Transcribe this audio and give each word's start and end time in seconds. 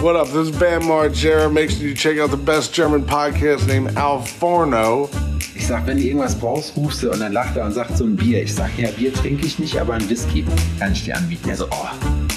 What 0.00 0.14
up? 0.14 0.28
This 0.28 0.48
is 0.48 0.58
Bam 0.58 0.82
Margera. 0.82 1.50
Make 1.50 1.70
sure 1.70 1.86
you 1.86 1.94
check 1.94 2.18
out 2.18 2.30
the 2.30 2.36
best 2.36 2.74
German 2.74 3.02
podcast 3.02 3.66
named 3.66 3.96
Al 3.96 4.20
Forno. 4.20 5.08
Ich 5.54 5.66
sag, 5.66 5.86
wenn 5.86 5.96
du 5.96 6.02
irgendwas 6.02 6.34
brauchst, 6.34 6.76
rufst 6.76 7.02
du 7.02 7.10
und 7.10 7.20
dann 7.20 7.32
lacht 7.32 7.56
er 7.56 7.64
und 7.64 7.72
sagt 7.72 7.96
so 7.96 8.04
ein 8.04 8.14
Bier. 8.14 8.42
Ich 8.42 8.54
sag, 8.54 8.78
ja, 8.78 8.90
Bier 8.90 9.10
trinke 9.12 9.46
ich 9.46 9.58
nicht, 9.58 9.80
aber 9.80 9.94
ein 9.94 10.06
Whisky 10.08 10.44
kann 10.78 10.92
ich 10.92 11.04
dir 11.04 11.16
anbieten. 11.16 11.48
Er 11.48 11.56
so, 11.56 11.66
oh, 11.70 11.88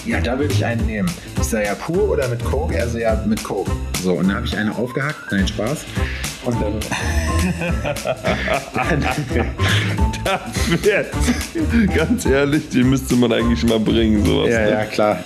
ja, 0.06 0.22
da 0.22 0.40
würde 0.40 0.54
ich 0.54 0.64
einen 0.64 0.86
nehmen. 0.86 1.12
Ich 1.38 1.48
sag, 1.48 1.66
ja, 1.66 1.76
pur 1.76 2.10
oder 2.10 2.30
mit 2.30 2.44
Coke? 2.46 2.76
Er 2.76 2.88
so, 2.88 2.98
ja, 2.98 3.22
mit 3.28 3.44
Coke. 3.44 3.72
So, 4.02 4.14
und 4.14 4.30
dann 4.30 4.38
habe 4.38 4.46
ich 4.46 4.58
eine 4.58 4.74
aufgehackt, 4.74 5.32
nein, 5.32 5.48
Spaß. 5.48 5.84
Und 6.46 6.62
dann. 6.62 6.80
das 10.24 10.82
wird, 10.82 11.08
ganz 11.96 12.26
ehrlich, 12.26 12.70
die 12.70 12.84
müsste 12.84 13.18
man 13.18 13.34
eigentlich 13.34 13.64
mal 13.66 13.80
bringen, 13.80 14.26
sowas. 14.26 14.50
Ja, 14.50 14.62
ne? 14.62 14.72
ja, 14.72 14.86
klar. 14.86 15.24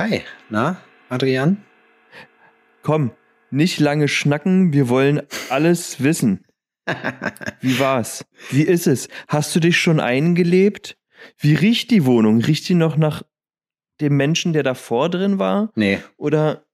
Hi, 0.00 0.22
na, 0.48 0.80
Adrian? 1.10 1.62
Komm, 2.82 3.10
nicht 3.50 3.78
lange 3.80 4.08
schnacken, 4.08 4.72
wir 4.72 4.88
wollen 4.88 5.20
alles 5.50 6.02
wissen. 6.02 6.46
Wie 7.60 7.78
war's? 7.78 8.24
Wie 8.48 8.62
ist 8.62 8.86
es? 8.86 9.08
Hast 9.28 9.54
du 9.54 9.60
dich 9.60 9.76
schon 9.76 10.00
eingelebt? 10.00 10.96
Wie 11.36 11.54
riecht 11.54 11.90
die 11.90 12.06
Wohnung? 12.06 12.40
Riecht 12.40 12.66
die 12.70 12.76
noch 12.76 12.96
nach 12.96 13.24
dem 14.00 14.16
Menschen, 14.16 14.54
der 14.54 14.62
davor 14.62 15.10
drin 15.10 15.38
war? 15.38 15.70
Nee. 15.74 15.98
Oder 16.16 16.64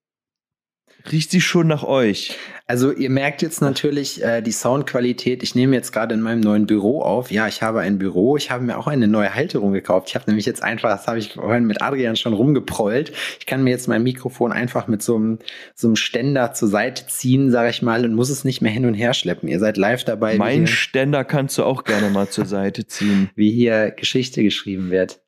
riecht 1.13 1.31
sie 1.31 1.41
schon 1.41 1.67
nach 1.67 1.83
euch? 1.83 2.37
Also 2.69 2.91
ihr 2.91 3.11
merkt 3.11 3.43
jetzt 3.43 3.61
natürlich 3.61 4.23
äh, 4.25 4.43
die 4.43 4.51
Soundqualität. 4.51 5.45
Ich 5.45 5.55
nehme 5.55 5.77
jetzt 5.77 5.93
gerade 5.93 6.15
in 6.15 6.21
meinem 6.21 6.41
neuen 6.41 6.67
Büro 6.67 7.01
auf. 7.01 7.31
Ja, 7.31 7.47
ich 7.47 7.63
habe 7.63 7.81
ein 7.81 7.97
Büro. 7.99 8.37
Ich 8.37 8.51
habe 8.51 8.65
mir 8.65 8.77
auch 8.77 8.89
eine 8.89 9.07
neue 9.07 9.33
Halterung 9.33 9.73
gekauft. 9.73 10.09
Ich 10.09 10.17
habe 10.17 10.25
nämlich 10.27 10.47
jetzt 10.47 10.65
einfach, 10.65 10.91
das 10.91 11.07
habe 11.07 11.21
ich 11.21 11.35
vorhin 11.35 11.67
mit 11.67 11.81
Adrian 11.81 12.17
schon 12.17 12.33
rumgeprollt. 12.33 13.13
Ich 13.39 13.47
kann 13.47 13.63
mir 13.63 13.71
jetzt 13.71 13.87
mein 13.87 14.03
Mikrofon 14.03 14.51
einfach 14.51 14.89
mit 14.89 15.01
so 15.01 15.15
einem, 15.15 15.39
so 15.77 15.87
einem 15.87 15.97
Ständer 15.97 16.55
zur 16.55 16.67
Seite 16.67 17.07
ziehen, 17.07 17.53
sage 17.53 17.71
ich 17.71 17.83
mal, 17.83 18.05
und 18.05 18.15
muss 18.15 18.31
es 18.31 18.45
nicht 18.45 18.61
mehr 18.63 18.73
hin 18.73 18.85
und 18.85 18.95
her 18.95 19.15
schleppen. 19.15 19.49
Ihr 19.49 19.61
seid 19.61 19.77
live 19.77 20.03
dabei. 20.03 20.37
Mein 20.37 20.67
Ständer 20.67 21.23
kannst 21.23 21.57
du 21.59 21.63
auch 21.63 21.85
gerne 21.85 22.11
mal 22.11 22.29
zur 22.29 22.47
Seite 22.47 22.89
ziehen. 22.89 23.31
wie 23.37 23.53
hier 23.53 23.93
Geschichte 23.93 24.43
geschrieben 24.43 24.91
wird. 24.91 25.21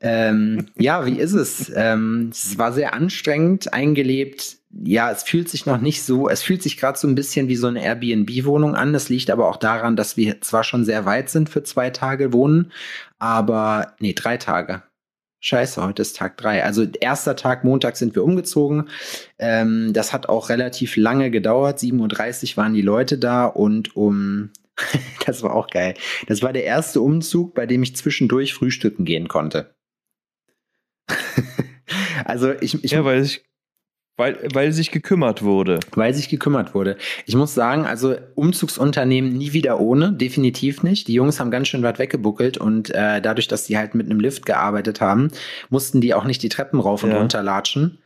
Ähm, 0.00 0.66
ja, 0.76 1.06
wie 1.06 1.18
ist 1.18 1.34
es? 1.34 1.72
Ähm, 1.74 2.30
es 2.32 2.58
war 2.58 2.72
sehr 2.72 2.94
anstrengend, 2.94 3.72
eingelebt. 3.72 4.58
Ja, 4.82 5.10
es 5.10 5.22
fühlt 5.22 5.48
sich 5.48 5.66
noch 5.66 5.80
nicht 5.80 6.02
so, 6.02 6.28
es 6.28 6.42
fühlt 6.42 6.62
sich 6.62 6.76
gerade 6.76 6.98
so 6.98 7.06
ein 7.06 7.14
bisschen 7.14 7.48
wie 7.48 7.56
so 7.56 7.68
eine 7.68 7.82
Airbnb-Wohnung 7.82 8.74
an. 8.74 8.92
Das 8.92 9.08
liegt 9.08 9.30
aber 9.30 9.48
auch 9.48 9.56
daran, 9.56 9.94
dass 9.94 10.16
wir 10.16 10.40
zwar 10.40 10.64
schon 10.64 10.84
sehr 10.84 11.04
weit 11.04 11.30
sind 11.30 11.48
für 11.48 11.62
zwei 11.62 11.90
Tage 11.90 12.32
wohnen, 12.32 12.72
aber 13.18 13.94
nee, 14.00 14.14
drei 14.14 14.36
Tage. 14.36 14.82
Scheiße, 15.40 15.84
heute 15.84 16.00
ist 16.00 16.16
Tag 16.16 16.38
drei. 16.38 16.64
Also 16.64 16.86
erster 17.00 17.36
Tag, 17.36 17.64
Montag 17.64 17.98
sind 17.98 18.14
wir 18.14 18.24
umgezogen. 18.24 18.88
Ähm, 19.38 19.92
das 19.92 20.14
hat 20.14 20.28
auch 20.28 20.48
relativ 20.48 20.96
lange 20.96 21.30
gedauert. 21.30 21.80
7.30 21.80 22.52
Uhr 22.52 22.56
waren 22.56 22.72
die 22.72 22.80
Leute 22.80 23.18
da 23.18 23.44
und 23.44 23.94
um 23.94 24.50
das 25.26 25.42
war 25.42 25.54
auch 25.54 25.68
geil. 25.68 25.94
Das 26.26 26.42
war 26.42 26.52
der 26.52 26.64
erste 26.64 27.00
Umzug, 27.00 27.54
bei 27.54 27.66
dem 27.66 27.82
ich 27.82 27.94
zwischendurch 27.94 28.54
frühstücken 28.54 29.04
gehen 29.04 29.28
konnte. 29.28 29.74
also 32.24 32.52
ich, 32.60 32.82
ich 32.82 32.92
Ja, 32.92 33.04
weil 33.04 33.22
sich, 33.22 33.44
weil, 34.16 34.38
weil 34.52 34.72
sich 34.72 34.90
gekümmert 34.90 35.42
wurde. 35.42 35.80
weil 35.94 36.14
sich 36.14 36.28
gekümmert 36.28 36.74
wurde. 36.74 36.96
Ich 37.26 37.34
muss 37.34 37.54
sagen, 37.54 37.84
also 37.86 38.14
Umzugsunternehmen 38.34 39.32
nie 39.32 39.52
wieder 39.52 39.80
ohne, 39.80 40.12
definitiv 40.12 40.82
nicht. 40.82 41.08
Die 41.08 41.14
Jungs 41.14 41.40
haben 41.40 41.50
ganz 41.50 41.68
schön 41.68 41.82
weit 41.82 41.98
weggebuckelt 41.98 42.56
und 42.58 42.90
äh, 42.90 43.20
dadurch, 43.20 43.48
dass 43.48 43.64
die 43.66 43.76
halt 43.76 43.94
mit 43.94 44.06
einem 44.08 44.20
Lift 44.20 44.46
gearbeitet 44.46 45.00
haben, 45.00 45.30
mussten 45.70 46.00
die 46.00 46.14
auch 46.14 46.24
nicht 46.24 46.42
die 46.42 46.48
Treppen 46.48 46.78
rauf 46.80 47.02
und 47.02 47.10
Ja. 47.10 47.18
runter 47.18 47.42
latschen. 47.42 47.98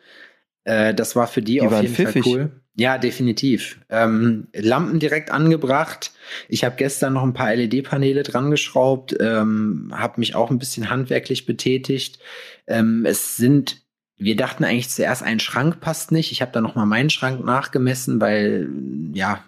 Äh, 0.65 0.95
das 0.95 1.15
war 1.17 1.27
für 1.27 1.43
die, 1.43 1.55
Die 1.55 1.61
auf 1.63 1.81
jeden 1.83 1.95
pfiffig. 1.95 2.25
Fall 2.25 2.33
cool. 2.33 2.51
Ja, 2.75 2.97
definitiv. 2.97 3.81
Ähm, 3.91 4.47
Lampen 4.55 5.01
direkt 5.01 5.33
angebracht. 5.33 6.13
Ich 6.49 6.63
habe 6.65 6.77
gestern 6.77 7.13
noch 7.15 7.25
ein 7.25 7.33
paar 7.35 7.53
LED-Paneele 7.55 8.23
dran 8.23 8.53
geschraubt, 8.53 9.17
ähm, 9.19 9.91
habe 9.93 10.21
mich 10.21 10.37
auch 10.37 10.51
ein 10.51 10.61
bisschen 10.61 10.89
handwerklich 10.89 11.45
betätigt. 11.45 12.21
Ähm, 12.69 13.05
es 13.05 13.37
sind 13.37 13.83
wir 14.19 14.37
dachten 14.37 14.65
eigentlich 14.65 14.91
zuerst, 14.91 15.23
ein 15.23 15.41
Schrank 15.41 15.81
passt 15.81 16.13
nicht. 16.13 16.33
Ich 16.33 16.43
habe 16.43 16.53
dann 16.53 16.65
noch 16.65 16.75
mal 16.75 16.87
meinen 16.87 17.11
Schrank 17.11 17.45
nachgemessen, 17.45 18.21
weil 18.21 18.69
ja, 19.13 19.45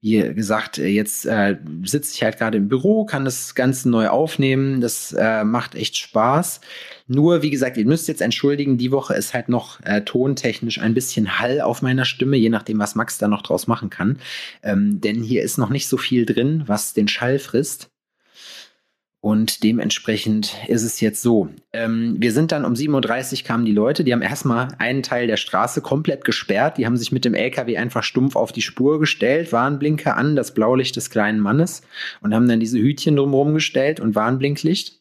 wie 0.00 0.32
gesagt, 0.34 0.78
jetzt 0.78 1.26
äh, 1.26 1.56
sitze 1.84 2.14
ich 2.14 2.22
halt 2.22 2.38
gerade 2.38 2.58
im 2.58 2.68
Büro, 2.68 3.04
kann 3.04 3.24
das 3.24 3.56
Ganze 3.56 3.90
neu 3.90 4.08
aufnehmen. 4.08 4.80
Das 4.80 5.12
äh, 5.12 5.42
macht 5.42 5.74
echt 5.74 5.96
Spaß. 5.96 6.60
Nur, 7.08 7.42
wie 7.42 7.50
gesagt, 7.50 7.76
ihr 7.76 7.86
müsst 7.86 8.06
jetzt 8.06 8.20
entschuldigen, 8.20 8.78
die 8.78 8.92
Woche 8.92 9.14
ist 9.14 9.34
halt 9.34 9.48
noch 9.48 9.80
äh, 9.84 10.02
tontechnisch 10.02 10.78
ein 10.80 10.94
bisschen 10.94 11.40
Hall 11.40 11.60
auf 11.60 11.82
meiner 11.82 12.04
Stimme, 12.04 12.36
je 12.36 12.48
nachdem, 12.48 12.78
was 12.78 12.94
Max 12.94 13.18
da 13.18 13.26
noch 13.26 13.42
draus 13.42 13.66
machen 13.66 13.90
kann. 13.90 14.18
Ähm, 14.62 15.00
denn 15.00 15.20
hier 15.20 15.42
ist 15.42 15.58
noch 15.58 15.70
nicht 15.70 15.88
so 15.88 15.96
viel 15.96 16.24
drin, 16.26 16.62
was 16.66 16.94
den 16.94 17.08
Schall 17.08 17.40
frisst. 17.40 17.87
Und 19.20 19.64
dementsprechend 19.64 20.54
ist 20.68 20.84
es 20.84 21.00
jetzt 21.00 21.22
so. 21.22 21.48
Ähm, 21.72 22.16
wir 22.18 22.32
sind 22.32 22.52
dann 22.52 22.64
um 22.64 22.74
7.30 22.74 23.40
Uhr 23.40 23.46
kamen 23.46 23.64
die 23.64 23.72
Leute, 23.72 24.04
die 24.04 24.12
haben 24.12 24.22
erstmal 24.22 24.68
einen 24.78 25.02
Teil 25.02 25.26
der 25.26 25.36
Straße 25.36 25.80
komplett 25.80 26.24
gesperrt. 26.24 26.78
Die 26.78 26.86
haben 26.86 26.96
sich 26.96 27.10
mit 27.10 27.24
dem 27.24 27.34
LKW 27.34 27.76
einfach 27.78 28.04
stumpf 28.04 28.36
auf 28.36 28.52
die 28.52 28.62
Spur 28.62 29.00
gestellt, 29.00 29.52
Warnblinker 29.52 30.16
an, 30.16 30.36
das 30.36 30.54
Blaulicht 30.54 30.94
des 30.94 31.10
kleinen 31.10 31.40
Mannes 31.40 31.82
und 32.20 32.32
haben 32.32 32.48
dann 32.48 32.60
diese 32.60 32.78
Hütchen 32.78 33.16
drumherum 33.16 33.54
gestellt 33.54 33.98
und 33.98 34.14
Warnblinklicht. 34.14 34.97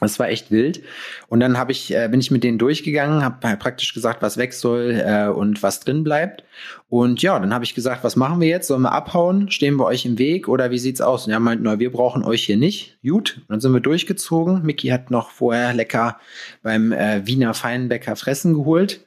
Das 0.00 0.18
war 0.18 0.28
echt 0.28 0.50
wild. 0.50 0.82
Und 1.28 1.40
dann 1.40 1.58
hab 1.58 1.70
ich, 1.70 1.94
äh, 1.94 2.08
bin 2.08 2.20
ich 2.20 2.30
mit 2.30 2.44
denen 2.44 2.58
durchgegangen, 2.58 3.24
habe 3.24 3.56
praktisch 3.56 3.94
gesagt, 3.94 4.22
was 4.22 4.36
weg 4.36 4.52
soll 4.52 5.02
äh, 5.04 5.28
und 5.28 5.62
was 5.62 5.80
drin 5.80 6.04
bleibt. 6.04 6.44
Und 6.88 7.20
ja, 7.22 7.38
dann 7.38 7.52
habe 7.52 7.64
ich 7.64 7.74
gesagt, 7.74 8.04
was 8.04 8.16
machen 8.16 8.40
wir 8.40 8.48
jetzt? 8.48 8.68
Sollen 8.68 8.82
wir 8.82 8.92
abhauen? 8.92 9.50
Stehen 9.50 9.76
wir 9.76 9.86
euch 9.86 10.06
im 10.06 10.18
Weg 10.18 10.48
oder 10.48 10.70
wie 10.70 10.78
sieht's 10.78 11.00
aus? 11.00 11.26
Und 11.26 11.32
er 11.32 11.40
meint, 11.40 11.62
na, 11.62 11.78
wir 11.78 11.92
brauchen 11.92 12.24
euch 12.24 12.44
hier 12.44 12.56
nicht. 12.56 12.98
Gut. 13.02 13.38
Und 13.40 13.50
dann 13.50 13.60
sind 13.60 13.72
wir 13.72 13.80
durchgezogen. 13.80 14.62
Mickey 14.62 14.88
hat 14.88 15.10
noch 15.10 15.30
vorher 15.30 15.74
lecker 15.74 16.18
beim 16.62 16.92
äh, 16.92 17.26
Wiener 17.26 17.54
Feinbäcker 17.54 18.16
Fressen 18.16 18.54
geholt 18.54 19.04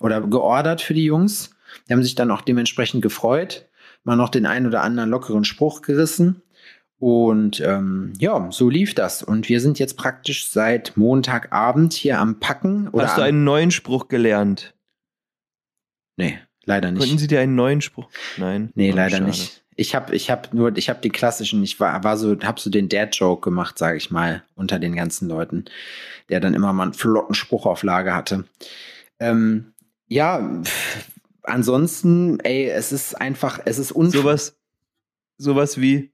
oder 0.00 0.20
geordert 0.22 0.80
für 0.80 0.94
die 0.94 1.04
Jungs. 1.04 1.50
Die 1.88 1.92
haben 1.92 2.02
sich 2.02 2.14
dann 2.14 2.30
auch 2.30 2.40
dementsprechend 2.40 3.02
gefreut. 3.02 3.66
Mal 4.04 4.16
noch 4.16 4.30
den 4.30 4.46
einen 4.46 4.66
oder 4.66 4.82
anderen 4.82 5.10
lockeren 5.10 5.44
Spruch 5.44 5.82
gerissen. 5.82 6.42
Und 7.00 7.60
ähm, 7.60 8.12
ja, 8.18 8.48
so 8.52 8.68
lief 8.68 8.94
das. 8.94 9.22
Und 9.22 9.48
wir 9.48 9.60
sind 9.62 9.78
jetzt 9.78 9.96
praktisch 9.96 10.50
seit 10.50 10.98
Montagabend 10.98 11.94
hier 11.94 12.18
am 12.18 12.38
Packen. 12.40 12.88
Oder 12.88 13.06
Hast 13.06 13.16
du 13.16 13.22
einen 13.22 13.42
neuen 13.42 13.70
Spruch 13.70 14.08
gelernt? 14.08 14.74
Nee, 16.16 16.38
leider 16.66 16.90
nicht. 16.90 17.00
Konnten 17.00 17.16
sie 17.16 17.26
dir 17.26 17.40
einen 17.40 17.54
neuen 17.54 17.80
Spruch? 17.80 18.10
Nein. 18.36 18.70
Nee, 18.74 18.92
Oh, 18.92 18.96
leider 18.96 19.16
schade. 19.16 19.24
nicht. 19.30 19.64
Ich 19.76 19.94
habe 19.94 20.14
ich 20.14 20.30
hab 20.30 20.52
nur, 20.52 20.76
ich 20.76 20.90
habe 20.90 21.00
die 21.00 21.08
klassischen, 21.08 21.62
ich 21.62 21.80
war, 21.80 22.04
war 22.04 22.18
so, 22.18 22.36
hab 22.40 22.60
so 22.60 22.68
den 22.68 22.90
Dad-Joke 22.90 23.40
gemacht, 23.48 23.78
sage 23.78 23.96
ich 23.96 24.10
mal, 24.10 24.42
unter 24.54 24.78
den 24.78 24.94
ganzen 24.94 25.26
Leuten, 25.26 25.64
der 26.28 26.40
dann 26.40 26.52
immer 26.52 26.74
mal 26.74 26.82
einen 26.82 26.92
flotten 26.92 27.34
Spruch 27.34 27.64
auf 27.64 27.82
Lage 27.82 28.12
hatte. 28.14 28.44
Ähm, 29.18 29.72
ja, 30.06 30.60
pff, 30.62 31.08
ansonsten, 31.44 32.40
ey, 32.40 32.68
es 32.68 32.92
ist 32.92 33.14
einfach, 33.18 33.58
es 33.64 33.78
ist 33.78 33.92
unfair. 33.92 34.20
Sowas, 34.20 34.58
sowas 35.38 35.80
wie, 35.80 36.12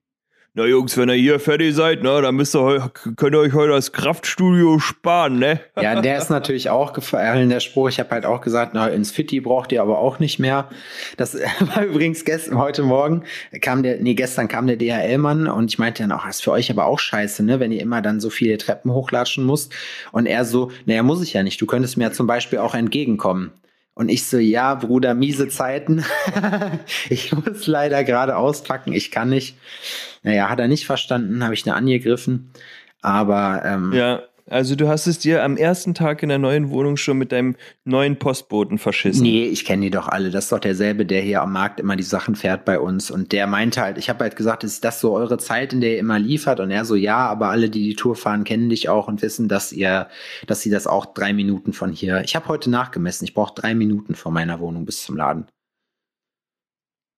na 0.56 0.65
Jungs, 0.65 0.97
wenn 0.97 1.11
ihr 1.11 1.17
hier 1.17 1.39
fertig 1.39 1.75
seid, 1.75 2.03
ne, 2.03 2.22
dann 2.22 2.34
müsst 2.34 2.56
ihr, 2.56 2.91
könnt 3.17 3.34
ihr 3.34 3.41
euch 3.41 3.53
heute 3.53 3.72
das 3.72 3.93
Kraftstudio 3.93 4.78
sparen, 4.78 5.39
ne? 5.39 5.61
Ja, 5.81 6.00
der 6.00 6.17
ist 6.17 6.31
natürlich 6.31 6.71
auch 6.71 6.94
gefallen, 6.94 7.50
der 7.50 7.61
Spruch. 7.61 7.91
Ich 7.91 8.00
habe 8.00 8.09
halt 8.09 8.25
auch 8.25 8.41
gesagt, 8.41 8.72
na, 8.72 8.89
ins 8.89 9.11
Fitti 9.11 9.41
braucht 9.41 9.71
ihr 9.71 9.83
aber 9.83 9.99
auch 9.99 10.19
nicht 10.19 10.39
mehr. 10.39 10.71
Das 11.19 11.34
war 11.61 11.84
übrigens 11.84 12.25
gestern, 12.25 12.56
heute 12.56 12.84
Morgen 12.84 13.25
kam 13.61 13.83
der, 13.83 14.00
nee, 14.00 14.15
gestern 14.15 14.49
kam 14.49 14.66
der 14.66 14.77
DHL-Mann 14.77 15.47
und 15.47 15.71
ich 15.71 15.78
meinte 15.78 16.03
dann 16.03 16.12
auch, 16.12 16.25
das 16.25 16.37
ist 16.37 16.45
für 16.45 16.53
euch 16.53 16.71
aber 16.71 16.87
auch 16.87 17.00
scheiße, 17.00 17.45
ne, 17.45 17.61
wenn 17.61 17.71
ihr 17.71 17.83
immer 17.83 18.00
dann 18.00 18.19
so 18.19 18.31
viele 18.31 18.56
Treppen 18.56 18.91
hochlatschen 18.93 19.45
musst. 19.45 19.75
Und 20.11 20.25
er 20.25 20.47
so, 20.47 20.71
naja, 20.87 21.03
muss 21.03 21.22
ich 21.22 21.34
ja 21.34 21.43
nicht. 21.43 21.61
Du 21.61 21.66
könntest 21.66 21.99
mir 21.99 22.05
ja 22.05 22.12
zum 22.12 22.27
Beispiel 22.27 22.61
auch 22.61 22.75
entgegenkommen. 22.75 23.53
Und 23.97 24.10
ich 24.10 24.27
so, 24.27 24.37
ja, 24.37 24.75
Bruder, 24.75 25.15
miese 25.15 25.48
Zeiten. 25.48 26.04
ich 27.09 27.33
muss 27.33 27.66
leider 27.66 28.04
gerade 28.04 28.37
auspacken, 28.37 28.93
ich 28.93 29.10
kann 29.10 29.31
nicht. 29.31 29.57
Naja, 30.22 30.51
hat 30.51 30.60
er 30.60 30.69
nicht 30.69 30.84
verstanden, 30.84 31.43
habe 31.43 31.54
ich 31.54 31.63
da 31.63 31.72
angegriffen. 31.72 32.51
Aber 33.01 33.63
ähm, 33.65 33.95
Ja, 33.95 34.22
also 34.48 34.77
du 34.77 34.89
hast 34.89 35.07
es 35.07 35.19
dir 35.19 35.43
am 35.43 35.57
ersten 35.57 35.95
Tag 35.95 36.22
in 36.22 36.28
der 36.28 36.39
neuen 36.39 36.71
Wohnung 36.71 36.97
schon 36.97 37.19
mit 37.19 37.33
deinem 37.33 37.57
neuen 37.84 38.19
Postboten 38.19 38.78
verschissen. 38.78 39.22
Nee, 39.22 39.47
ich 39.47 39.65
kenne 39.65 39.83
die 39.83 39.91
doch 39.91 40.07
alle. 40.09 40.31
Das 40.31 40.45
ist 40.45 40.53
doch 40.53 40.60
derselbe, 40.60 41.04
der 41.04 41.21
hier 41.21 41.43
am 41.43 41.53
Markt 41.53 41.81
immer 41.81 41.97
die 41.97 42.04
Sachen 42.04 42.37
fährt 42.37 42.65
bei 42.65 42.78
uns. 42.78 43.10
Und 43.10 43.33
der 43.33 43.47
meinte 43.47 43.81
halt, 43.81 43.98
ich 43.98 44.09
habe 44.09 44.22
halt 44.22 44.37
gesagt, 44.37 44.63
ist 44.63 44.84
das 44.84 45.01
so 45.01 45.15
eure 45.15 45.39
Zeit, 45.39 45.72
in 45.72 45.81
der 45.81 45.95
ihr 45.95 45.98
immer 45.98 46.19
liefert? 46.19 46.60
Und 46.60 46.71
er 46.71 46.84
so, 46.84 46.95
ja, 46.95 47.27
aber 47.27 47.48
alle, 47.48 47.69
die 47.69 47.83
die 47.83 47.97
Tour 47.97 48.15
fahren, 48.15 48.45
kennen 48.45 48.69
dich 48.69 48.89
auch 48.89 49.09
und 49.09 49.21
wissen, 49.22 49.48
dass 49.48 49.72
ihr, 49.72 50.09
dass 50.47 50.60
sie 50.60 50.71
das 50.71 50.87
auch 50.87 51.07
drei 51.07 51.33
Minuten 51.33 51.72
von 51.72 51.91
hier. 51.91 52.22
Ich 52.25 52.37
habe 52.37 52.47
heute 52.47 52.71
nachgemessen. 52.71 53.25
Ich 53.25 53.34
brauche 53.34 53.54
drei 53.54 53.75
Minuten 53.75 54.15
von 54.15 54.33
meiner 54.33 54.60
Wohnung 54.60 54.84
bis 54.84 55.03
zum 55.03 55.16
Laden. 55.16 55.47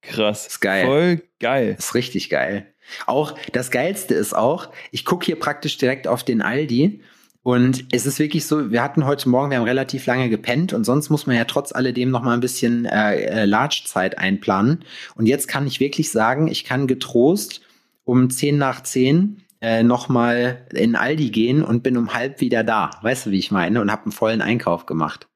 Krass. 0.01 0.47
Ist 0.47 0.61
geil. 0.61 0.87
Voll 0.87 1.23
geil. 1.41 1.77
Ist 1.79 1.95
richtig 1.95 2.31
geil. 2.31 2.67
Auch 3.07 3.37
das 3.53 3.71
Geilste 3.71 4.15
ist 4.15 4.35
auch, 4.35 4.71
ich 4.91 5.05
gucke 5.05 5.27
hier 5.27 5.39
praktisch 5.39 5.77
direkt 5.77 6.09
auf 6.09 6.25
den 6.25 6.41
Aldi 6.41 7.03
Und 7.49 7.87
es 7.93 8.05
ist 8.05 8.19
wirklich 8.19 8.45
so, 8.45 8.71
wir 8.73 8.83
hatten 8.83 9.07
heute 9.07 9.27
Morgen, 9.27 9.51
wir 9.51 9.57
haben 9.57 9.65
relativ 9.65 10.05
lange 10.05 10.29
gepennt 10.29 10.75
und 10.75 10.85
sonst 10.85 11.09
muss 11.09 11.27
man 11.27 11.35
ja 11.35 11.47
trotz 11.47 11.73
alledem 11.73 12.11
noch 12.11 12.23
mal 12.23 12.35
ein 12.35 12.41
bisschen 12.41 12.85
äh, 12.85 13.23
äh, 13.23 13.45
Large-Zeit 13.47 14.19
einplanen. 14.19 14.85
Und 15.15 15.25
jetzt 15.25 15.49
kann 15.49 15.67
ich 15.67 15.81
wirklich 15.81 16.11
sagen, 16.11 16.49
ich 16.49 16.65
kann 16.65 16.87
getrost 16.87 17.63
um 18.05 18.29
10 18.29 18.59
nach 18.59 18.83
10 18.83 19.43
äh, 19.63 19.83
noch 19.83 20.11
mal 20.11 20.67
in 20.75 20.95
Aldi 20.95 21.31
gehen 21.31 21.65
und 21.65 21.83
bin 21.83 21.97
um 21.97 22.13
halb 22.13 22.43
wieder 22.43 22.65
da. 22.65 22.91
Weißt 23.01 23.25
du, 23.25 23.31
wie 23.31 23.39
ich 23.39 23.51
meine? 23.51 23.81
Und 23.81 23.91
habe 23.91 24.03
einen 24.03 24.13
vollen 24.13 24.43
Einkauf 24.43 24.85
gemacht. 24.85 25.27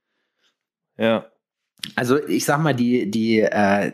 Ja. 0.98 1.32
Also 1.96 2.22
ich 2.28 2.44
sag 2.44 2.60
mal, 2.60 2.74
die, 2.74 3.10
die, 3.10 3.40
äh, 3.40 3.92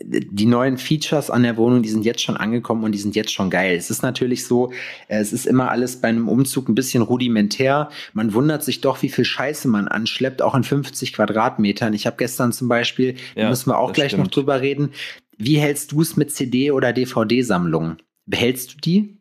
die 0.00 0.46
neuen 0.46 0.78
Features 0.78 1.28
an 1.28 1.42
der 1.42 1.56
Wohnung, 1.56 1.82
die 1.82 1.88
sind 1.88 2.04
jetzt 2.04 2.22
schon 2.22 2.36
angekommen 2.36 2.84
und 2.84 2.92
die 2.92 2.98
sind 2.98 3.16
jetzt 3.16 3.32
schon 3.32 3.50
geil. 3.50 3.76
Es 3.76 3.90
ist 3.90 4.02
natürlich 4.02 4.46
so, 4.46 4.72
es 5.08 5.32
ist 5.32 5.44
immer 5.44 5.70
alles 5.70 6.00
bei 6.00 6.08
einem 6.08 6.28
Umzug 6.28 6.68
ein 6.68 6.76
bisschen 6.76 7.02
rudimentär. 7.02 7.90
Man 8.12 8.32
wundert 8.32 8.62
sich 8.62 8.80
doch, 8.80 9.02
wie 9.02 9.08
viel 9.08 9.24
Scheiße 9.24 9.66
man 9.66 9.88
anschleppt, 9.88 10.40
auch 10.40 10.54
in 10.54 10.62
50 10.62 11.12
Quadratmetern. 11.14 11.94
Ich 11.94 12.06
habe 12.06 12.16
gestern 12.16 12.52
zum 12.52 12.68
Beispiel, 12.68 13.16
ja, 13.34 13.44
da 13.44 13.48
müssen 13.50 13.70
wir 13.70 13.78
auch 13.78 13.92
gleich 13.92 14.12
stimmt. 14.12 14.24
noch 14.24 14.30
drüber 14.30 14.60
reden. 14.60 14.92
Wie 15.36 15.58
hältst 15.58 15.90
du 15.92 16.02
es 16.02 16.16
mit 16.16 16.32
CD- 16.32 16.70
oder 16.70 16.92
DVD-Sammlungen? 16.92 17.96
Behältst 18.26 18.74
du 18.74 18.78
die? 18.78 19.18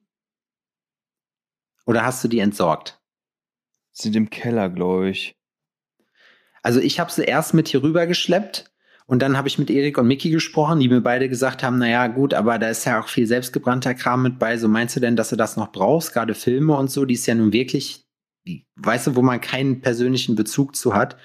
Oder 1.87 2.03
hast 2.05 2.23
du 2.23 2.27
die 2.27 2.39
entsorgt? 2.39 2.99
Sind 3.93 4.15
im 4.15 4.29
Keller, 4.29 4.69
glaube 4.69 5.09
ich. 5.09 5.35
Also 6.61 6.79
ich 6.79 6.99
habe 6.99 7.11
sie 7.11 7.23
erst 7.23 7.55
mit 7.55 7.67
hier 7.67 7.81
rüber 7.81 8.05
geschleppt 8.05 8.69
und 9.09 9.21
dann 9.21 9.37
habe 9.37 9.47
ich 9.47 9.57
mit 9.57 9.69
Erik 9.69 9.97
und 9.97 10.07
Mickey 10.07 10.29
gesprochen, 10.29 10.81
die 10.81 10.89
mir 10.89 10.99
beide 10.99 11.29
gesagt 11.29 11.63
haben, 11.63 11.77
naja, 11.77 12.07
gut, 12.07 12.33
aber 12.33 12.59
da 12.59 12.69
ist 12.69 12.83
ja 12.85 12.99
auch 12.99 13.07
viel 13.07 13.25
selbstgebrannter 13.25 13.93
Kram 13.93 14.21
mit 14.21 14.37
bei. 14.37 14.57
So 14.57 14.67
meinst 14.67 14.97
du 14.97 14.99
denn, 14.99 15.15
dass 15.15 15.29
du 15.29 15.37
das 15.37 15.55
noch 15.55 15.71
brauchst? 15.71 16.13
Gerade 16.13 16.33
Filme 16.33 16.75
und 16.75 16.91
so, 16.91 17.05
die 17.05 17.13
ist 17.13 17.25
ja 17.25 17.33
nun 17.33 17.53
wirklich, 17.53 18.05
weißt 18.75 19.07
du, 19.07 19.15
wo 19.15 19.21
man 19.21 19.39
keinen 19.39 19.79
persönlichen 19.79 20.35
Bezug 20.35 20.75
zu 20.75 20.93
hat. 20.93 21.17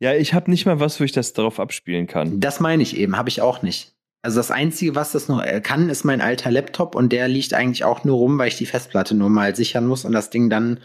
ja, 0.00 0.12
ich 0.12 0.34
habe 0.34 0.50
nicht 0.50 0.66
mal 0.66 0.78
was, 0.78 1.00
wo 1.00 1.04
ich 1.04 1.12
das 1.12 1.32
darauf 1.32 1.60
abspielen 1.60 2.06
kann. 2.06 2.40
Das 2.40 2.60
meine 2.60 2.82
ich 2.82 2.94
eben, 2.98 3.16
habe 3.16 3.30
ich 3.30 3.40
auch 3.40 3.62
nicht. 3.62 3.94
Also 4.20 4.38
das 4.38 4.50
Einzige, 4.50 4.94
was 4.94 5.12
das 5.12 5.28
noch 5.28 5.42
kann, 5.62 5.88
ist 5.88 6.04
mein 6.04 6.20
alter 6.20 6.50
Laptop 6.50 6.94
und 6.94 7.10
der 7.10 7.26
liegt 7.28 7.54
eigentlich 7.54 7.84
auch 7.84 8.04
nur 8.04 8.16
rum, 8.16 8.38
weil 8.38 8.48
ich 8.48 8.58
die 8.58 8.66
Festplatte 8.66 9.14
nur 9.14 9.30
mal 9.30 9.56
sichern 9.56 9.86
muss 9.86 10.04
und 10.04 10.12
das 10.12 10.28
Ding 10.28 10.50
dann 10.50 10.80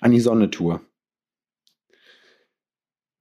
an 0.00 0.12
die 0.12 0.20
Sonne 0.20 0.50
tue. 0.50 0.80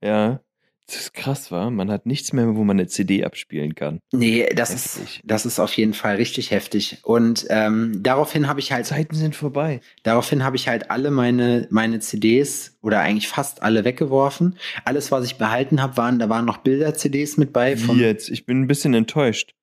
Ja, 0.03 0.41
das 0.87 0.95
ist 0.97 1.13
krass, 1.13 1.51
war. 1.51 1.69
Man 1.71 1.89
hat 1.89 2.05
nichts 2.05 2.33
mehr, 2.33 2.55
wo 2.55 2.63
man 2.63 2.77
eine 2.77 2.87
CD 2.87 3.23
abspielen 3.23 3.75
kann. 3.75 3.99
Nee, 4.11 4.49
das 4.53 4.73
ist, 4.73 5.21
das 5.23 5.45
ist 5.45 5.59
auf 5.59 5.73
jeden 5.73 5.93
Fall 5.93 6.15
richtig 6.17 6.51
heftig. 6.51 6.99
Und 7.03 7.45
ähm, 7.49 8.03
daraufhin 8.03 8.47
habe 8.47 8.59
ich 8.59 8.71
halt. 8.71 8.85
Zeiten 8.85 9.15
sind 9.15 9.35
vorbei. 9.35 9.79
Daraufhin 10.03 10.43
habe 10.43 10.57
ich 10.57 10.67
halt 10.67 10.91
alle 10.91 11.11
meine, 11.11 11.67
meine 11.71 11.99
CDs 11.99 12.77
oder 12.81 12.99
eigentlich 12.99 13.29
fast 13.29 13.61
alle 13.63 13.85
weggeworfen. 13.85 14.57
Alles, 14.83 15.11
was 15.11 15.25
ich 15.25 15.37
behalten 15.37 15.81
habe, 15.81 15.95
waren, 15.97 16.19
da 16.19 16.27
waren 16.27 16.45
noch 16.45 16.57
Bilder-CDs 16.57 17.37
mit 17.37 17.53
bei. 17.53 17.77
Wie 17.79 18.01
jetzt? 18.01 18.29
Ich 18.29 18.45
bin 18.45 18.61
ein 18.61 18.67
bisschen 18.67 18.93
enttäuscht. 18.93 19.53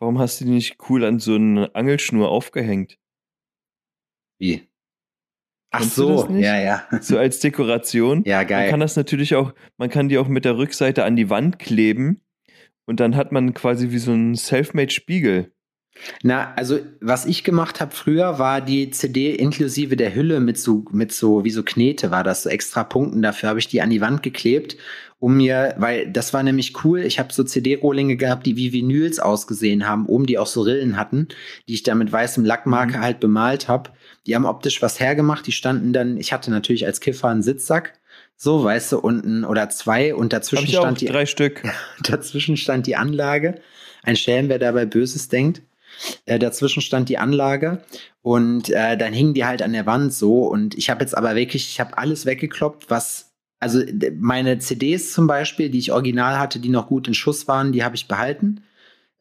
Warum 0.00 0.18
hast 0.18 0.40
du 0.40 0.46
die 0.46 0.50
nicht 0.50 0.78
cool 0.88 1.04
an 1.04 1.20
so 1.20 1.36
eine 1.36 1.72
Angelschnur 1.76 2.28
aufgehängt? 2.28 2.98
Wie? 4.40 4.68
Ach 5.72 5.82
so, 5.82 6.28
ja, 6.30 6.60
ja. 6.60 6.84
So 7.00 7.18
als 7.18 7.40
Dekoration. 7.40 8.22
Ja, 8.24 8.44
geil. 8.44 8.62
Man 8.62 8.70
kann 8.70 8.80
das 8.80 8.94
natürlich 8.94 9.34
auch, 9.34 9.52
man 9.78 9.88
kann 9.88 10.08
die 10.08 10.18
auch 10.18 10.28
mit 10.28 10.44
der 10.44 10.58
Rückseite 10.58 11.04
an 11.04 11.16
die 11.16 11.30
Wand 11.30 11.58
kleben 11.58 12.20
und 12.84 13.00
dann 13.00 13.16
hat 13.16 13.32
man 13.32 13.54
quasi 13.54 13.90
wie 13.90 13.98
so 13.98 14.12
einen 14.12 14.34
Selfmade-Spiegel. 14.34 15.50
Na, 16.22 16.54
also 16.54 16.78
was 17.00 17.26
ich 17.26 17.44
gemacht 17.44 17.80
habe 17.80 17.94
früher, 17.94 18.38
war 18.38 18.60
die 18.60 18.90
CD 18.90 19.34
inklusive 19.34 19.96
der 19.96 20.14
Hülle 20.14 20.40
mit 20.40 20.58
so, 20.58 20.84
mit 20.90 21.12
so, 21.12 21.44
wie 21.44 21.50
so 21.50 21.62
Knete 21.62 22.10
war 22.10 22.24
das, 22.24 22.42
so 22.42 22.48
extra 22.48 22.84
Punkten. 22.84 23.22
Dafür 23.22 23.50
habe 23.50 23.58
ich 23.58 23.68
die 23.68 23.82
an 23.82 23.90
die 23.90 24.00
Wand 24.00 24.22
geklebt, 24.22 24.76
um 25.18 25.36
mir, 25.36 25.74
weil 25.78 26.10
das 26.10 26.32
war 26.32 26.42
nämlich 26.42 26.84
cool. 26.84 27.00
Ich 27.00 27.18
habe 27.18 27.32
so 27.32 27.44
CD-Rohlinge 27.44 28.16
gehabt, 28.16 28.46
die 28.46 28.56
wie 28.56 28.72
Vinyls 28.72 29.20
ausgesehen 29.20 29.86
haben, 29.86 30.06
oben 30.06 30.26
die 30.26 30.38
auch 30.38 30.46
so 30.46 30.62
Rillen 30.62 30.96
hatten, 30.96 31.28
die 31.68 31.74
ich 31.74 31.82
da 31.82 31.94
mit 31.94 32.10
weißem 32.10 32.44
Lackmarker 32.44 32.98
mhm. 32.98 33.02
halt 33.02 33.20
bemalt 33.20 33.68
habe. 33.68 33.90
Die 34.26 34.34
haben 34.34 34.44
optisch 34.44 34.82
was 34.82 35.00
hergemacht. 35.00 35.46
Die 35.46 35.52
standen 35.52 35.92
dann, 35.92 36.16
ich 36.16 36.32
hatte 36.32 36.50
natürlich 36.50 36.86
als 36.86 37.00
Kiffer 37.00 37.28
einen 37.28 37.42
Sitzsack. 37.42 37.98
So, 38.36 38.64
weißt 38.64 38.92
du, 38.92 38.98
unten 38.98 39.44
oder 39.44 39.68
zwei 39.70 40.14
und 40.14 40.32
dazwischen 40.32 40.68
stand 40.68 41.00
die. 41.00 41.06
Drei 41.06 41.26
Stück. 41.26 41.62
dazwischen 42.02 42.56
stand 42.56 42.86
die 42.86 42.96
Anlage. 42.96 43.60
Ein 44.02 44.16
Schelm, 44.16 44.48
wer 44.48 44.58
dabei 44.58 44.84
Böses 44.84 45.28
denkt. 45.28 45.62
Äh, 46.24 46.38
dazwischen 46.38 46.82
stand 46.82 47.08
die 47.08 47.18
Anlage 47.18 47.84
und 48.22 48.70
äh, 48.70 48.96
dann 48.96 49.12
hingen 49.12 49.34
die 49.34 49.44
halt 49.44 49.62
an 49.62 49.72
der 49.72 49.86
Wand 49.86 50.12
so. 50.12 50.40
Und 50.46 50.76
ich 50.76 50.90
habe 50.90 51.02
jetzt 51.02 51.16
aber 51.16 51.34
wirklich, 51.34 51.68
ich 51.68 51.80
habe 51.80 51.98
alles 51.98 52.26
weggekloppt, 52.26 52.90
was 52.90 53.32
also 53.60 53.80
meine 54.18 54.58
CDs 54.58 55.12
zum 55.12 55.28
Beispiel, 55.28 55.70
die 55.70 55.78
ich 55.78 55.92
original 55.92 56.38
hatte, 56.38 56.58
die 56.58 56.68
noch 56.68 56.88
gut 56.88 57.06
in 57.06 57.14
Schuss 57.14 57.46
waren, 57.46 57.70
die 57.70 57.84
habe 57.84 57.94
ich 57.94 58.08
behalten. 58.08 58.64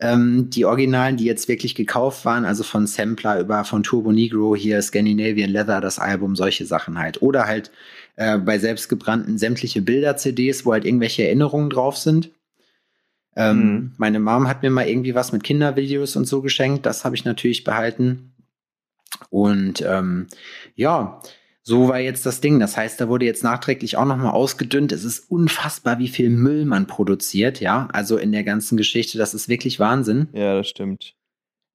Ähm, 0.02 0.50
die 0.50 0.66
Originalen, 0.66 1.16
die 1.16 1.26
jetzt 1.26 1.48
wirklich 1.48 1.76
gekauft 1.76 2.26
waren, 2.26 2.44
also 2.44 2.64
von 2.64 2.88
Sampler 2.88 3.40
über 3.40 3.64
von 3.64 3.84
Turbo 3.84 4.12
Negro 4.12 4.56
hier 4.56 4.82
Scandinavian 4.82 5.52
Leather, 5.52 5.80
das 5.80 6.00
Album, 6.00 6.36
solche 6.36 6.66
Sachen 6.66 6.98
halt. 6.98 7.22
Oder 7.22 7.46
halt 7.46 7.72
äh, 8.16 8.40
bei 8.40 8.58
selbstgebrannten 8.58 9.38
sämtliche 9.38 9.82
Bilder-CDs, 9.84 10.66
wo 10.66 10.74
halt 10.74 10.86
irgendwelche 10.86 11.24
Erinnerungen 11.24 11.70
drauf 11.70 11.98
sind. 11.98 12.32
Ähm, 13.36 13.58
mhm. 13.58 13.92
Meine 13.98 14.20
Mom 14.20 14.48
hat 14.48 14.64
mir 14.64 14.72
mal 14.72 14.88
irgendwie 14.88 15.16
was 15.16 15.32
mit 15.32 15.44
Kindervideos 15.44 16.16
und 16.16 16.26
so 16.26 16.42
geschenkt. 16.42 16.86
Das 16.88 17.06
habe 17.06 17.16
ich 17.16 17.24
natürlich 17.24 17.64
behalten. 17.64 18.34
Und 19.30 19.84
ähm, 19.88 20.28
ja, 20.76 21.22
so 21.64 21.88
war 21.90 22.00
jetzt 22.00 22.26
das 22.26 22.42
Ding. 22.42 22.60
Das 22.60 22.76
heißt, 22.76 23.00
da 23.00 23.08
wurde 23.08 23.26
jetzt 23.26 23.44
nachträglich 23.44 23.98
auch 23.98 24.06
nochmal 24.06 24.32
ausgedünnt. 24.32 24.92
Es 24.92 25.04
ist 25.04 25.30
unfassbar, 25.30 26.00
wie 26.00 26.08
viel 26.08 26.30
Müll 26.30 26.66
man 26.66 26.88
produziert, 26.88 27.60
ja. 27.60 27.88
Also 27.94 28.18
in 28.18 28.32
der 28.32 28.44
ganzen 28.44 28.78
Geschichte, 28.78 29.18
das 29.18 29.34
ist 29.34 29.48
wirklich 29.48 29.80
Wahnsinn. 29.80 30.28
Ja, 30.34 30.56
das 30.56 30.68
stimmt. 30.68 31.16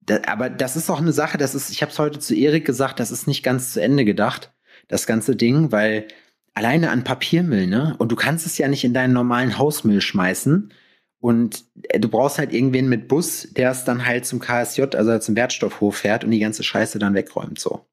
Da, 0.00 0.21
aber 0.27 0.50
das 0.50 0.77
ist 0.77 0.91
auch 0.91 1.00
eine 1.00 1.12
Sache, 1.12 1.38
das 1.38 1.55
ist, 1.55 1.71
ich 1.71 1.83
habe 1.83 1.93
es 1.93 1.99
heute 1.99 2.19
zu 2.19 2.35
Erik 2.35 2.65
gesagt, 2.65 3.00
das 3.00 3.11
ist 3.11 3.27
nicht 3.27 3.43
ganz 3.43 3.73
zu 3.73 3.83
Ende 3.83 4.05
gedacht, 4.05 4.53
das 4.88 5.06
ganze 5.06 5.35
Ding, 5.35 5.73
weil 5.73 6.06
alleine 6.55 6.91
an 6.91 7.05
Papiermüll, 7.05 7.67
ne? 7.67 7.94
Und 7.99 8.11
du 8.11 8.17
kannst 8.17 8.47
es 8.47 8.59
ja 8.59 8.69
nicht 8.69 8.85
in 8.85 8.94
deinen 8.94 9.12
normalen 9.12 9.59
Hausmüll 9.59 10.00
schmeißen. 10.00 10.73
Und 11.19 11.65
äh, 11.88 12.00
du 12.00 12.09
brauchst 12.09 12.38
halt 12.38 12.53
irgendwen 12.53 12.88
mit 12.88 13.09
Bus, 13.09 13.49
der 13.53 13.71
es 13.71 13.85
dann 13.85 14.06
halt 14.06 14.27
zum 14.27 14.38
KSJ, 14.38 14.83
also 14.94 15.19
zum 15.19 15.37
Wertstoffhof 15.37 15.97
fährt 15.97 16.25
und 16.25 16.31
die 16.31 16.38
ganze 16.38 16.62
Scheiße 16.62 16.99
dann 16.99 17.15
wegräumt, 17.15 17.59
so. 17.59 17.87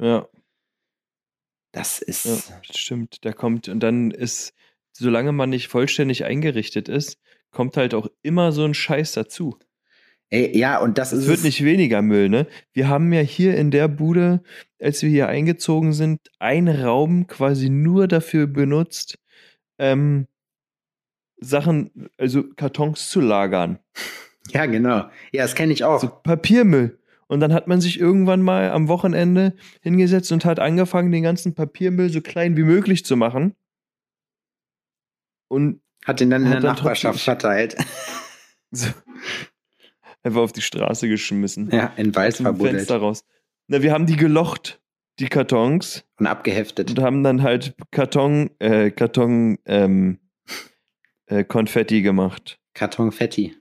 Ja. 0.00 0.26
Das 1.74 2.00
ist. 2.00 2.24
Ja, 2.24 2.60
stimmt. 2.70 3.24
Da 3.24 3.32
kommt, 3.32 3.68
und 3.68 3.80
dann 3.80 4.12
ist, 4.12 4.54
solange 4.92 5.32
man 5.32 5.50
nicht 5.50 5.66
vollständig 5.66 6.24
eingerichtet 6.24 6.88
ist, 6.88 7.18
kommt 7.50 7.76
halt 7.76 7.94
auch 7.94 8.06
immer 8.22 8.52
so 8.52 8.64
ein 8.64 8.74
Scheiß 8.74 9.12
dazu. 9.12 9.58
Ey, 10.30 10.56
ja, 10.56 10.78
und 10.78 10.98
das 10.98 11.12
ist. 11.12 11.24
Es 11.24 11.28
wird 11.28 11.42
nicht 11.42 11.64
weniger 11.64 12.00
Müll, 12.00 12.28
ne? 12.28 12.46
Wir 12.72 12.88
haben 12.88 13.12
ja 13.12 13.20
hier 13.20 13.56
in 13.56 13.72
der 13.72 13.88
Bude, 13.88 14.42
als 14.80 15.02
wir 15.02 15.10
hier 15.10 15.26
eingezogen 15.26 15.92
sind, 15.92 16.20
einen 16.38 16.82
Raum 16.82 17.26
quasi 17.26 17.70
nur 17.70 18.06
dafür 18.06 18.46
benutzt, 18.46 19.18
ähm, 19.78 20.28
Sachen, 21.38 22.08
also 22.16 22.44
Kartons 22.54 23.10
zu 23.10 23.20
lagern. 23.20 23.80
Ja, 24.50 24.66
genau. 24.66 25.08
Ja, 25.32 25.42
das 25.42 25.56
kenne 25.56 25.72
ich 25.72 25.82
auch. 25.82 26.00
So 26.00 26.08
Papiermüll. 26.08 26.98
Und 27.26 27.40
dann 27.40 27.52
hat 27.52 27.66
man 27.66 27.80
sich 27.80 27.98
irgendwann 27.98 28.42
mal 28.42 28.70
am 28.70 28.88
Wochenende 28.88 29.54
hingesetzt 29.80 30.30
und 30.32 30.44
hat 30.44 30.60
angefangen, 30.60 31.10
den 31.12 31.22
ganzen 31.22 31.54
Papiermüll 31.54 32.10
so 32.10 32.20
klein 32.20 32.56
wie 32.56 32.62
möglich 32.62 33.04
zu 33.04 33.16
machen. 33.16 33.54
Und 35.48 35.80
hat 36.04 36.20
den 36.20 36.30
dann 36.30 36.44
in 36.44 36.50
der 36.50 36.60
Nachbarschaft 36.60 37.20
verteilt. 37.20 37.76
So, 38.76 38.88
einfach 40.24 40.40
auf 40.40 40.52
die 40.52 40.60
Straße 40.60 41.08
geschmissen. 41.08 41.70
Ja, 41.70 41.92
in 41.96 42.12
Wald 42.16 42.38
verbuddelt. 42.38 42.74
Fenster 42.74 42.96
raus. 42.96 43.24
Na, 43.68 43.82
wir 43.82 43.92
haben 43.92 44.06
die 44.06 44.16
gelocht, 44.16 44.82
die 45.20 45.28
Kartons. 45.28 46.04
Und 46.18 46.26
abgeheftet. 46.26 46.90
Und 46.90 46.98
haben 46.98 47.22
dann 47.22 47.42
halt 47.42 47.76
Karton, 47.92 48.50
äh, 48.58 48.90
Karton, 48.90 49.58
ähm, 49.64 50.18
äh, 51.26 51.44
Konfetti 51.44 52.02
gemacht. 52.02 52.58
Kartonfetti. 52.74 53.56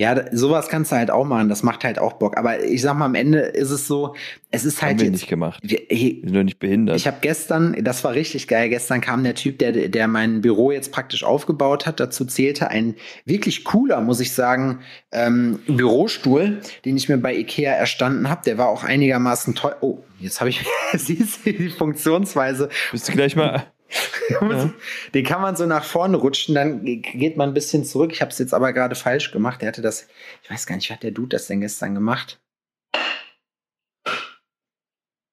Ja, 0.00 0.24
sowas 0.30 0.68
kannst 0.68 0.92
du 0.92 0.96
halt 0.96 1.10
auch 1.10 1.24
machen, 1.24 1.48
das 1.48 1.64
macht 1.64 1.82
halt 1.82 1.98
auch 1.98 2.12
Bock. 2.12 2.36
Aber 2.36 2.62
ich 2.62 2.82
sag 2.82 2.96
mal, 2.96 3.06
am 3.06 3.16
Ende 3.16 3.40
ist 3.40 3.70
es 3.70 3.88
so, 3.88 4.14
es 4.52 4.64
ist 4.64 4.80
halt. 4.80 4.92
Haben 4.92 5.00
wir 5.00 5.10
nicht 5.10 5.26
gemacht. 5.26 5.60
Wir, 5.64 5.80
wir 5.88 6.20
sind 6.22 6.36
doch 6.36 6.44
nicht 6.44 6.60
behindert. 6.60 6.96
Ich 6.96 7.08
habe 7.08 7.16
gestern, 7.20 7.76
das 7.82 8.04
war 8.04 8.14
richtig 8.14 8.46
geil, 8.46 8.68
gestern 8.68 9.00
kam 9.00 9.24
der 9.24 9.34
Typ, 9.34 9.58
der, 9.58 9.72
der 9.72 10.06
mein 10.06 10.40
Büro 10.40 10.70
jetzt 10.70 10.92
praktisch 10.92 11.24
aufgebaut 11.24 11.84
hat. 11.84 11.98
Dazu 11.98 12.24
zählte 12.24 12.68
ein 12.68 12.94
wirklich 13.24 13.64
cooler, 13.64 14.00
muss 14.00 14.20
ich 14.20 14.32
sagen, 14.32 14.78
ähm, 15.10 15.58
Bürostuhl, 15.66 16.60
den 16.84 16.96
ich 16.96 17.08
mir 17.08 17.18
bei 17.18 17.34
Ikea 17.34 17.72
erstanden 17.72 18.30
habe. 18.30 18.42
Der 18.46 18.56
war 18.56 18.68
auch 18.68 18.84
einigermaßen 18.84 19.56
toll. 19.56 19.74
Oh, 19.80 19.98
jetzt 20.20 20.38
habe 20.38 20.50
ich, 20.50 20.64
siehst 20.94 21.44
du 21.44 21.52
die 21.52 21.70
Funktionsweise. 21.70 22.68
Bist 22.92 23.08
du 23.08 23.12
gleich 23.12 23.34
mal 23.34 23.66
ja. 24.28 24.70
Den 25.14 25.24
kann 25.24 25.40
man 25.40 25.56
so 25.56 25.66
nach 25.66 25.84
vorne 25.84 26.16
rutschen, 26.16 26.54
dann 26.54 26.84
geht 26.84 27.36
man 27.36 27.50
ein 27.50 27.54
bisschen 27.54 27.84
zurück. 27.84 28.12
Ich 28.12 28.20
habe 28.20 28.30
es 28.30 28.38
jetzt 28.38 28.54
aber 28.54 28.72
gerade 28.72 28.94
falsch 28.94 29.30
gemacht. 29.30 29.62
Der 29.62 29.68
hatte 29.68 29.82
das, 29.82 30.08
ich 30.42 30.50
weiß 30.50 30.66
gar 30.66 30.76
nicht, 30.76 30.88
wie 30.88 30.92
hat 30.94 31.02
der 31.02 31.10
Dude 31.10 31.30
das 31.30 31.46
denn 31.46 31.60
gestern 31.60 31.94
gemacht? 31.94 32.40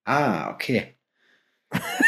Ah, 0.04 0.50
okay. 0.50 0.96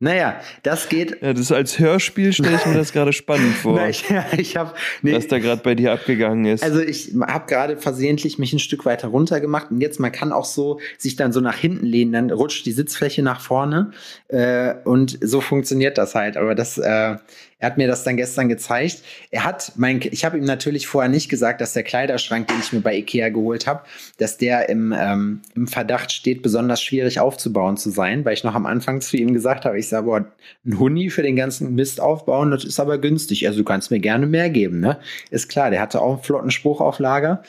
Naja, 0.00 0.40
das 0.62 0.88
geht. 0.88 1.20
Ja, 1.22 1.32
das 1.32 1.50
als 1.50 1.80
Hörspiel 1.80 2.32
stelle 2.32 2.54
ich 2.54 2.66
mir 2.66 2.74
das 2.74 2.92
gerade 2.92 3.12
spannend 3.12 3.54
vor. 3.62 3.74
Na, 3.74 3.88
ich, 3.88 4.04
ich 4.36 4.56
hab, 4.56 4.76
nee, 5.02 5.12
was 5.12 5.26
da 5.26 5.40
gerade 5.40 5.60
bei 5.62 5.74
dir 5.74 5.92
abgegangen 5.92 6.44
ist. 6.44 6.62
Also 6.62 6.80
ich 6.80 7.14
habe 7.20 7.46
gerade 7.46 7.76
versehentlich 7.76 8.38
mich 8.38 8.52
ein 8.52 8.60
Stück 8.60 8.84
weiter 8.84 9.08
runter 9.08 9.40
gemacht 9.40 9.72
und 9.72 9.80
jetzt 9.80 9.98
man 9.98 10.12
kann 10.12 10.32
auch 10.32 10.44
so 10.44 10.78
sich 10.98 11.16
dann 11.16 11.32
so 11.32 11.40
nach 11.40 11.56
hinten 11.56 11.84
lehnen, 11.84 12.12
dann 12.12 12.30
rutscht 12.30 12.64
die 12.64 12.72
Sitzfläche 12.72 13.22
nach 13.24 13.40
vorne 13.40 13.90
äh, 14.28 14.74
und 14.84 15.18
so 15.20 15.40
funktioniert 15.40 15.98
das 15.98 16.14
halt. 16.14 16.36
Aber 16.36 16.54
das 16.54 16.78
äh, 16.78 17.16
er 17.60 17.66
hat 17.66 17.78
mir 17.78 17.88
das 17.88 18.04
dann 18.04 18.16
gestern 18.16 18.48
gezeigt. 18.48 19.02
Er 19.30 19.44
hat 19.44 19.72
mein, 19.76 20.00
ich 20.02 20.24
habe 20.24 20.38
ihm 20.38 20.44
natürlich 20.44 20.86
vorher 20.86 21.10
nicht 21.10 21.28
gesagt, 21.28 21.60
dass 21.60 21.72
der 21.72 21.82
Kleiderschrank, 21.82 22.46
den 22.46 22.60
ich 22.60 22.72
mir 22.72 22.80
bei 22.80 22.96
Ikea 22.96 23.30
geholt 23.30 23.66
habe, 23.66 23.82
dass 24.18 24.38
der 24.38 24.68
im, 24.68 24.94
ähm, 24.96 25.40
im 25.56 25.66
Verdacht 25.66 26.12
steht, 26.12 26.42
besonders 26.42 26.80
schwierig 26.80 27.18
aufzubauen 27.18 27.76
zu 27.76 27.90
sein, 27.90 28.24
weil 28.24 28.34
ich 28.34 28.44
noch 28.44 28.54
am 28.54 28.66
Anfang 28.66 29.00
zu 29.00 29.16
ihm 29.16 29.34
gesagt 29.34 29.64
habe, 29.64 29.76
ich 29.76 29.88
sage, 29.88 30.06
boah, 30.06 30.24
ein 30.64 30.78
Huni 30.78 31.10
für 31.10 31.22
den 31.22 31.34
ganzen 31.34 31.74
Mist 31.74 32.00
aufbauen, 32.00 32.52
das 32.52 32.64
ist 32.64 32.78
aber 32.78 32.98
günstig. 32.98 33.46
Also 33.48 33.58
du 33.58 33.64
kannst 33.64 33.90
mir 33.90 34.00
gerne 34.00 34.28
mehr 34.28 34.50
geben, 34.50 34.78
ne? 34.78 34.98
Ist 35.30 35.48
klar, 35.48 35.70
der 35.70 35.80
hatte 35.80 36.00
auch 36.00 36.14
einen 36.14 36.22
flotten 36.22 36.50
Spruch 36.52 36.80
auf 36.80 37.00
Lager. 37.00 37.42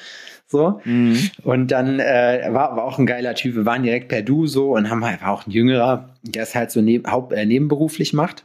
So. 0.48 0.82
Mhm. 0.86 1.30
Und 1.44 1.68
dann 1.68 2.00
äh, 2.00 2.48
war, 2.50 2.76
war 2.76 2.84
auch 2.86 2.98
ein 2.98 3.06
geiler 3.06 3.36
Typ. 3.36 3.56
Wir 3.56 3.68
waren 3.68 3.84
direkt 3.84 4.08
per 4.08 4.24
Du 4.24 4.48
so 4.48 4.76
und 4.76 4.90
haben 4.90 5.06
halt 5.06 5.24
auch 5.24 5.46
ein 5.46 5.52
jüngerer, 5.52 6.10
der 6.24 6.42
es 6.42 6.56
halt 6.56 6.72
so 6.72 6.82
neb, 6.82 7.08
haupt, 7.08 7.34
äh, 7.34 7.46
nebenberuflich 7.46 8.14
macht 8.14 8.44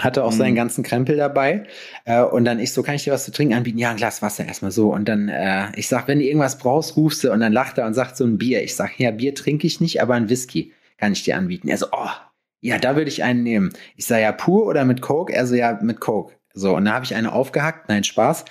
hatte 0.00 0.24
auch 0.24 0.32
mhm. 0.32 0.36
seinen 0.36 0.54
ganzen 0.54 0.84
Krempel 0.84 1.16
dabei. 1.16 1.64
Äh, 2.04 2.22
und 2.22 2.44
dann 2.44 2.60
ich 2.60 2.72
so, 2.72 2.82
kann 2.82 2.94
ich 2.94 3.04
dir 3.04 3.12
was 3.12 3.24
zu 3.24 3.32
trinken 3.32 3.54
anbieten? 3.54 3.78
Ja, 3.78 3.90
ein 3.90 3.96
Glas 3.96 4.22
Wasser 4.22 4.46
erstmal 4.46 4.70
so. 4.70 4.92
Und 4.92 5.08
dann, 5.08 5.28
äh, 5.28 5.66
ich 5.76 5.88
sag, 5.88 6.08
wenn 6.08 6.18
du 6.18 6.24
irgendwas 6.24 6.58
brauchst, 6.58 6.96
rufst 6.96 7.24
du. 7.24 7.32
Und 7.32 7.40
dann 7.40 7.52
lacht 7.52 7.78
er 7.78 7.86
und 7.86 7.94
sagt 7.94 8.16
so 8.16 8.24
ein 8.24 8.38
Bier. 8.38 8.62
Ich 8.62 8.76
sag, 8.76 8.98
ja, 8.98 9.10
Bier 9.10 9.34
trinke 9.34 9.66
ich 9.66 9.80
nicht, 9.80 10.00
aber 10.00 10.14
ein 10.14 10.28
Whisky 10.28 10.72
kann 10.96 11.12
ich 11.12 11.24
dir 11.24 11.36
anbieten. 11.36 11.68
Er 11.68 11.78
so, 11.78 11.86
oh, 11.92 12.10
ja, 12.60 12.78
da 12.78 12.96
würde 12.96 13.08
ich 13.08 13.22
einen 13.22 13.42
nehmen. 13.42 13.72
Ich 13.96 14.06
sag, 14.06 14.20
ja, 14.20 14.32
pur 14.32 14.66
oder 14.66 14.84
mit 14.84 15.00
Coke? 15.00 15.32
Er 15.32 15.46
so, 15.46 15.54
ja, 15.54 15.78
mit 15.82 16.00
Coke. 16.00 16.34
So, 16.54 16.74
und 16.74 16.86
da 16.86 16.94
habe 16.94 17.04
ich 17.04 17.14
eine 17.14 17.32
aufgehackt, 17.32 17.88
nein, 17.88 18.04
Spaß. 18.04 18.44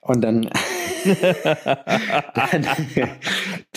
Und 0.00 0.22
dann. 0.22 0.50
dann 2.34 2.66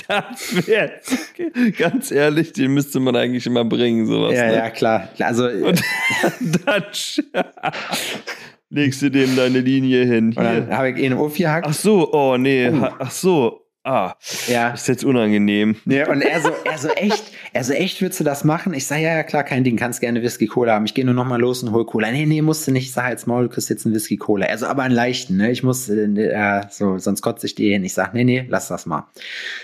wäre 0.07 0.91
ganz 1.77 2.11
ehrlich, 2.11 2.53
den 2.53 2.73
müsste 2.73 2.99
man 2.99 3.15
eigentlich 3.15 3.45
immer 3.45 3.65
bringen, 3.65 4.05
sowas. 4.05 4.33
Ja, 4.33 4.47
ne? 4.47 4.55
ja, 4.55 4.69
klar. 4.69 5.09
Also. 5.19 5.47
Und 5.47 5.81
dann 6.65 6.83
legst 8.69 9.01
du 9.01 9.09
dem 9.09 9.35
deine 9.35 9.59
Linie 9.59 10.05
hin. 10.05 10.31
Dann 10.31 10.69
habe 10.75 10.91
ich 10.91 10.97
ihn 10.97 11.13
aufgehackt. 11.13 11.67
Ach 11.69 11.73
so, 11.73 12.13
oh 12.13 12.37
nee, 12.37 12.69
oh. 12.69 12.87
ach 12.99 13.11
so, 13.11 13.64
Ah, 13.87 14.15
ja. 14.47 14.69
ist 14.69 14.87
jetzt 14.87 15.05
unangenehm. 15.05 15.75
Ja, 15.85 16.09
und 16.09 16.23
er 16.23 16.41
so, 16.41 16.49
er 16.63 16.77
so 16.79 16.87
echt, 16.87 17.23
er 17.53 17.63
so 17.63 17.71
echt, 17.71 18.01
würdest 18.01 18.19
du 18.19 18.23
das 18.23 18.43
machen? 18.43 18.73
Ich 18.73 18.87
sage, 18.87 19.03
ja, 19.03 19.13
ja, 19.13 19.21
klar, 19.21 19.43
kein 19.43 19.63
Ding, 19.63 19.77
kannst 19.77 20.01
gerne 20.01 20.23
Whisky 20.23 20.47
Cola 20.47 20.73
haben. 20.73 20.85
Ich 20.85 20.95
gehe 20.95 21.05
nur 21.05 21.13
noch 21.13 21.27
mal 21.27 21.39
los 21.39 21.61
und 21.61 21.71
hol 21.71 21.85
Cola. 21.85 22.11
Nee, 22.11 22.25
nee, 22.25 22.41
musst 22.41 22.67
du 22.67 22.71
nicht. 22.71 22.85
Ich 22.85 22.93
sage 22.93 23.11
jetzt 23.11 23.27
mal, 23.27 23.43
du 23.43 23.49
kriegst 23.49 23.69
jetzt 23.69 23.85
einen 23.85 23.93
Whisky 23.93 24.17
Cola. 24.17 24.47
Also, 24.47 24.65
aber 24.65 24.81
einen 24.81 24.95
leichten, 24.95 25.37
ne? 25.37 25.51
Ich 25.51 25.61
muss, 25.61 25.87
äh, 25.87 26.61
so, 26.71 26.97
sonst 26.97 27.21
kotze 27.21 27.45
ich 27.45 27.53
dir 27.53 27.73
hin. 27.73 27.85
Ich 27.85 27.93
sage, 27.93 28.09
nee, 28.13 28.23
nee, 28.23 28.45
lass 28.49 28.69
das 28.69 28.87
mal. 28.87 29.05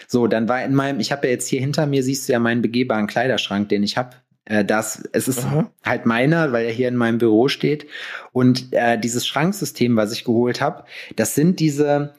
So, 0.07 0.27
dann 0.27 0.47
war 0.47 0.63
in 0.63 0.75
meinem, 0.75 0.99
ich 0.99 1.11
habe 1.11 1.25
ja 1.25 1.33
jetzt 1.33 1.47
hier 1.47 1.59
hinter 1.59 1.87
mir, 1.87 2.03
siehst 2.03 2.29
du 2.29 2.33
ja 2.33 2.39
meinen 2.39 2.61
begehbaren 2.61 3.07
Kleiderschrank, 3.07 3.69
den 3.69 3.81
ich 3.81 3.97
habe. 3.97 4.11
Äh, 4.45 4.63
das, 4.63 5.03
es 5.13 5.27
ist 5.27 5.45
Aha. 5.45 5.71
halt 5.83 6.05
meiner, 6.05 6.51
weil 6.51 6.65
er 6.67 6.71
hier 6.71 6.89
in 6.89 6.95
meinem 6.95 7.17
Büro 7.17 7.47
steht. 7.47 7.87
Und 8.33 8.71
äh, 8.71 8.99
dieses 8.99 9.25
Schranksystem, 9.25 9.95
was 9.95 10.11
ich 10.11 10.25
geholt 10.25 10.61
habe, 10.61 10.83
das 11.15 11.33
sind 11.33 11.59
diese, 11.59 12.13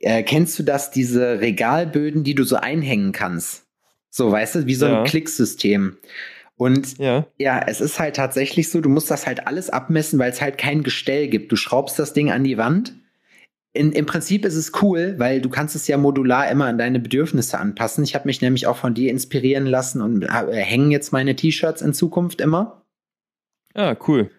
äh, 0.00 0.22
kennst 0.22 0.58
du 0.58 0.62
das, 0.62 0.90
diese 0.90 1.40
Regalböden, 1.40 2.24
die 2.24 2.34
du 2.34 2.44
so 2.44 2.56
einhängen 2.56 3.12
kannst? 3.12 3.66
So, 4.10 4.30
weißt 4.30 4.56
du, 4.56 4.66
wie 4.66 4.74
so 4.74 4.86
ein 4.86 4.92
ja. 4.92 5.04
Klicksystem. 5.04 5.96
Und 6.56 6.98
ja. 6.98 7.26
ja, 7.36 7.64
es 7.66 7.80
ist 7.80 7.98
halt 7.98 8.16
tatsächlich 8.16 8.70
so, 8.70 8.80
du 8.80 8.88
musst 8.88 9.10
das 9.10 9.26
halt 9.26 9.46
alles 9.46 9.70
abmessen, 9.70 10.18
weil 10.18 10.30
es 10.30 10.40
halt 10.40 10.56
kein 10.56 10.84
Gestell 10.84 11.28
gibt. 11.28 11.50
Du 11.50 11.56
schraubst 11.56 11.98
das 11.98 12.12
Ding 12.12 12.30
an 12.30 12.44
die 12.44 12.56
Wand. 12.56 12.94
In, 13.72 13.90
Im 13.90 14.06
Prinzip 14.06 14.44
ist 14.44 14.54
es 14.54 14.70
cool, 14.82 15.16
weil 15.18 15.40
du 15.40 15.48
kannst 15.50 15.74
es 15.74 15.88
ja 15.88 15.96
modular 15.96 16.48
immer 16.48 16.66
an 16.66 16.78
deine 16.78 17.00
Bedürfnisse 17.00 17.58
anpassen. 17.58 18.04
Ich 18.04 18.14
habe 18.14 18.26
mich 18.26 18.40
nämlich 18.40 18.68
auch 18.68 18.76
von 18.76 18.94
dir 18.94 19.10
inspirieren 19.10 19.66
lassen 19.66 20.00
und 20.00 20.22
äh, 20.22 20.28
hängen 20.52 20.92
jetzt 20.92 21.12
meine 21.12 21.34
T-Shirts 21.34 21.82
in 21.82 21.92
Zukunft 21.92 22.40
immer. 22.40 22.84
Ah, 23.74 23.96
cool. 24.06 24.30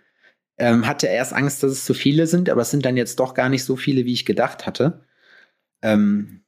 Ähm, 0.58 0.88
hatte 0.88 1.08
erst 1.08 1.34
Angst, 1.34 1.64
dass 1.64 1.72
es 1.74 1.84
zu 1.84 1.94
viele 1.94 2.28
sind, 2.28 2.50
aber 2.50 2.62
es 2.62 2.72
sind 2.72 2.86
dann 2.86 2.96
jetzt 2.96 3.20
doch 3.20 3.34
gar 3.34 3.50
nicht 3.50 3.66
so 3.66 3.76
viele, 3.76 4.06
wie 4.06 4.14
ich 4.14 4.26
gedacht 4.26 4.66
hatte. 4.66 5.04
Ähm, 5.86 6.42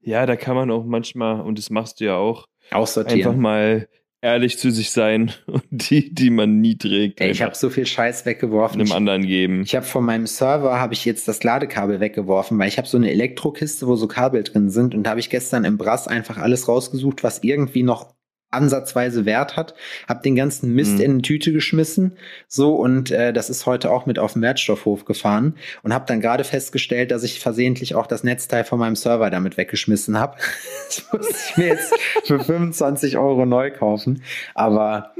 ja, 0.00 0.26
da 0.26 0.36
kann 0.36 0.54
man 0.54 0.70
auch 0.70 0.84
manchmal, 0.84 1.40
und 1.40 1.58
das 1.58 1.70
machst 1.70 2.00
du 2.00 2.04
ja 2.04 2.16
auch, 2.16 2.46
einfach 2.70 3.36
mal 3.36 3.88
ehrlich 4.20 4.58
zu 4.58 4.70
sich 4.70 4.90
sein 4.90 5.32
und 5.46 5.64
die, 5.70 6.14
die 6.14 6.30
man 6.30 6.60
nie 6.60 6.76
trägt. 6.76 7.20
Ey, 7.20 7.30
ich 7.30 7.42
habe 7.42 7.54
so 7.54 7.68
viel 7.68 7.86
Scheiß 7.86 8.24
weggeworfen. 8.24 8.80
Einem 8.80 8.92
anderen 8.92 9.26
geben. 9.26 9.62
Ich 9.62 9.74
habe 9.74 9.84
von 9.84 10.04
meinem 10.04 10.26
Server 10.26 10.80
habe 10.80 10.94
ich 10.94 11.04
jetzt 11.04 11.28
das 11.28 11.42
Ladekabel 11.44 12.00
weggeworfen, 12.00 12.58
weil 12.58 12.68
ich 12.68 12.78
habe 12.78 12.88
so 12.88 12.96
eine 12.96 13.10
Elektrokiste, 13.10 13.86
wo 13.86 13.96
so 13.96 14.08
Kabel 14.08 14.42
drin 14.42 14.70
sind 14.70 14.94
und 14.94 15.04
da 15.04 15.10
habe 15.10 15.20
ich 15.20 15.30
gestern 15.30 15.64
im 15.64 15.76
Brass 15.76 16.08
einfach 16.08 16.38
alles 16.38 16.68
rausgesucht, 16.68 17.22
was 17.22 17.42
irgendwie 17.42 17.82
noch 17.82 18.14
ansatzweise 18.54 19.24
Wert 19.24 19.56
hat, 19.56 19.74
habe 20.08 20.22
den 20.22 20.36
ganzen 20.36 20.74
Mist 20.74 20.94
mhm. 20.94 21.00
in 21.00 21.10
eine 21.12 21.22
Tüte 21.22 21.52
geschmissen, 21.52 22.16
so 22.48 22.74
und 22.74 23.10
äh, 23.10 23.32
das 23.32 23.50
ist 23.50 23.66
heute 23.66 23.90
auch 23.90 24.06
mit 24.06 24.18
auf 24.18 24.34
den 24.34 24.42
Wertstoffhof 24.42 25.04
gefahren 25.04 25.54
und 25.82 25.92
habe 25.92 26.06
dann 26.06 26.20
gerade 26.20 26.44
festgestellt, 26.44 27.10
dass 27.10 27.22
ich 27.22 27.40
versehentlich 27.40 27.94
auch 27.94 28.06
das 28.06 28.24
Netzteil 28.24 28.64
von 28.64 28.78
meinem 28.78 28.96
Server 28.96 29.30
damit 29.30 29.56
weggeschmissen 29.56 30.18
habe. 30.18 30.36
das 30.86 31.04
muss 31.12 31.48
ich 31.48 31.56
mir 31.56 31.66
jetzt 31.66 31.94
für 32.24 32.40
25 32.40 33.18
Euro 33.18 33.46
neu 33.46 33.70
kaufen, 33.70 34.22
aber 34.54 35.14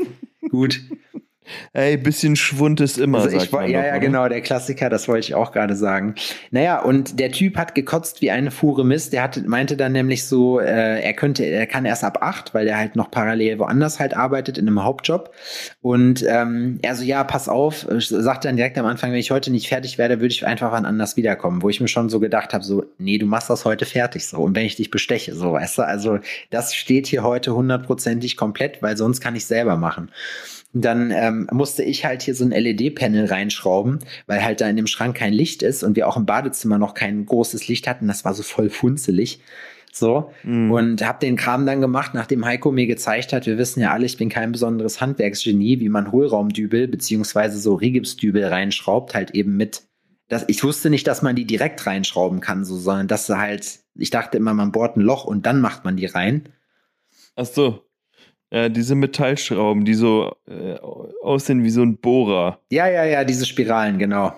gut. 0.51 0.81
Ey, 1.73 1.97
bisschen 1.97 2.37
Schwund 2.37 2.81
ist 2.81 2.99
immer. 2.99 3.19
Also 3.19 3.37
ich, 3.37 3.51
ja, 3.51 3.67
ja, 3.67 3.99
genau, 3.99 4.29
der 4.29 4.41
Klassiker, 4.41 4.89
das 4.89 5.09
wollte 5.09 5.27
ich 5.29 5.35
auch 5.35 5.53
gerade 5.53 5.77
sagen. 5.77 6.15
Naja, 6.51 6.81
und 6.81 7.19
der 7.21 7.33
Typ 7.33 7.57
hat 7.57 7.75
gekotzt 7.75 8.23
wie 8.23 8.31
eine 8.31 8.51
Fuhre 8.51 8.85
Mist. 8.85 9.13
Der 9.13 9.23
hat, 9.23 9.47
meinte 9.47 9.77
dann 9.77 9.93
nämlich 9.93 10.25
so, 10.25 10.59
äh, 10.59 11.01
er 11.01 11.13
könnte, 11.13 11.45
er 11.45 11.67
kann 11.67 11.85
erst 11.85 12.03
ab 12.05 12.19
acht, 12.23 12.55
weil 12.55 12.65
der 12.65 12.79
halt 12.79 12.97
noch 12.97 13.11
parallel 13.11 13.59
woanders 13.59 14.01
halt 14.01 14.17
arbeitet 14.17 14.57
in 14.57 14.67
einem 14.67 14.83
Hauptjob. 14.85 15.35
Und 15.83 16.25
ähm, 16.27 16.79
er 16.83 16.95
so, 16.95 17.05
ja, 17.05 17.25
pass 17.25 17.49
auf, 17.49 17.87
sagt 17.99 18.45
dann 18.47 18.57
direkt 18.57 18.79
am 18.79 18.87
Anfang, 18.87 19.13
wenn 19.13 19.19
ich 19.19 19.31
heute 19.31 19.51
nicht 19.51 19.69
fertig 19.69 19.99
werde, 19.99 20.21
würde 20.21 20.33
ich 20.33 20.47
einfach 20.47 20.73
wann 20.73 20.87
anders 20.87 21.17
wiederkommen. 21.17 21.63
Wo 21.63 21.69
ich 21.69 21.81
mir 21.81 21.89
schon 21.89 22.09
so 22.09 22.21
gedacht 22.21 22.55
habe, 22.55 22.65
so, 22.65 22.85
nee, 22.99 23.19
du 23.19 23.27
machst 23.27 23.51
das 23.51 23.65
heute 23.65 23.85
fertig 23.85 24.27
so. 24.27 24.39
Und 24.39 24.57
wenn 24.57 24.65
ich 24.65 24.77
dich 24.77 24.91
besteche, 24.91 25.35
so, 25.35 25.53
weißt 25.53 25.79
du, 25.79 25.83
also 25.83 26.19
das 26.51 26.75
steht 26.75 27.07
hier 27.07 27.23
heute 27.23 27.55
hundertprozentig 27.55 28.37
komplett, 28.37 28.83
weil 28.83 28.97
sonst 28.97 29.21
kann 29.21 29.37
ich 29.37 29.45
selber 29.45 29.77
machen 29.77 30.11
dann 30.75 31.13
ähm, 31.13 31.49
musste 31.53 31.85
ich 31.85 32.05
halt 32.05 32.23
hier 32.23 32.35
so 32.35 32.45
ein 32.45 32.51
LED-Panel 32.51 33.27
reinschrauben, 33.27 34.01
weil 34.27 34.45
halt 34.45 34.61
da 34.61 34.69
in 34.69 34.77
dem 34.77 34.89
Schrank 34.89 35.17
kein 35.17 35.33
Licht 35.33 35.63
ist 35.63 35.85
und 35.85 35.95
wir 35.95 36.09
auch 36.09 36.17
im 36.17 36.27
Badezimmer 36.27 36.79
noch 36.79 36.95
kein 36.95 37.25
großes 37.25 37.69
Licht 37.69 37.87
hatten. 37.87 38.09
Das 38.09 38.25
war 38.25 38.35
so 38.35 38.43
voll 38.43 38.71
funzelig. 38.71 39.41
So. 39.93 40.33
Mm. 40.43 40.73
Und 40.73 41.07
hab 41.07 41.21
den 41.21 41.37
Kram 41.37 41.65
dann 41.67 41.81
gemacht, 41.81 42.13
nachdem 42.15 42.45
Heiko 42.45 42.73
mir 42.73 42.89
gezeigt 42.89 43.33
hat, 43.33 43.47
wir 43.47 43.57
wissen 43.57 43.81
ja 43.81 43.93
alle, 43.93 44.07
ich 44.07 44.17
bin 44.17 44.29
kein 44.29 44.51
besonderes 44.51 45.01
Handwerksgenie, 45.01 45.79
wie 45.79 45.89
man 45.89 46.11
Hohlraumdübel 46.11 46.89
beziehungsweise 46.89 47.59
so 47.59 47.75
Rigipsdübel 47.75 48.45
reinschraubt, 48.45 49.15
halt 49.15 49.31
eben 49.31 49.57
mit. 49.57 49.83
Das, 50.29 50.45
ich 50.49 50.65
wusste 50.65 50.91
nicht, 50.91 51.07
dass 51.07 51.23
man 51.23 51.37
die 51.37 51.47
direkt 51.47 51.87
reinschrauben 51.87 52.41
kann, 52.41 52.65
so, 52.65 52.77
sondern 52.77 53.07
dass 53.07 53.27
sie 53.27 53.39
halt, 53.39 53.81
ich 53.95 54.11
dachte 54.11 54.39
immer, 54.39 54.55
man 54.55 54.73
bohrt 54.73 54.97
ein 54.97 55.03
Loch 55.03 55.25
und 55.25 55.47
dann 55.47 55.61
macht 55.61 55.85
man 55.85 55.97
die 55.97 56.07
rein. 56.07 56.49
Ach 57.37 57.47
so. 57.47 57.85
Ja, 58.55 58.69
diese 58.69 58.95
Metallschrauben, 58.95 59.85
die 59.85 59.95
so 59.95 60.37
äh, 60.47 60.79
aussehen 61.25 61.65
wie 61.65 61.71
so 61.71 61.83
ein 61.83 61.97
Bohrer. 61.97 62.61
Ja, 62.71 62.87
ja, 62.87 63.03
ja, 63.03 63.25
diese 63.25 63.47
Spiralen, 63.47 63.99
genau. 63.99 64.33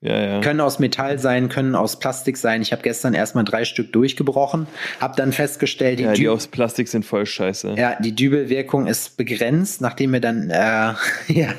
Ja, 0.00 0.24
ja. 0.24 0.40
Können 0.40 0.62
aus 0.62 0.78
Metall 0.78 1.18
sein, 1.18 1.50
können 1.50 1.74
aus 1.74 1.98
Plastik 1.98 2.38
sein. 2.38 2.62
Ich 2.62 2.72
habe 2.72 2.80
gestern 2.80 3.12
erstmal 3.12 3.44
drei 3.44 3.66
Stück 3.66 3.92
durchgebrochen, 3.92 4.66
habe 5.00 5.16
dann 5.16 5.32
festgestellt, 5.32 5.98
die, 5.98 6.04
ja, 6.04 6.14
die 6.14 6.30
aus 6.30 6.46
Plastik 6.46 6.88
sind 6.88 7.04
voll 7.04 7.26
scheiße. 7.26 7.74
Ja, 7.76 8.00
die 8.00 8.14
Dübelwirkung 8.14 8.86
ist 8.86 9.18
begrenzt, 9.18 9.82
nachdem 9.82 10.14
wir 10.14 10.20
dann, 10.20 10.48
äh, 10.48 10.94
ja, 11.28 11.52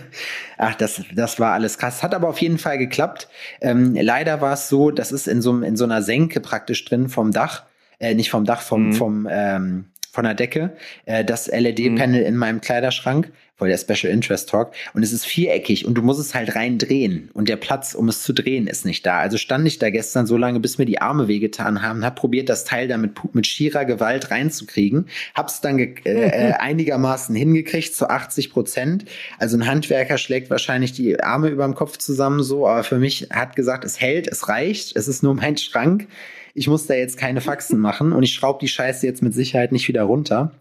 ach, 0.58 0.74
das, 0.74 1.04
das 1.14 1.40
war 1.40 1.54
alles 1.54 1.78
krass. 1.78 2.02
Hat 2.02 2.16
aber 2.16 2.28
auf 2.28 2.40
jeden 2.40 2.58
Fall 2.58 2.80
geklappt. 2.80 3.28
Ähm, 3.62 3.94
leider 3.94 4.42
war 4.42 4.54
es 4.54 4.68
so, 4.68 4.90
das 4.90 5.12
ist 5.12 5.28
in 5.28 5.44
so, 5.44 5.62
in 5.62 5.78
so 5.78 5.84
einer 5.84 6.02
Senke 6.02 6.40
praktisch 6.40 6.86
drin 6.86 7.08
vom 7.08 7.32
Dach, 7.32 7.66
äh, 8.00 8.16
nicht 8.16 8.32
vom 8.32 8.46
Dach, 8.46 8.62
vom, 8.62 8.88
mhm. 8.88 8.94
vom 8.94 9.28
ähm, 9.30 9.86
von 10.18 10.24
der 10.24 10.34
Decke, 10.34 10.72
äh, 11.06 11.24
das 11.24 11.46
LED-Panel 11.46 12.22
mhm. 12.22 12.26
in 12.26 12.36
meinem 12.38 12.60
Kleiderschrank, 12.60 13.32
voll 13.58 13.70
der 13.70 13.78
Special 13.78 14.14
Interest 14.14 14.48
Talk, 14.50 14.72
und 14.94 15.02
es 15.02 15.12
ist 15.12 15.26
viereckig 15.26 15.86
und 15.86 15.96
du 15.96 16.04
musst 16.04 16.20
es 16.20 16.36
halt 16.36 16.56
rein 16.56 16.78
drehen 16.78 17.30
und 17.34 17.50
der 17.50 17.56
Platz, 17.56 17.96
um 17.96 18.08
es 18.08 18.22
zu 18.22 18.34
drehen, 18.34 18.68
ist 18.68 18.86
nicht 18.86 19.06
da. 19.06 19.20
Also 19.20 19.38
stand 19.38 19.68
ich 19.68 19.80
da 19.80 19.90
gestern 19.90 20.28
so 20.28 20.38
lange, 20.38 20.60
bis 20.60 20.78
mir 20.78 20.86
die 20.86 21.02
Arme 21.02 21.28
wehgetan 21.28 21.82
haben, 21.82 22.06
hab 22.06 22.16
probiert, 22.16 22.50
das 22.50 22.66
Teil 22.66 22.88
damit 22.88 23.14
mit 23.34 23.48
schierer 23.48 23.86
Gewalt 23.86 24.30
reinzukriegen, 24.30 25.08
hab's 25.34 25.60
dann 25.60 25.80
äh, 25.80 25.94
äh, 26.06 26.52
einigermaßen 26.60 27.36
hingekriegt 27.36 27.96
zu 27.96 28.10
80 28.10 28.52
Prozent. 28.52 29.06
Also 29.40 29.58
ein 29.58 29.66
Handwerker 29.66 30.20
schlägt 30.20 30.52
wahrscheinlich 30.52 30.94
die 30.94 31.20
Arme 31.20 31.50
über 31.50 31.66
dem 31.66 31.74
Kopf 31.74 31.98
zusammen 31.98 32.44
so, 32.44 32.68
aber 32.68 32.84
für 32.84 33.00
mich 33.00 33.30
hat 33.32 33.56
gesagt, 33.56 33.86
es 33.86 34.00
hält, 34.00 34.28
es 34.28 34.50
reicht, 34.50 34.96
es 34.96 35.08
ist 35.08 35.24
nur 35.24 35.34
mein 35.34 35.58
Schrank. 35.58 36.08
Ich 36.54 36.68
muss 36.68 36.86
da 36.86 36.94
jetzt 36.94 37.18
keine 37.18 37.42
Faxen 37.42 37.80
machen. 37.80 38.14
Und 38.14 38.24
ich 38.24 38.34
schraube 38.34 38.60
die 38.62 38.68
Scheiße 38.68 39.06
jetzt 39.06 39.24
mit 39.24 39.34
Sicherheit 39.34 39.72
nicht 39.72 39.88
wieder 39.88 40.04
runter. 40.04 40.52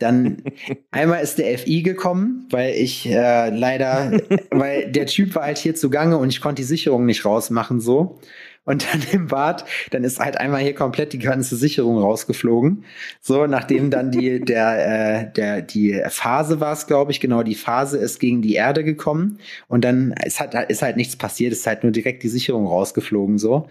Dann 0.00 0.42
einmal 0.90 1.22
ist 1.22 1.38
der 1.38 1.56
FI 1.58 1.82
gekommen, 1.82 2.46
weil 2.50 2.74
ich 2.74 3.06
äh, 3.06 3.50
leider, 3.50 4.18
weil 4.50 4.90
der 4.90 5.06
Typ 5.06 5.34
war 5.36 5.44
halt 5.44 5.58
hier 5.58 5.76
zugange 5.76 6.18
und 6.18 6.30
ich 6.30 6.40
konnte 6.40 6.62
die 6.62 6.66
Sicherung 6.66 7.06
nicht 7.06 7.24
rausmachen 7.24 7.80
so. 7.80 8.18
Und 8.64 8.86
dann 8.92 9.02
im 9.12 9.26
Bad, 9.28 9.64
dann 9.90 10.04
ist 10.04 10.20
halt 10.20 10.36
einmal 10.36 10.60
hier 10.60 10.74
komplett 10.74 11.12
die 11.12 11.18
ganze 11.18 11.56
Sicherung 11.56 11.98
rausgeflogen. 11.98 12.84
So, 13.20 13.46
nachdem 13.46 13.90
dann 13.90 14.10
die, 14.10 14.40
der, 14.40 15.22
äh, 15.22 15.32
der, 15.32 15.62
die 15.62 16.02
Phase 16.08 16.60
war 16.60 16.72
es, 16.72 16.86
glaube 16.86 17.10
ich, 17.10 17.20
genau, 17.20 17.42
die 17.42 17.54
Phase 17.54 17.98
ist 17.98 18.20
gegen 18.20 18.42
die 18.42 18.54
Erde 18.54 18.84
gekommen. 18.84 19.38
Und 19.68 19.84
dann 19.84 20.14
ist 20.24 20.40
halt, 20.40 20.54
ist 20.70 20.82
halt 20.82 20.96
nichts 20.96 21.16
passiert, 21.16 21.52
ist 21.52 21.66
halt 21.66 21.82
nur 21.82 21.92
direkt 21.92 22.22
die 22.22 22.28
Sicherung 22.28 22.66
rausgeflogen, 22.66 23.38
so. 23.38 23.66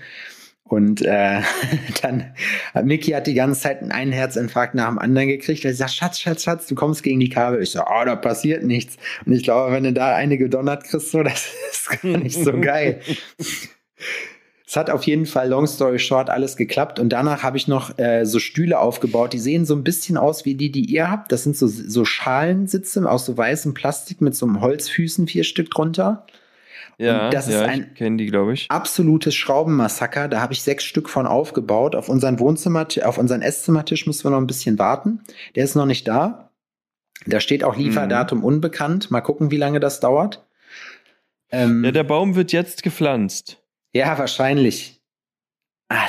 Und 0.69 1.01
äh, 1.01 1.41
dann 2.01 2.25
Mickey 2.83 3.11
hat 3.11 3.25
die 3.25 3.33
ganze 3.33 3.59
Zeit 3.59 3.81
einen 3.91 4.11
Herzinfarkt 4.11 4.75
nach 4.75 4.88
dem 4.88 4.99
anderen 4.99 5.27
gekriegt. 5.27 5.65
Er 5.65 5.73
sagt, 5.73 5.91
Schatz, 5.91 6.19
Schatz, 6.19 6.43
Schatz, 6.43 6.67
du 6.67 6.75
kommst 6.75 7.01
gegen 7.01 7.19
die 7.19 7.29
Kabel. 7.29 7.61
Ich 7.61 7.71
so, 7.71 7.81
oh, 7.81 8.05
da 8.05 8.15
passiert 8.15 8.63
nichts. 8.63 8.97
Und 9.25 9.33
ich 9.33 9.43
glaube, 9.43 9.73
wenn 9.73 9.83
du 9.83 9.93
da 9.93 10.15
eine 10.15 10.38
gedonnert 10.38 10.83
kriegst, 10.83 11.11
so, 11.11 11.23
das 11.23 11.47
ist 11.71 12.01
gar 12.01 12.17
nicht 12.17 12.41
so 12.41 12.53
geil. 12.53 13.01
Es 14.67 14.75
hat 14.75 14.91
auf 14.91 15.03
jeden 15.05 15.25
Fall, 15.25 15.49
long 15.49 15.65
story 15.65 15.97
short, 15.97 16.29
alles 16.29 16.55
geklappt. 16.55 16.99
Und 16.99 17.09
danach 17.09 17.41
habe 17.41 17.57
ich 17.57 17.67
noch 17.67 17.97
äh, 17.97 18.23
so 18.25 18.38
Stühle 18.38 18.77
aufgebaut. 18.79 19.33
Die 19.33 19.39
sehen 19.39 19.65
so 19.65 19.73
ein 19.73 19.83
bisschen 19.83 20.17
aus 20.17 20.45
wie 20.45 20.53
die, 20.53 20.71
die 20.71 20.85
ihr 20.85 21.09
habt. 21.09 21.31
Das 21.31 21.41
sind 21.41 21.57
so, 21.57 21.65
so 21.65 22.05
Schalensitze 22.05 23.09
aus 23.09 23.25
so 23.25 23.35
weißem 23.35 23.73
Plastik 23.73 24.21
mit 24.21 24.35
so 24.35 24.45
einem 24.45 24.61
Holzfüßen, 24.61 25.27
vier 25.27 25.43
Stück 25.43 25.71
drunter. 25.71 26.27
Ja, 27.00 27.25
Und 27.27 27.34
das 27.34 27.48
ja, 27.48 27.62
ist 27.63 27.68
ein 27.70 27.91
ich 27.96 28.18
die, 28.18 28.25
glaube 28.27 28.53
ich. 28.53 28.70
absolutes 28.70 29.34
Schraubenmassaker. 29.34 30.27
Da 30.27 30.41
habe 30.41 30.51
ich 30.53 30.62
sechs 30.62 30.84
Stück 30.84 31.10
von 31.10 31.25
aufgebaut. 31.25 31.96
Auf 31.96 32.10
unseren 32.10 32.39
Wohnzimmer, 32.39 32.86
auf 33.03 33.18
unseren 33.18 33.41
Esszimmertisch 33.41 34.06
müssen 34.06 34.25
wir 34.25 34.32
noch 34.32 34.38
ein 34.38 34.48
bisschen 34.48 34.77
warten. 34.77 35.22
Der 35.56 35.63
ist 35.63 35.75
noch 35.75 35.86
nicht 35.86 36.08
da. 36.08 36.51
Da 37.25 37.39
steht 37.39 37.63
auch 37.63 37.75
Lieferdatum 37.77 38.44
unbekannt. 38.44 39.12
Mal 39.12 39.22
gucken, 39.22 39.50
wie 39.50 39.58
lange 39.58 39.79
das 39.79 40.00
dauert. 40.01 40.46
Ähm, 41.51 41.84
Ja, 41.86 41.91
der 41.91 42.03
Baum 42.03 42.36
wird 42.36 42.51
jetzt 42.51 42.84
gepflanzt. 42.84 43.62
ja, 43.94 44.18
wahrscheinlich. 44.18 45.01
Ah, 45.89 46.08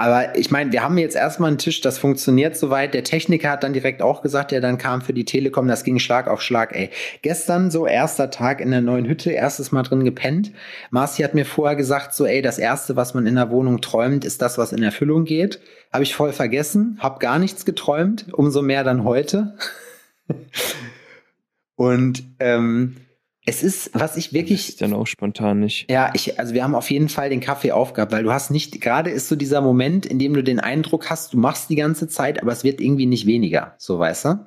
aber 0.00 0.34
ich 0.34 0.50
meine, 0.50 0.72
wir 0.72 0.82
haben 0.82 0.96
jetzt 0.96 1.14
erstmal 1.14 1.48
einen 1.48 1.58
Tisch, 1.58 1.82
das 1.82 1.98
funktioniert 1.98 2.56
soweit. 2.56 2.94
Der 2.94 3.04
Techniker 3.04 3.50
hat 3.50 3.62
dann 3.62 3.74
direkt 3.74 4.00
auch 4.00 4.22
gesagt, 4.22 4.50
der 4.50 4.62
dann 4.62 4.78
kam 4.78 5.02
für 5.02 5.12
die 5.12 5.26
Telekom, 5.26 5.68
das 5.68 5.84
ging 5.84 5.98
Schlag 5.98 6.26
auf 6.26 6.40
Schlag, 6.40 6.74
ey. 6.74 6.88
Gestern 7.20 7.70
so 7.70 7.86
erster 7.86 8.30
Tag 8.30 8.62
in 8.62 8.70
der 8.70 8.80
neuen 8.80 9.06
Hütte, 9.06 9.30
erstes 9.30 9.72
Mal 9.72 9.82
drin 9.82 10.02
gepennt. 10.02 10.52
Marci 10.90 11.22
hat 11.22 11.34
mir 11.34 11.44
vorher 11.44 11.76
gesagt, 11.76 12.14
so, 12.14 12.24
ey, 12.24 12.40
das 12.40 12.58
erste, 12.58 12.96
was 12.96 13.12
man 13.12 13.26
in 13.26 13.34
der 13.34 13.50
Wohnung 13.50 13.82
träumt, 13.82 14.24
ist 14.24 14.40
das, 14.40 14.56
was 14.56 14.72
in 14.72 14.82
Erfüllung 14.82 15.26
geht. 15.26 15.60
Habe 15.92 16.02
ich 16.02 16.14
voll 16.14 16.32
vergessen, 16.32 16.96
hab 17.00 17.20
gar 17.20 17.38
nichts 17.38 17.66
geträumt, 17.66 18.32
umso 18.32 18.62
mehr 18.62 18.84
dann 18.84 19.04
heute. 19.04 19.54
Und 21.76 22.22
ähm, 22.38 22.96
es 23.46 23.62
ist, 23.62 23.90
was 23.94 24.16
ich 24.16 24.26
Das 24.26 24.32
wirklich 24.34 24.68
ist 24.68 24.82
dann 24.82 24.92
auch 24.92 25.06
spontan 25.06 25.60
nicht. 25.60 25.90
ja, 25.90 26.10
ich, 26.14 26.38
also 26.38 26.52
wir 26.54 26.62
haben 26.62 26.74
auf 26.74 26.90
jeden 26.90 27.08
Fall 27.08 27.30
den 27.30 27.40
Kaffee 27.40 27.72
aufgehabt, 27.72 28.12
weil 28.12 28.22
du 28.22 28.32
hast 28.32 28.50
nicht, 28.50 28.80
gerade 28.80 29.10
ist 29.10 29.28
so 29.28 29.36
dieser 29.36 29.60
Moment, 29.60 30.06
in 30.06 30.18
dem 30.18 30.34
du 30.34 30.42
den 30.42 30.60
Eindruck 30.60 31.08
hast, 31.10 31.32
du 31.32 31.38
machst 31.38 31.70
die 31.70 31.76
ganze 31.76 32.06
Zeit, 32.08 32.42
aber 32.42 32.52
es 32.52 32.64
wird 32.64 32.80
irgendwie 32.80 33.06
nicht 33.06 33.26
weniger, 33.26 33.74
so 33.78 33.98
weißt 33.98 34.24
du? 34.26 34.46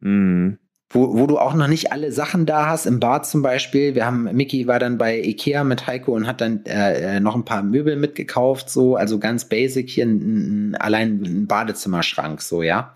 Mhm. 0.00 0.58
Wo, 0.94 1.16
wo 1.16 1.26
du 1.26 1.38
auch 1.38 1.54
noch 1.54 1.68
nicht 1.68 1.90
alle 1.90 2.12
Sachen 2.12 2.44
da 2.44 2.68
hast, 2.68 2.84
im 2.84 3.00
Bad 3.00 3.24
zum 3.24 3.40
Beispiel. 3.40 3.94
Wir 3.94 4.04
haben, 4.04 4.24
Mickey 4.24 4.66
war 4.66 4.78
dann 4.78 4.98
bei 4.98 5.18
Ikea 5.22 5.64
mit 5.64 5.86
Heiko 5.86 6.12
und 6.12 6.26
hat 6.26 6.42
dann 6.42 6.66
äh, 6.66 7.16
äh, 7.16 7.20
noch 7.20 7.34
ein 7.34 7.46
paar 7.46 7.62
Möbel 7.62 7.96
mitgekauft, 7.96 8.68
so, 8.68 8.96
also 8.96 9.18
ganz 9.18 9.48
basic 9.48 9.88
hier, 9.88 10.04
ein, 10.04 10.72
ein, 10.72 10.74
allein 10.74 11.22
ein 11.22 11.46
Badezimmerschrank, 11.46 12.42
so, 12.42 12.62
ja. 12.62 12.92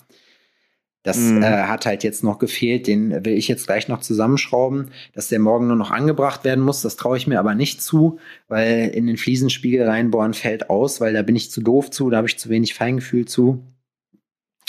Das 1.06 1.18
Mhm. 1.18 1.40
äh, 1.42 1.46
hat 1.62 1.86
halt 1.86 2.02
jetzt 2.02 2.24
noch 2.24 2.40
gefehlt, 2.40 2.88
den 2.88 3.24
will 3.24 3.34
ich 3.38 3.46
jetzt 3.46 3.66
gleich 3.68 3.86
noch 3.86 4.00
zusammenschrauben, 4.00 4.90
dass 5.14 5.28
der 5.28 5.38
morgen 5.38 5.68
nur 5.68 5.76
noch 5.76 5.92
angebracht 5.92 6.42
werden 6.44 6.64
muss. 6.64 6.82
Das 6.82 6.96
traue 6.96 7.16
ich 7.16 7.28
mir 7.28 7.38
aber 7.38 7.54
nicht 7.54 7.80
zu, 7.80 8.18
weil 8.48 8.88
in 8.88 9.06
den 9.06 9.16
Fliesenspiegel 9.16 9.86
reinbohren 9.88 10.34
fällt 10.34 10.68
aus, 10.68 11.00
weil 11.00 11.12
da 11.14 11.22
bin 11.22 11.36
ich 11.36 11.52
zu 11.52 11.60
doof 11.62 11.90
zu, 11.90 12.10
da 12.10 12.16
habe 12.16 12.26
ich 12.26 12.38
zu 12.40 12.48
wenig 12.48 12.74
Feingefühl 12.74 13.24
zu. 13.24 13.62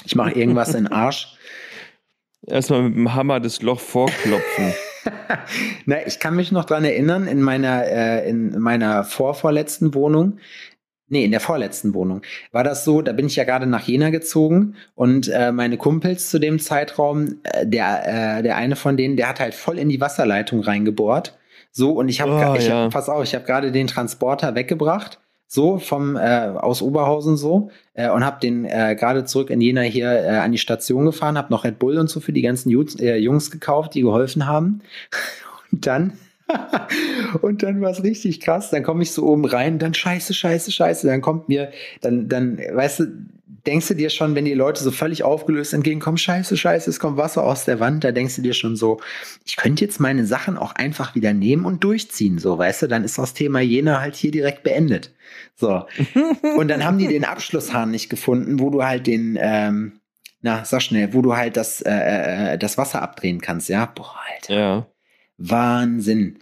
Ich 0.06 0.15
mache 0.15 0.32
irgendwas 0.34 0.76
in 0.76 0.84
den 0.84 0.88
Arsch. 0.93 1.36
Erstmal 2.45 2.84
mit 2.84 2.95
dem 2.95 3.15
Hammer 3.15 3.39
das 3.39 3.63
Loch 3.63 3.80
vorklopfen. 3.80 4.73
Na, 5.86 6.06
ich 6.06 6.19
kann 6.19 6.36
mich 6.36 6.52
noch 6.52 6.65
dran 6.65 6.86
erinnern, 6.86 7.26
in 7.28 7.41
meiner, 7.41 7.84
äh, 7.88 8.30
in 8.30 8.60
meiner 8.60 9.04
vorvorletzten 9.04 9.93
Wohnung, 9.95 10.38
nee, 11.10 11.24
in 11.26 11.32
der 11.32 11.39
vorletzten 11.39 11.93
Wohnung, 11.93 12.22
war 12.52 12.63
das 12.63 12.84
so, 12.84 13.02
da 13.02 13.13
bin 13.13 13.28
ich 13.28 13.36
ja 13.36 13.43
gerade 13.43 13.65
nach 13.65 13.88
Jena 13.88 14.10
gezogen 14.10 14.76
und 14.96 15.28
äh, 15.30 15.52
meine 15.52 15.78
Kumpels 15.78 16.30
zu 16.30 16.39
dem 16.39 16.60
Zeitraum, 16.60 17.36
äh, 17.43 17.65
der, 17.65 18.39
äh, 18.39 18.43
der 18.43 18.58
eine 18.58 18.76
von 18.76 18.98
denen, 18.98 19.17
der 19.17 19.30
hat 19.30 19.39
halt 19.39 19.54
voll 19.54 19.80
in 19.80 19.89
die 19.89 20.02
Wasserleitung 20.02 20.62
reingebohrt. 20.62 21.38
So, 21.72 21.91
und 21.91 22.10
ich 22.10 22.22
habe, 22.22 22.32
Oh, 22.32 22.56
ich 22.56 22.67
ja. 22.67 22.86
hab, 22.86 22.91
pass 22.91 23.10
auf, 23.10 23.24
ich 23.24 23.36
habe 23.36 23.46
gerade 23.46 23.72
den 23.72 23.88
Transporter 23.88 24.56
weggebracht, 24.56 25.20
so 25.48 25.78
vom 25.78 26.17
äh, 26.17 26.50
aus 26.56 26.82
Oberhausen 26.82 27.38
so 27.38 27.70
äh, 27.93 28.10
und 28.10 28.26
habe 28.26 28.39
den 28.41 28.65
äh, 28.65 28.96
gerade 29.00 29.24
zurück 29.26 29.50
in 29.50 29.62
Jena 29.62 29.82
hier 29.82 30.12
äh, 30.12 30.38
an 30.38 30.52
die 30.52 30.58
Station 30.58 31.06
gefahren, 31.06 31.38
habe 31.38 31.54
noch 31.54 31.63
Red 31.63 31.80
Bull 31.80 31.98
und 31.98 32.10
so 32.10 32.20
für 32.20 32.34
die 32.34 32.41
ganzen 32.41 32.70
Jungs, 32.70 32.96
äh, 33.00 33.15
Jungs 33.15 33.50
gekauft, 33.52 33.93
die 33.93 34.02
geholfen 34.02 34.46
haben. 34.46 34.82
Und 35.72 35.86
dann 35.86 36.13
und 37.41 37.63
dann 37.63 37.81
war 37.81 37.91
es 37.91 38.03
richtig 38.03 38.39
krass. 38.39 38.69
Dann 38.69 38.83
komme 38.83 39.03
ich 39.03 39.12
so 39.12 39.25
oben 39.25 39.45
rein, 39.45 39.79
dann 39.79 39.93
scheiße, 39.93 40.33
scheiße, 40.33 40.71
scheiße. 40.71 41.07
Dann 41.07 41.21
kommt 41.21 41.49
mir, 41.49 41.71
dann, 42.01 42.29
dann, 42.29 42.57
weißt 42.57 42.99
du, 42.99 43.05
denkst 43.67 43.89
du 43.89 43.93
dir 43.95 44.10
schon, 44.10 44.33
wenn 44.33 44.45
die 44.45 44.53
Leute 44.53 44.81
so 44.81 44.91
völlig 44.91 45.23
aufgelöst 45.23 45.73
entgegenkommen, 45.73 46.17
scheiße, 46.17 46.55
scheiße, 46.55 46.89
es 46.89 46.99
kommt 46.99 47.17
Wasser 47.17 47.43
aus 47.43 47.65
der 47.65 47.79
Wand, 47.79 48.03
da 48.03 48.12
denkst 48.13 48.38
du 48.38 48.41
dir 48.41 48.53
schon 48.53 48.77
so, 48.77 49.01
ich 49.45 49.57
könnte 49.57 49.83
jetzt 49.83 49.99
meine 49.99 50.25
Sachen 50.25 50.57
auch 50.57 50.73
einfach 50.73 51.15
wieder 51.15 51.33
nehmen 51.33 51.65
und 51.65 51.83
durchziehen, 51.83 52.39
so, 52.39 52.57
weißt 52.57 52.83
du, 52.83 52.88
dann 52.88 53.03
ist 53.03 53.17
das 53.17 53.33
Thema 53.33 53.60
Jena 53.60 53.99
halt 53.99 54.15
hier 54.15 54.31
direkt 54.31 54.63
beendet. 54.63 55.13
So. 55.55 55.86
Und 56.57 56.69
dann 56.69 56.86
haben 56.86 56.97
die 56.97 57.07
den 57.07 57.25
Abschlusshahn 57.25 57.91
nicht 57.91 58.10
gefunden, 58.10 58.60
wo 58.60 58.69
du 58.69 58.83
halt 58.83 59.07
den, 59.07 59.38
ähm, 59.39 59.99
na, 60.41 60.63
sag 60.63 60.81
schnell, 60.81 61.13
wo 61.13 61.21
du 61.21 61.36
halt 61.36 61.57
das, 61.57 61.81
äh, 61.81 62.53
äh, 62.53 62.57
das 62.57 62.77
Wasser 62.77 63.01
abdrehen 63.01 63.41
kannst, 63.41 63.67
ja? 63.67 63.86
Boah, 63.88 64.15
Alter. 64.33 64.53
ja. 64.53 64.88
Wahnsinn. 65.38 66.39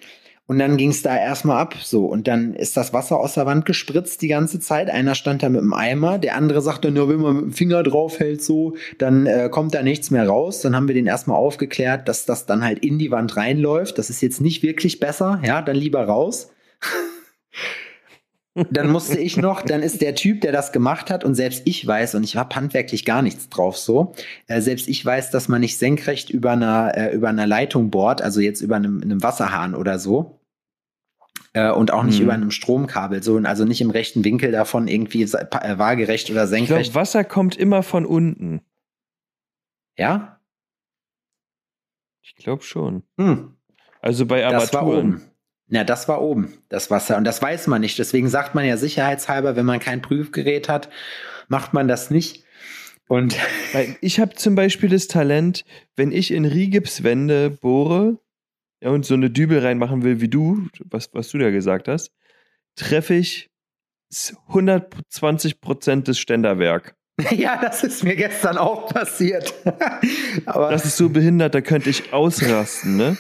Und 0.47 0.60
dann 0.60 0.77
ging 0.77 0.91
es 0.91 1.01
da 1.01 1.17
erstmal 1.17 1.60
ab, 1.60 1.75
so. 1.81 2.05
Und 2.05 2.27
dann 2.27 2.53
ist 2.53 2.77
das 2.77 2.93
Wasser 2.93 3.19
aus 3.19 3.34
der 3.34 3.47
Wand 3.47 3.65
gespritzt 3.65 4.21
die 4.21 4.27
ganze 4.27 4.60
Zeit. 4.60 4.91
Einer 4.91 5.15
stand 5.15 5.41
da 5.41 5.49
mit 5.49 5.62
dem 5.62 5.73
Eimer, 5.73 6.19
der 6.19 6.36
andere 6.36 6.62
sagt 6.62 6.86
dann, 6.86 6.95
ja, 6.95 7.10
wenn 7.10 7.19
man 7.19 7.36
mit 7.36 7.45
dem 7.45 7.53
Finger 7.53 7.81
draufhält, 7.81 8.43
so, 8.43 8.75
dann 8.99 9.25
äh, 9.25 9.49
kommt 9.49 9.73
da 9.73 9.81
nichts 9.81 10.12
mehr 10.12 10.27
raus. 10.27 10.62
Dann 10.62 10.75
haben 10.75 10.88
wir 10.88 10.93
den 10.93 11.08
erstmal 11.08 11.38
aufgeklärt, 11.38 12.08
dass 12.08 12.25
das 12.25 12.45
dann 12.45 12.63
halt 12.63 12.86
in 12.86 12.99
die 12.99 13.10
Wand 13.10 13.36
reinläuft. 13.38 13.97
Das 13.97 14.12
ist 14.12 14.21
jetzt 14.21 14.39
nicht 14.39 14.62
wirklich 14.62 14.99
besser, 14.99 15.41
ja, 15.43 15.63
dann 15.63 15.75
lieber 15.75 16.05
raus. 16.05 16.51
dann 18.71 18.89
musste 18.89 19.19
ich 19.19 19.37
noch, 19.37 19.61
dann 19.61 19.83
ist 19.83 20.01
der 20.01 20.15
Typ, 20.15 20.41
der 20.41 20.51
das 20.51 20.71
gemacht 20.71 21.09
hat, 21.11 21.23
und 21.23 21.35
selbst 21.35 21.63
ich 21.65 21.85
weiß, 21.85 22.15
und 22.15 22.23
ich 22.23 22.37
habe 22.37 22.55
handwerklich 22.55 23.03
gar 23.05 23.21
nichts 23.21 23.49
drauf 23.49 23.77
so, 23.77 24.13
äh, 24.47 24.61
selbst 24.61 24.87
ich 24.87 25.05
weiß, 25.05 25.31
dass 25.31 25.47
man 25.49 25.61
nicht 25.61 25.77
senkrecht 25.77 26.29
über 26.29 26.51
einer, 26.51 26.93
äh, 26.95 27.13
über 27.13 27.29
einer 27.29 27.47
Leitung 27.47 27.89
bohrt, 27.91 28.21
also 28.21 28.39
jetzt 28.39 28.61
über 28.61 28.77
einem, 28.77 29.01
einem 29.01 29.21
Wasserhahn 29.21 29.75
oder 29.75 29.99
so. 29.99 30.39
Äh, 31.53 31.71
und 31.71 31.91
auch 31.91 32.03
nicht 32.03 32.17
Hm. 32.17 32.23
über 32.23 32.33
einem 32.33 32.51
Stromkabel, 32.51 33.23
so, 33.23 33.37
also 33.37 33.65
nicht 33.65 33.81
im 33.81 33.89
rechten 33.89 34.23
Winkel 34.23 34.51
davon 34.51 34.87
irgendwie 34.87 35.23
äh, 35.23 35.77
waagerecht 35.77 36.29
oder 36.29 36.43
Ich 36.43 36.49
glaube, 36.49 36.67
senkrecht. 36.67 36.95
Wasser 36.95 37.23
kommt 37.23 37.55
immer 37.57 37.83
von 37.83 38.05
unten. 38.05 38.61
ja? 39.97 40.39
Ich 42.21 42.35
glaube 42.35 42.63
schon. 42.63 43.03
Hm. 43.17 43.55
Also 44.01 44.25
bei 44.25 44.45
Armaturen. 44.45 45.21
Na, 45.67 45.84
das 45.84 46.08
war 46.08 46.21
oben, 46.21 46.58
das 46.69 46.91
Wasser. 46.91 47.17
Und 47.17 47.23
das 47.23 47.41
weiß 47.41 47.67
man 47.67 47.82
nicht. 47.82 47.97
Deswegen 47.97 48.30
sagt 48.30 48.54
man 48.54 48.65
ja 48.65 48.78
sicherheitshalber, 48.78 49.56
wenn 49.56 49.65
man 49.65 49.80
kein 49.80 50.01
Prüfgerät 50.01 50.69
hat, 50.69 50.89
macht 51.47 51.73
man 51.73 51.88
das 51.88 52.12
nicht. 52.12 52.43
Und 53.08 53.36
ich 54.01 54.19
habe 54.19 54.36
zum 54.36 54.56
Beispiel 54.56 54.89
das 54.89 55.08
Talent, 55.08 55.65
wenn 55.95 56.12
ich 56.12 56.32
in 56.32 56.45
Rigipswände 56.45 57.49
bohre 57.49 58.19
ja, 58.82 58.89
und 58.89 59.06
so 59.06 59.15
eine 59.15 59.30
Dübel 59.30 59.60
reinmachen 59.60 60.04
will 60.04 60.21
wie 60.21 60.28
du, 60.28 60.67
was, 60.86 61.10
was 61.13 61.30
du 61.30 61.38
da 61.38 61.49
gesagt 61.49 61.88
hast, 61.88 62.12
treffe 62.75 63.15
ich 63.15 63.49
120 64.47 65.62
Prozent 65.62 66.08
des 66.08 66.19
Ständerwerk. 66.19 66.95
ja, 67.32 67.60
das 67.62 67.84
ist 67.84 68.04
mir 68.04 68.15
gestern 68.15 68.58
auch 68.58 68.93
passiert. 68.93 69.54
Aber 70.45 70.69
Das 70.69 70.86
ist 70.86 70.97
so 70.97 71.10
behindert, 71.10 71.56
da 71.56 71.62
könnte 71.62 71.89
ich 71.89 72.13
ausrasten, 72.13 72.97
ne? 72.97 73.17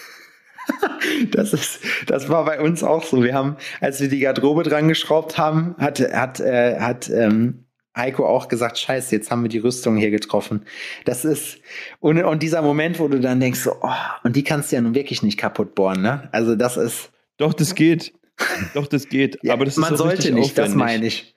Das 1.31 1.53
ist, 1.53 1.79
das 2.07 2.29
war 2.29 2.45
bei 2.45 2.59
uns 2.59 2.83
auch 2.83 3.03
so. 3.03 3.23
Wir 3.23 3.33
haben, 3.33 3.57
als 3.79 4.01
wir 4.01 4.09
die 4.09 4.19
Garderobe 4.19 4.63
dran 4.63 4.87
geschraubt 4.87 5.37
haben, 5.37 5.75
hat, 5.77 5.99
hat, 5.99 6.39
äh, 6.39 6.79
hat 6.79 7.09
ähm, 7.09 7.65
Heiko 7.95 8.27
auch 8.27 8.47
gesagt, 8.47 8.77
scheiße, 8.77 9.15
jetzt 9.15 9.31
haben 9.31 9.43
wir 9.43 9.49
die 9.49 9.59
Rüstung 9.59 9.97
hier 9.97 10.11
getroffen. 10.11 10.65
Das 11.05 11.23
ist, 11.23 11.59
und, 11.99 12.21
und 12.23 12.43
dieser 12.43 12.61
Moment, 12.61 12.99
wo 12.99 13.07
du 13.07 13.19
dann 13.19 13.39
denkst, 13.39 13.59
so, 13.59 13.75
oh, 13.81 13.89
und 14.23 14.35
die 14.35 14.43
kannst 14.43 14.71
du 14.71 14.77
ja 14.77 14.81
nun 14.81 14.95
wirklich 14.95 15.23
nicht 15.23 15.37
kaputt 15.37 15.75
bohren, 15.75 16.01
ne? 16.01 16.27
Also 16.31 16.55
das 16.55 16.77
ist, 16.77 17.11
Doch, 17.37 17.53
das 17.53 17.75
geht. 17.75 18.13
Doch, 18.73 18.87
das 18.87 19.07
geht. 19.07 19.39
ja, 19.43 19.53
Aber 19.53 19.65
das 19.65 19.75
ist 19.75 19.81
man 19.81 19.95
sollte 19.95 20.31
nicht, 20.33 20.57
das 20.57 20.71
aufwendig. 20.71 20.77
meine 20.77 21.05
ich. 21.05 21.34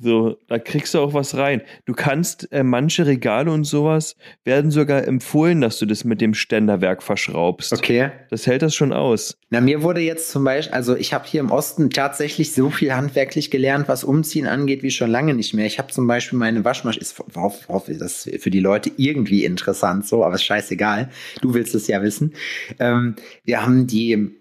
So, 0.00 0.36
da 0.48 0.58
kriegst 0.58 0.94
du 0.94 0.98
auch 0.98 1.14
was 1.14 1.36
rein. 1.36 1.62
Du 1.84 1.92
kannst, 1.92 2.50
äh, 2.52 2.64
manche 2.64 3.06
Regale 3.06 3.50
und 3.50 3.64
sowas 3.64 4.16
werden 4.44 4.72
sogar 4.72 5.06
empfohlen, 5.06 5.60
dass 5.60 5.78
du 5.78 5.86
das 5.86 6.04
mit 6.04 6.20
dem 6.20 6.34
Ständerwerk 6.34 7.02
verschraubst. 7.02 7.72
Okay. 7.72 8.10
Das 8.28 8.46
hält 8.46 8.62
das 8.62 8.74
schon 8.74 8.92
aus. 8.92 9.36
Na, 9.50 9.60
mir 9.60 9.82
wurde 9.82 10.00
jetzt 10.00 10.30
zum 10.30 10.42
Beispiel, 10.42 10.74
also 10.74 10.96
ich 10.96 11.14
habe 11.14 11.26
hier 11.26 11.40
im 11.40 11.52
Osten 11.52 11.90
tatsächlich 11.90 12.52
so 12.52 12.70
viel 12.70 12.92
handwerklich 12.92 13.52
gelernt, 13.52 13.86
was 13.86 14.02
Umziehen 14.02 14.48
angeht, 14.48 14.82
wie 14.82 14.90
schon 14.90 15.10
lange 15.10 15.32
nicht 15.32 15.54
mehr. 15.54 15.66
Ich 15.66 15.78
habe 15.78 15.92
zum 15.92 16.08
Beispiel 16.08 16.38
meine 16.38 16.64
Waschmaschine, 16.64 17.00
ist 17.00 17.18
hoffe, 17.36 17.68
hoffe, 17.68 17.94
das 17.94 18.26
ist 18.26 18.42
für 18.42 18.50
die 18.50 18.60
Leute 18.60 18.90
irgendwie 18.96 19.44
interessant 19.44 20.06
so, 20.06 20.24
aber 20.24 20.34
ist 20.34 20.44
scheißegal. 20.44 21.08
Du 21.40 21.54
willst 21.54 21.74
es 21.74 21.86
ja 21.86 22.02
wissen. 22.02 22.34
Ähm, 22.80 23.14
wir 23.44 23.62
haben 23.62 23.86
die 23.86 24.40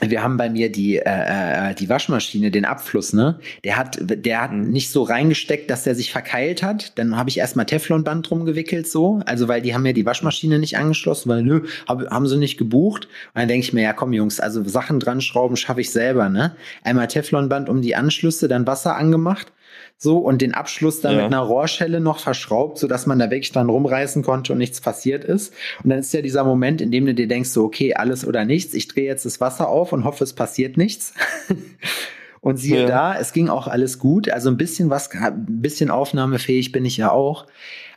wir 0.00 0.22
haben 0.22 0.36
bei 0.36 0.48
mir 0.48 0.70
die, 0.72 0.96
äh, 0.96 1.70
äh, 1.70 1.74
die 1.74 1.88
Waschmaschine, 1.88 2.50
den 2.50 2.64
Abfluss, 2.64 3.12
ne? 3.12 3.38
Der 3.64 3.76
hat, 3.76 3.98
der 4.00 4.42
hat 4.42 4.52
nicht 4.52 4.90
so 4.90 5.02
reingesteckt, 5.02 5.70
dass 5.70 5.84
der 5.84 5.94
sich 5.94 6.10
verkeilt 6.12 6.62
hat. 6.62 6.98
Dann 6.98 7.16
habe 7.16 7.28
ich 7.28 7.38
erstmal 7.38 7.66
Teflonband 7.66 8.28
drum 8.28 8.46
gewickelt, 8.46 8.88
so. 8.88 9.20
Also, 9.26 9.48
weil 9.48 9.62
die 9.62 9.74
haben 9.74 9.84
ja 9.86 9.92
die 9.92 10.06
Waschmaschine 10.06 10.58
nicht 10.58 10.78
angeschlossen, 10.78 11.28
weil, 11.28 11.42
nö, 11.42 11.66
hab, 11.86 12.10
haben 12.10 12.26
sie 12.26 12.38
nicht 12.38 12.56
gebucht. 12.56 13.04
Und 13.34 13.40
dann 13.40 13.48
denke 13.48 13.66
ich 13.66 13.72
mir, 13.72 13.82
ja 13.82 13.92
komm, 13.92 14.12
Jungs, 14.12 14.40
also 14.40 14.64
Sachen 14.64 15.00
dran 15.00 15.20
schrauben 15.20 15.56
schaffe 15.56 15.80
ich 15.80 15.90
selber, 15.90 16.28
ne? 16.28 16.56
Einmal 16.82 17.08
Teflonband 17.08 17.68
um 17.68 17.82
die 17.82 17.96
Anschlüsse, 17.96 18.48
dann 18.48 18.66
Wasser 18.66 18.96
angemacht 18.96 19.52
so 19.96 20.18
und 20.18 20.42
den 20.42 20.54
Abschluss 20.54 21.00
dann 21.00 21.12
ja. 21.12 21.22
mit 21.22 21.26
einer 21.26 21.42
Rohrschelle 21.42 22.00
noch 22.00 22.18
verschraubt, 22.18 22.78
so 22.78 22.86
dass 22.86 23.06
man 23.06 23.18
da 23.18 23.26
wirklich 23.30 23.52
dran 23.52 23.70
rumreißen 23.70 24.22
konnte 24.22 24.52
und 24.52 24.58
nichts 24.58 24.80
passiert 24.80 25.24
ist. 25.24 25.54
Und 25.82 25.90
dann 25.90 25.98
ist 25.98 26.12
ja 26.12 26.22
dieser 26.22 26.44
Moment, 26.44 26.80
in 26.80 26.90
dem 26.90 27.06
du 27.06 27.14
dir 27.14 27.28
denkst, 27.28 27.50
so 27.50 27.64
okay, 27.64 27.94
alles 27.94 28.26
oder 28.26 28.44
nichts. 28.44 28.74
Ich 28.74 28.88
drehe 28.88 29.06
jetzt 29.06 29.24
das 29.24 29.40
Wasser 29.40 29.68
auf 29.68 29.92
und 29.92 30.04
hoffe, 30.04 30.24
es 30.24 30.32
passiert 30.32 30.76
nichts. 30.76 31.14
und 32.40 32.58
siehe 32.58 32.82
ja. 32.82 32.86
da, 32.86 33.18
es 33.18 33.32
ging 33.32 33.48
auch 33.48 33.68
alles 33.68 33.98
gut. 33.98 34.28
Also 34.28 34.50
ein 34.50 34.58
bisschen 34.58 34.90
was, 34.90 35.10
ein 35.10 35.46
bisschen 35.46 35.90
aufnahmefähig 35.90 36.72
bin 36.72 36.84
ich 36.84 36.96
ja 36.96 37.10
auch. 37.10 37.46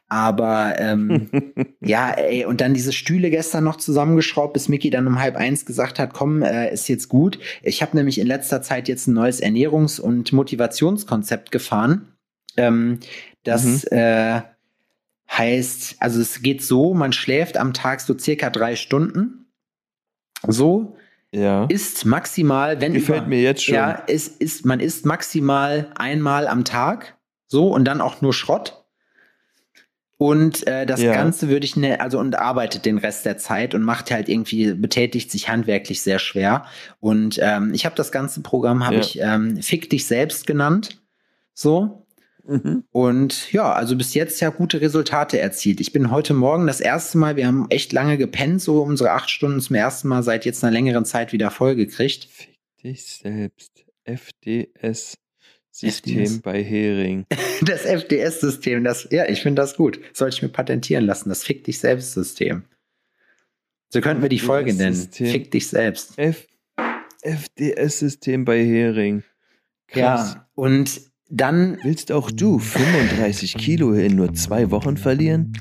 Aber 0.10 0.76
ähm, 0.80 1.30
ja, 1.82 2.12
ey, 2.12 2.46
und 2.46 2.62
dann 2.62 2.74
diese 2.74 2.94
Stühle 2.94 3.30
gestern 3.30 3.66
noch 3.66 3.76
zusammengeschraubt, 3.76 4.54
bis 4.54 4.70
Mickey 4.70 4.90
dann 4.90 5.06
um 5.06 5.20
halb 5.20 5.36
eins 5.36 5.66
gesagt 5.66 6.00
hat, 6.00 6.14
komm, 6.14 6.44
äh, 6.44 6.72
ist 6.72 6.88
jetzt 6.88 7.10
gut. 7.10 7.40
Ich 7.62 7.82
habe 7.82 7.96
nämlich 7.98 8.20
in 8.20 8.28
letzter 8.28 8.62
Zeit 8.62 8.88
jetzt 8.88 9.08
ein 9.08 9.14
neues 9.14 9.42
Ernährungs- 9.44 10.00
und 10.00 10.32
Motivationskonzept 10.32 11.52
gefahren. 11.52 12.14
Ähm, 12.56 13.00
das 13.44 13.86
mhm. 13.92 13.98
äh, 13.98 14.42
heißt, 15.30 15.98
also 16.00 16.22
es 16.22 16.42
geht 16.42 16.64
so, 16.64 16.94
man 16.94 17.12
schläft 17.12 17.58
am 17.58 17.74
Tag 17.74 18.00
so 18.00 18.18
circa 18.18 18.50
drei 18.50 18.76
Stunden. 18.76 19.52
So. 20.48 20.96
Ja. 21.32 21.66
Ist 21.66 22.06
maximal, 22.06 22.80
wenn 22.80 22.94
gefällt 22.94 23.24
über, 23.24 23.28
mir 23.28 23.42
jetzt 23.42 23.66
schon. 23.66 23.76
Ja, 23.76 23.92
ist, 23.92 24.42
ist 24.42 24.66
man 24.66 24.80
isst 24.80 25.06
maximal 25.06 25.92
einmal 25.98 26.48
am 26.48 26.64
Tag, 26.64 27.18
so 27.48 27.68
und 27.70 27.84
dann 27.84 28.00
auch 28.00 28.22
nur 28.22 28.34
Schrott. 28.34 28.86
Und 30.18 30.66
äh, 30.66 30.88
das 30.88 31.02
ja. 31.02 31.14
Ganze 31.14 31.48
würde 31.48 31.66
ich, 31.66 31.76
ne, 31.76 32.02
also 32.02 32.20
und 32.20 32.38
arbeitet 32.38 32.86
den 32.86 32.98
Rest 32.98 33.26
der 33.26 33.38
Zeit 33.38 33.76
und 33.76 33.84
macht 33.84 34.10
halt 34.10 34.30
irgendwie, 34.30 34.74
betätigt 34.74 35.30
sich 35.30 35.48
handwerklich 35.48 36.02
sehr 36.02 36.18
schwer. 36.18 36.66
Und 37.00 37.40
ähm, 37.42 37.72
ich 37.74 37.86
habe 37.86 37.96
das 37.96 38.12
ganze 38.12 38.42
Programm, 38.42 38.84
habe 38.84 38.96
ja. 38.96 39.02
ich 39.02 39.20
ähm, 39.22 39.62
Fick 39.62 39.90
dich 39.92 40.08
selbst 40.08 40.48
genannt. 40.48 41.02
So. 41.54 42.08
Mhm. 42.48 42.86
Und 42.92 43.52
ja, 43.52 43.74
also 43.74 43.96
bis 43.96 44.16
jetzt 44.16 44.40
ja 44.40 44.50
gute 44.50 44.82
Resultate 44.82 45.40
erzielt. 45.40 45.82
Ich 45.82 45.94
bin 45.94 46.10
heute 46.10 46.34
Morgen 46.34 46.66
das 46.66 46.80
erste 46.80 47.20
Mal, 47.20 47.36
wir 47.36 47.46
haben 47.46 47.68
echt 47.70 47.94
lange 47.94 48.18
gepennt, 48.18 48.62
so 48.62 48.82
unsere 48.82 49.12
acht 49.12 49.30
Stunden 49.30 49.60
zum 49.60 49.76
ersten 49.76 50.08
Mal 50.08 50.24
seit 50.24 50.46
jetzt 50.46 50.64
einer 50.64 50.72
längeren 50.72 51.06
Zeit 51.06 51.32
wieder 51.32 51.52
vollgekriegt. 51.52 52.26
Fick 52.32 52.58
dich 52.82 53.06
selbst. 53.06 53.86
FDS. 54.06 55.16
System 55.80 56.24
FDS. 56.24 56.42
bei 56.42 56.64
Hering. 56.64 57.26
Das 57.62 57.86
FDS-System, 57.86 58.84
das, 58.84 59.08
ja, 59.10 59.28
ich 59.28 59.42
finde 59.42 59.62
das 59.62 59.76
gut. 59.76 60.00
Soll 60.14 60.30
ich 60.30 60.44
mir 60.44 60.50
patentieren 60.50 61.06
lassen, 61.06 61.30
das 61.30 61.44
Fick 61.44 61.64
dich 61.64 61.80
selbst 61.80 62.14
System. 62.14 62.64
So 63.90 64.00
könnten 64.00 64.22
wir 64.22 64.30
die 64.30 64.38
Folge 64.38 64.76
nennen. 64.76 64.96
Fick 64.96 65.50
dich 65.50 65.68
selbst. 65.68 66.14
FDS-System 67.22 68.46
bei 68.46 68.64
Hering. 68.64 69.24
Krass. 69.88 70.34
Ja, 70.36 70.48
und 70.54 71.02
dann. 71.30 71.80
Willst 71.84 72.12
auch 72.12 72.30
du 72.30 72.60
35 72.60 73.56
Kilo 73.58 73.94
in 73.94 74.16
nur 74.16 74.34
zwei 74.34 74.70
Wochen 74.70 74.98
verlieren? 74.98 75.54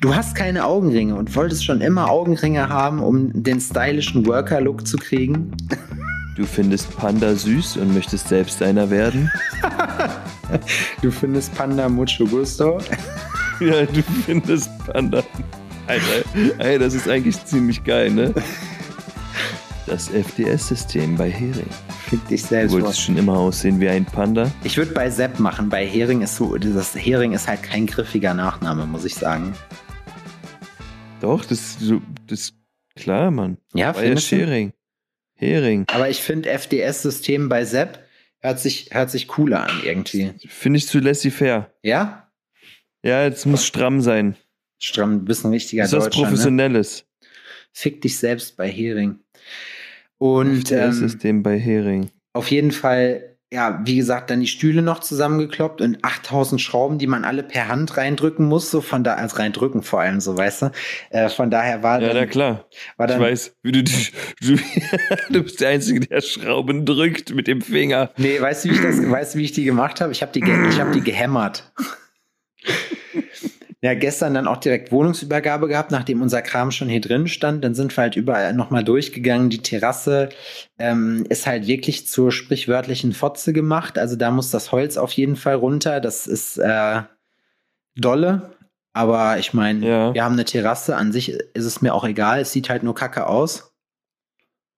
Du 0.00 0.14
hast 0.14 0.36
keine 0.36 0.66
Augenringe 0.66 1.16
und 1.16 1.34
wolltest 1.34 1.64
schon 1.64 1.80
immer 1.80 2.10
Augenringe 2.10 2.68
haben, 2.68 3.02
um 3.02 3.42
den 3.42 3.60
stylischen 3.60 4.26
Worker-Look 4.26 4.86
zu 4.86 4.98
kriegen. 4.98 5.56
Du 6.38 6.46
findest 6.46 6.96
Panda 6.96 7.34
süß 7.34 7.78
und 7.78 7.92
möchtest 7.92 8.28
selbst 8.28 8.62
einer 8.62 8.88
werden? 8.90 9.28
du 11.02 11.10
findest 11.10 11.52
Panda 11.56 11.88
mucho 11.88 12.24
gusto? 12.26 12.78
ja, 13.60 13.84
du 13.84 14.00
findest 14.24 14.70
Panda. 14.86 15.24
Alter, 15.88 16.60
ey, 16.60 16.78
das 16.78 16.94
ist 16.94 17.08
eigentlich 17.08 17.44
ziemlich 17.44 17.82
geil, 17.82 18.12
ne? 18.12 18.32
Das 19.86 20.10
FDS-System 20.10 21.16
bei 21.16 21.28
Hering. 21.28 21.66
Fick 22.06 22.24
dich 22.28 22.44
selbst. 22.44 22.72
Du 22.72 22.82
wolltest 22.82 23.00
schon 23.00 23.16
immer 23.16 23.36
aussehen 23.36 23.80
wie 23.80 23.88
ein 23.88 24.04
Panda? 24.04 24.48
Ich 24.62 24.76
würde 24.76 24.92
bei 24.92 25.10
Sepp 25.10 25.40
machen. 25.40 25.68
Bei 25.68 25.84
Hering 25.84 26.22
ist 26.22 26.36
so, 26.36 26.56
das 26.56 26.94
Hering 26.94 27.32
ist 27.32 27.48
halt 27.48 27.64
kein 27.64 27.88
griffiger 27.88 28.32
Nachname, 28.32 28.86
muss 28.86 29.04
ich 29.04 29.16
sagen. 29.16 29.54
Doch, 31.20 31.44
das, 31.44 31.78
das 32.28 32.52
klar, 32.94 33.32
Mann. 33.32 33.58
Ja, 33.74 33.90
bei 33.90 34.14
Hering. 34.14 34.72
Hering. 35.38 35.84
Aber 35.88 36.10
ich 36.10 36.20
finde 36.20 36.50
FDS-System 36.50 37.48
bei 37.48 37.64
Sepp 37.64 38.04
hört 38.40 38.58
sich, 38.58 38.88
hört 38.92 39.10
sich 39.10 39.28
cooler 39.28 39.68
an 39.68 39.80
irgendwie. 39.84 40.34
Finde 40.48 40.78
ich 40.78 40.86
zu 40.86 40.98
laissez-faire. 40.98 41.72
Ja? 41.82 42.30
Ja, 43.02 43.24
es 43.26 43.46
muss 43.46 43.64
stramm 43.64 44.00
sein. 44.00 44.36
Stramm, 44.78 45.20
du 45.20 45.24
bist 45.24 45.44
ein 45.44 45.52
richtiger 45.52 45.84
ist 45.84 45.92
was 45.92 46.04
ne? 46.04 46.10
Professionelles. 46.10 47.04
Ne? 47.20 47.28
Fick 47.72 48.02
dich 48.02 48.18
selbst 48.18 48.56
bei 48.56 48.68
Hering. 48.68 49.20
Und 50.18 50.70
FDS-System 50.70 51.36
ähm, 51.36 51.42
bei 51.44 51.58
Hering. 51.58 52.10
Auf 52.32 52.50
jeden 52.50 52.72
Fall 52.72 53.27
ja, 53.50 53.80
wie 53.84 53.96
gesagt, 53.96 54.30
dann 54.30 54.40
die 54.40 54.46
Stühle 54.46 54.82
noch 54.82 55.00
zusammengekloppt 55.00 55.80
und 55.80 56.04
8000 56.04 56.60
Schrauben, 56.60 56.98
die 56.98 57.06
man 57.06 57.24
alle 57.24 57.42
per 57.42 57.68
Hand 57.68 57.96
reindrücken 57.96 58.44
muss, 58.46 58.70
so 58.70 58.82
von 58.82 59.04
da, 59.04 59.14
als 59.14 59.38
reindrücken 59.38 59.82
vor 59.82 60.00
allem, 60.00 60.20
so 60.20 60.36
weißt 60.36 60.62
du. 60.62 60.70
Äh, 61.10 61.30
von 61.30 61.50
daher 61.50 61.82
war 61.82 62.00
Ja, 62.00 62.08
dann, 62.08 62.16
na 62.18 62.26
klar. 62.26 62.66
War 62.98 63.06
dann, 63.06 63.20
ich 63.20 63.26
weiß, 63.26 63.56
wie 63.62 63.72
du, 63.72 63.82
du, 64.42 64.58
du 65.30 65.42
bist 65.42 65.60
der 65.62 65.70
Einzige, 65.70 66.00
der 66.00 66.20
Schrauben 66.20 66.84
drückt 66.84 67.34
mit 67.34 67.46
dem 67.46 67.62
Finger. 67.62 68.10
Nee, 68.18 68.38
weißt 68.38 68.64
du, 68.66 68.68
wie 68.68 68.74
ich 68.74 68.82
das, 68.82 68.98
weißt 68.98 69.34
du, 69.34 69.38
wie 69.38 69.44
ich 69.44 69.52
die 69.52 69.64
gemacht 69.64 70.02
habe? 70.02 70.12
Ich 70.12 70.20
habe 70.20 70.32
die, 70.32 70.40
ich 70.40 70.80
habe 70.80 70.92
die 70.92 71.00
gehämmert. 71.00 71.72
Ja, 73.80 73.94
gestern 73.94 74.34
dann 74.34 74.48
auch 74.48 74.56
direkt 74.56 74.90
Wohnungsübergabe 74.90 75.68
gehabt, 75.68 75.92
nachdem 75.92 76.20
unser 76.20 76.42
Kram 76.42 76.72
schon 76.72 76.88
hier 76.88 77.00
drin 77.00 77.28
stand. 77.28 77.62
Dann 77.62 77.76
sind 77.76 77.96
wir 77.96 78.02
halt 78.02 78.16
überall 78.16 78.52
nochmal 78.52 78.82
durchgegangen. 78.82 79.50
Die 79.50 79.62
Terrasse 79.62 80.30
ähm, 80.78 81.24
ist 81.28 81.46
halt 81.46 81.68
wirklich 81.68 82.08
zur 82.08 82.32
sprichwörtlichen 82.32 83.12
Fotze 83.12 83.52
gemacht. 83.52 83.96
Also 83.96 84.16
da 84.16 84.32
muss 84.32 84.50
das 84.50 84.72
Holz 84.72 84.96
auf 84.96 85.12
jeden 85.12 85.36
Fall 85.36 85.54
runter. 85.54 86.00
Das 86.00 86.26
ist 86.26 86.58
äh, 86.58 87.02
dolle. 87.94 88.50
Aber 88.94 89.38
ich 89.38 89.54
meine, 89.54 89.86
ja. 89.86 90.12
wir 90.12 90.24
haben 90.24 90.32
eine 90.32 90.44
Terrasse. 90.44 90.96
An 90.96 91.12
sich 91.12 91.28
ist 91.28 91.64
es 91.64 91.80
mir 91.80 91.94
auch 91.94 92.04
egal. 92.04 92.40
Es 92.40 92.50
sieht 92.50 92.70
halt 92.70 92.82
nur 92.82 92.96
kacke 92.96 93.28
aus. 93.28 93.72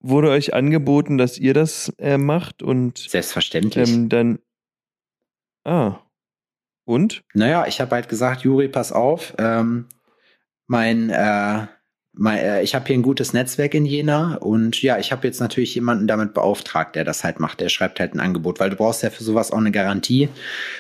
Wurde 0.01 0.29
euch 0.29 0.53
angeboten, 0.53 1.17
dass 1.17 1.39
ihr 1.39 1.55
das 1.55 1.91
äh, 1.97 2.19
macht 2.19 2.63
und 2.63 2.99
selbstverständlich 2.99 3.91
ähm, 3.91 4.09
dann 4.11 4.39
ah 5.65 5.97
und? 6.91 7.23
Naja, 7.33 7.67
ich 7.67 7.81
habe 7.81 7.95
halt 7.95 8.09
gesagt, 8.09 8.43
Juri, 8.43 8.69
pass 8.69 8.93
auf, 8.93 9.35
ähm, 9.39 9.87
mein, 10.67 11.11
äh, 11.11 11.67
mein 12.13 12.39
äh, 12.39 12.63
ich 12.63 12.75
habe 12.75 12.87
hier 12.87 12.97
ein 12.97 13.03
gutes 13.03 13.33
Netzwerk 13.33 13.75
in 13.75 13.87
Jena 13.87 14.35
und 14.35 14.83
ja, 14.83 14.99
ich 14.99 15.13
habe 15.13 15.27
jetzt 15.27 15.41
natürlich 15.41 15.75
jemanden 15.75 16.09
damit 16.09 16.35
beauftragt, 16.35 16.97
der 16.97 17.05
das 17.05 17.23
halt 17.23 17.39
macht. 17.39 17.61
Der 17.61 17.69
schreibt 17.69 18.01
halt 18.01 18.15
ein 18.15 18.21
Angebot, 18.21 18.59
weil 18.59 18.71
du 18.71 18.77
brauchst 18.77 19.03
ja 19.05 19.11
für 19.11 19.23
sowas 19.23 19.53
auch 19.53 19.59
eine 19.59 19.71
Garantie. 19.71 20.29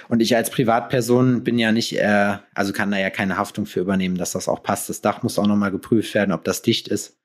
Und 0.08 0.20
ich 0.20 0.34
als 0.34 0.50
Privatperson 0.50 1.44
bin 1.44 1.58
ja 1.58 1.70
nicht, 1.70 1.96
äh, 1.96 2.38
also 2.54 2.72
kann 2.72 2.90
da 2.90 2.98
ja 2.98 3.10
keine 3.10 3.36
Haftung 3.36 3.66
für 3.66 3.80
übernehmen, 3.80 4.18
dass 4.18 4.32
das 4.32 4.48
auch 4.48 4.62
passt. 4.62 4.88
Das 4.88 5.00
Dach 5.00 5.22
muss 5.22 5.38
auch 5.38 5.46
nochmal 5.46 5.70
geprüft 5.70 6.12
werden, 6.14 6.32
ob 6.32 6.44
das 6.44 6.62
dicht 6.62 6.88
ist. 6.88 7.16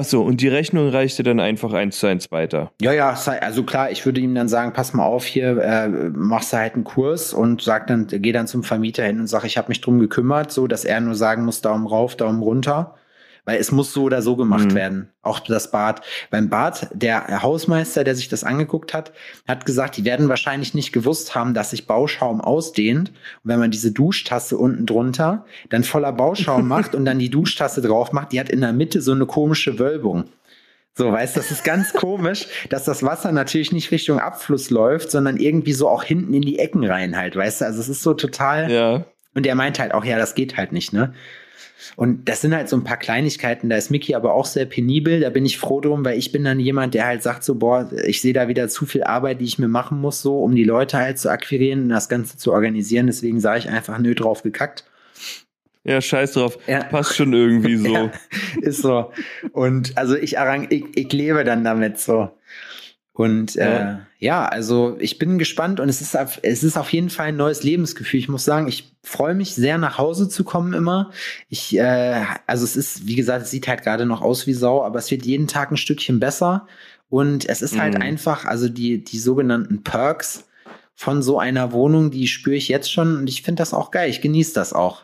Achso, 0.00 0.22
und 0.22 0.40
die 0.40 0.48
Rechnung 0.48 0.88
reichte 0.88 1.22
dann 1.22 1.40
einfach 1.40 1.74
eins 1.74 1.98
zu 1.98 2.06
eins 2.06 2.32
weiter. 2.32 2.72
Ja, 2.80 2.94
ja, 2.94 3.14
also 3.42 3.64
klar, 3.64 3.90
ich 3.90 4.06
würde 4.06 4.22
ihm 4.22 4.34
dann 4.34 4.48
sagen, 4.48 4.72
pass 4.72 4.94
mal 4.94 5.04
auf, 5.04 5.26
hier 5.26 5.58
äh, 5.58 5.88
machst 5.88 6.54
du 6.54 6.56
halt 6.56 6.72
einen 6.72 6.84
Kurs 6.84 7.34
und 7.34 7.60
sag 7.60 7.86
dann, 7.88 8.06
geh 8.06 8.32
dann 8.32 8.46
zum 8.46 8.62
Vermieter 8.62 9.04
hin 9.04 9.20
und 9.20 9.26
sag, 9.26 9.44
ich 9.44 9.58
habe 9.58 9.68
mich 9.68 9.82
drum 9.82 9.98
gekümmert, 9.98 10.52
so 10.52 10.66
dass 10.66 10.86
er 10.86 11.02
nur 11.02 11.14
sagen 11.14 11.44
muss, 11.44 11.60
Daumen 11.60 11.86
rauf, 11.86 12.16
Daumen 12.16 12.42
runter. 12.42 12.94
Weil 13.44 13.58
es 13.58 13.72
muss 13.72 13.92
so 13.92 14.04
oder 14.04 14.22
so 14.22 14.36
gemacht 14.36 14.72
mhm. 14.72 14.74
werden. 14.74 15.08
Auch 15.22 15.40
das 15.40 15.70
Bad. 15.70 16.02
Beim 16.30 16.48
Bad, 16.48 16.88
der 16.92 17.42
Hausmeister, 17.42 18.04
der 18.04 18.14
sich 18.14 18.28
das 18.28 18.44
angeguckt 18.44 18.94
hat, 18.94 19.12
hat 19.46 19.66
gesagt, 19.66 19.96
die 19.96 20.04
werden 20.04 20.28
wahrscheinlich 20.28 20.74
nicht 20.74 20.92
gewusst 20.92 21.34
haben, 21.34 21.54
dass 21.54 21.70
sich 21.70 21.86
Bauschaum 21.86 22.40
ausdehnt. 22.40 23.10
Und 23.10 23.50
wenn 23.50 23.58
man 23.58 23.70
diese 23.70 23.92
Duschtasse 23.92 24.56
unten 24.56 24.86
drunter 24.86 25.44
dann 25.68 25.84
voller 25.84 26.12
Bauschaum 26.12 26.68
macht 26.68 26.94
und 26.94 27.04
dann 27.04 27.18
die 27.18 27.30
Duschtasse 27.30 27.82
drauf 27.82 28.12
macht, 28.12 28.32
die 28.32 28.40
hat 28.40 28.48
in 28.48 28.60
der 28.60 28.72
Mitte 28.72 29.00
so 29.00 29.12
eine 29.12 29.26
komische 29.26 29.78
Wölbung. 29.78 30.24
So, 30.94 31.10
weißt 31.10 31.36
du, 31.36 31.40
das 31.40 31.50
ist 31.50 31.64
ganz 31.64 31.92
komisch, 31.92 32.46
dass 32.68 32.84
das 32.84 33.02
Wasser 33.02 33.32
natürlich 33.32 33.72
nicht 33.72 33.90
Richtung 33.90 34.18
Abfluss 34.18 34.70
läuft, 34.70 35.10
sondern 35.10 35.36
irgendwie 35.36 35.72
so 35.72 35.88
auch 35.88 36.02
hinten 36.02 36.34
in 36.34 36.42
die 36.42 36.58
Ecken 36.58 36.84
rein 36.84 37.16
halt, 37.16 37.36
weißt 37.36 37.60
du? 37.60 37.64
Also 37.64 37.80
es 37.80 37.88
ist 37.88 38.02
so 38.02 38.12
total. 38.12 38.70
Ja. 38.70 39.04
Und 39.34 39.46
er 39.46 39.54
meint 39.54 39.78
halt 39.78 39.94
auch, 39.94 40.04
ja, 40.04 40.18
das 40.18 40.34
geht 40.34 40.56
halt 40.56 40.72
nicht, 40.72 40.92
ne? 40.92 41.14
Und 41.96 42.28
das 42.28 42.40
sind 42.40 42.54
halt 42.54 42.68
so 42.68 42.76
ein 42.76 42.84
paar 42.84 42.96
Kleinigkeiten. 42.96 43.68
Da 43.68 43.76
ist 43.76 43.90
Mickey 43.90 44.14
aber 44.14 44.34
auch 44.34 44.46
sehr 44.46 44.66
penibel. 44.66 45.20
Da 45.20 45.30
bin 45.30 45.46
ich 45.46 45.58
froh 45.58 45.80
drum, 45.80 46.04
weil 46.04 46.18
ich 46.18 46.32
bin 46.32 46.44
dann 46.44 46.60
jemand, 46.60 46.94
der 46.94 47.06
halt 47.06 47.22
sagt 47.22 47.44
so, 47.44 47.56
boah, 47.56 47.90
ich 48.04 48.20
sehe 48.20 48.32
da 48.32 48.48
wieder 48.48 48.68
zu 48.68 48.86
viel 48.86 49.04
Arbeit, 49.04 49.40
die 49.40 49.46
ich 49.46 49.58
mir 49.58 49.68
machen 49.68 50.00
muss, 50.00 50.22
so, 50.22 50.42
um 50.42 50.54
die 50.54 50.64
Leute 50.64 50.98
halt 50.98 51.18
zu 51.18 51.30
akquirieren 51.30 51.82
und 51.82 51.88
das 51.90 52.08
Ganze 52.08 52.36
zu 52.36 52.52
organisieren. 52.52 53.06
Deswegen 53.06 53.40
sage 53.40 53.60
ich 53.60 53.68
einfach, 53.68 53.98
nö, 53.98 54.14
drauf 54.14 54.42
gekackt. 54.42 54.84
Ja, 55.84 56.00
scheiß 56.00 56.32
drauf. 56.32 56.58
Ja. 56.66 56.84
Passt 56.84 57.16
schon 57.16 57.32
irgendwie 57.32 57.76
so. 57.76 57.88
Ja, 57.88 58.12
ist 58.60 58.82
so. 58.82 59.12
Und 59.52 59.96
also 59.96 60.16
ich, 60.16 60.38
arrang 60.38 60.66
ich, 60.70 60.84
ich 60.94 61.12
lebe 61.12 61.44
dann 61.44 61.64
damit 61.64 61.98
so. 61.98 62.30
Und 63.20 63.56
äh, 63.56 63.80
Ja. 63.80 64.00
ja, 64.18 64.44
also 64.46 64.96
ich 64.98 65.18
bin 65.18 65.38
gespannt 65.38 65.78
und 65.78 65.90
es 65.90 66.00
ist, 66.00 66.16
auf, 66.16 66.38
es 66.42 66.62
ist 66.62 66.78
auf 66.78 66.90
jeden 66.90 67.10
Fall 67.10 67.26
ein 67.26 67.36
neues 67.36 67.62
Lebensgefühl. 67.62 68.18
Ich 68.20 68.28
muss 68.30 68.44
sagen, 68.46 68.66
ich 68.66 68.94
freue 69.02 69.34
mich 69.34 69.54
sehr 69.54 69.76
nach 69.76 69.98
Hause 69.98 70.28
zu 70.30 70.42
kommen 70.42 70.72
immer. 70.72 71.10
Ich, 71.50 71.76
äh, 71.76 72.24
also 72.46 72.64
es 72.64 72.76
ist, 72.76 73.06
wie 73.06 73.16
gesagt, 73.16 73.42
es 73.44 73.50
sieht 73.50 73.68
halt 73.68 73.82
gerade 73.82 74.06
noch 74.06 74.22
aus 74.22 74.46
wie 74.46 74.54
Sau, 74.54 74.82
aber 74.82 74.98
es 74.98 75.10
wird 75.10 75.26
jeden 75.26 75.48
Tag 75.48 75.70
ein 75.70 75.76
Stückchen 75.76 76.18
besser. 76.18 76.66
Und 77.10 77.46
es 77.46 77.60
ist 77.60 77.78
halt 77.78 77.96
Mhm. 77.96 78.02
einfach, 78.02 78.46
also 78.46 78.68
die, 78.70 79.04
die 79.04 79.18
sogenannten 79.18 79.82
Perks 79.82 80.48
von 80.94 81.22
so 81.22 81.38
einer 81.38 81.72
Wohnung, 81.72 82.10
die 82.10 82.26
spüre 82.26 82.56
ich 82.56 82.68
jetzt 82.68 82.90
schon 82.90 83.16
und 83.18 83.28
ich 83.28 83.42
finde 83.42 83.60
das 83.60 83.74
auch 83.74 83.90
geil. 83.90 84.08
Ich 84.08 84.20
genieße 84.22 84.54
das 84.54 84.72
auch. 84.72 85.02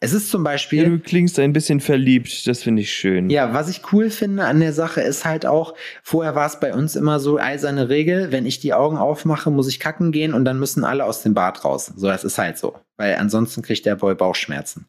Es 0.00 0.12
ist 0.12 0.30
zum 0.30 0.44
Beispiel. 0.44 0.82
Ja, 0.82 0.88
du 0.88 0.98
klingst 0.98 1.38
ein 1.38 1.52
bisschen 1.52 1.80
verliebt, 1.80 2.46
das 2.46 2.62
finde 2.62 2.82
ich 2.82 2.92
schön. 2.92 3.30
Ja, 3.30 3.52
was 3.52 3.68
ich 3.68 3.92
cool 3.92 4.10
finde 4.10 4.44
an 4.44 4.60
der 4.60 4.72
Sache 4.72 5.00
ist 5.00 5.24
halt 5.24 5.44
auch, 5.46 5.74
vorher 6.02 6.34
war 6.34 6.46
es 6.46 6.60
bei 6.60 6.72
uns 6.72 6.96
immer 6.96 7.18
so 7.20 7.38
eiserne 7.38 7.88
Regel, 7.88 8.30
wenn 8.30 8.46
ich 8.46 8.60
die 8.60 8.74
Augen 8.74 8.96
aufmache, 8.96 9.50
muss 9.50 9.68
ich 9.68 9.80
kacken 9.80 10.12
gehen 10.12 10.34
und 10.34 10.44
dann 10.44 10.58
müssen 10.58 10.84
alle 10.84 11.04
aus 11.04 11.22
dem 11.22 11.34
Bad 11.34 11.64
raus. 11.64 11.92
So, 11.96 12.06
das 12.06 12.24
ist 12.24 12.38
halt 12.38 12.58
so. 12.58 12.76
Weil 12.96 13.16
ansonsten 13.16 13.62
kriegt 13.62 13.86
der 13.86 13.96
Boy 13.96 14.14
Bauchschmerzen. 14.14 14.86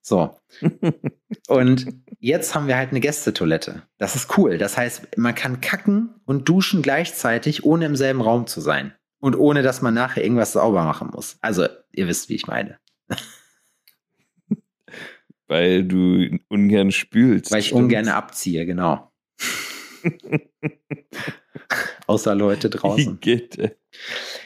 So. 0.00 0.38
und 1.48 1.86
jetzt 2.20 2.54
haben 2.54 2.68
wir 2.68 2.76
halt 2.76 2.90
eine 2.90 3.00
Gästetoilette. 3.00 3.82
Das 3.98 4.14
ist 4.14 4.38
cool. 4.38 4.56
Das 4.56 4.76
heißt, 4.76 5.18
man 5.18 5.34
kann 5.34 5.60
kacken 5.60 6.14
und 6.24 6.48
duschen 6.48 6.80
gleichzeitig, 6.80 7.64
ohne 7.64 7.86
im 7.86 7.96
selben 7.96 8.20
Raum 8.20 8.46
zu 8.46 8.60
sein. 8.60 8.94
Und 9.18 9.34
ohne, 9.34 9.62
dass 9.62 9.82
man 9.82 9.94
nachher 9.94 10.22
irgendwas 10.22 10.52
sauber 10.52 10.84
machen 10.84 11.10
muss. 11.12 11.38
Also, 11.40 11.66
ihr 11.90 12.06
wisst, 12.06 12.28
wie 12.28 12.34
ich 12.34 12.46
meine. 12.46 12.78
Weil 15.48 15.84
du 15.84 16.38
ungern 16.48 16.90
spülst. 16.90 17.52
Weil 17.52 17.60
ich 17.60 17.66
stimmt's? 17.66 17.84
ungern 17.84 18.08
abziehe, 18.08 18.66
genau. 18.66 19.12
Außer 22.06 22.34
Leute 22.34 22.70
draußen. 22.70 23.14
Igitte. 23.22 23.76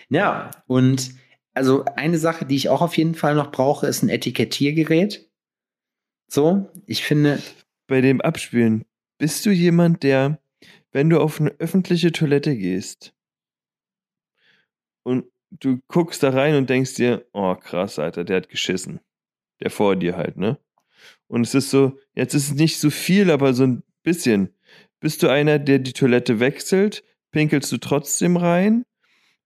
Ja, 0.08 0.50
und 0.66 1.14
also 1.54 1.84
eine 1.96 2.18
Sache, 2.18 2.44
die 2.44 2.56
ich 2.56 2.68
auch 2.68 2.82
auf 2.82 2.96
jeden 2.96 3.14
Fall 3.14 3.34
noch 3.34 3.50
brauche, 3.50 3.86
ist 3.86 4.02
ein 4.02 4.08
Etikettiergerät. 4.08 5.28
So, 6.28 6.70
ich 6.86 7.04
finde, 7.04 7.40
Bei 7.86 8.00
dem 8.00 8.20
Abspülen, 8.20 8.84
bist 9.18 9.44
du 9.46 9.50
jemand, 9.50 10.02
der, 10.02 10.40
wenn 10.92 11.10
du 11.10 11.20
auf 11.20 11.40
eine 11.40 11.50
öffentliche 11.58 12.12
Toilette 12.12 12.56
gehst 12.56 13.12
und 15.02 15.26
du 15.50 15.80
guckst 15.88 16.22
da 16.22 16.30
rein 16.30 16.54
und 16.54 16.70
denkst 16.70 16.94
dir, 16.94 17.26
oh 17.32 17.54
krass, 17.56 17.98
Alter, 17.98 18.24
der 18.24 18.38
hat 18.38 18.48
geschissen. 18.48 19.00
Der 19.60 19.70
vor 19.70 19.96
dir 19.96 20.16
halt, 20.16 20.36
ne? 20.36 20.58
Und 21.30 21.42
es 21.42 21.54
ist 21.54 21.70
so, 21.70 21.98
jetzt 22.14 22.34
ist 22.34 22.48
es 22.50 22.54
nicht 22.54 22.78
so 22.78 22.90
viel, 22.90 23.30
aber 23.30 23.54
so 23.54 23.64
ein 23.64 23.82
bisschen. 24.02 24.54
Bist 25.00 25.22
du 25.22 25.28
einer, 25.28 25.58
der 25.58 25.78
die 25.78 25.92
Toilette 25.92 26.40
wechselt, 26.40 27.04
pinkelst 27.30 27.70
du 27.72 27.78
trotzdem 27.78 28.36
rein? 28.36 28.84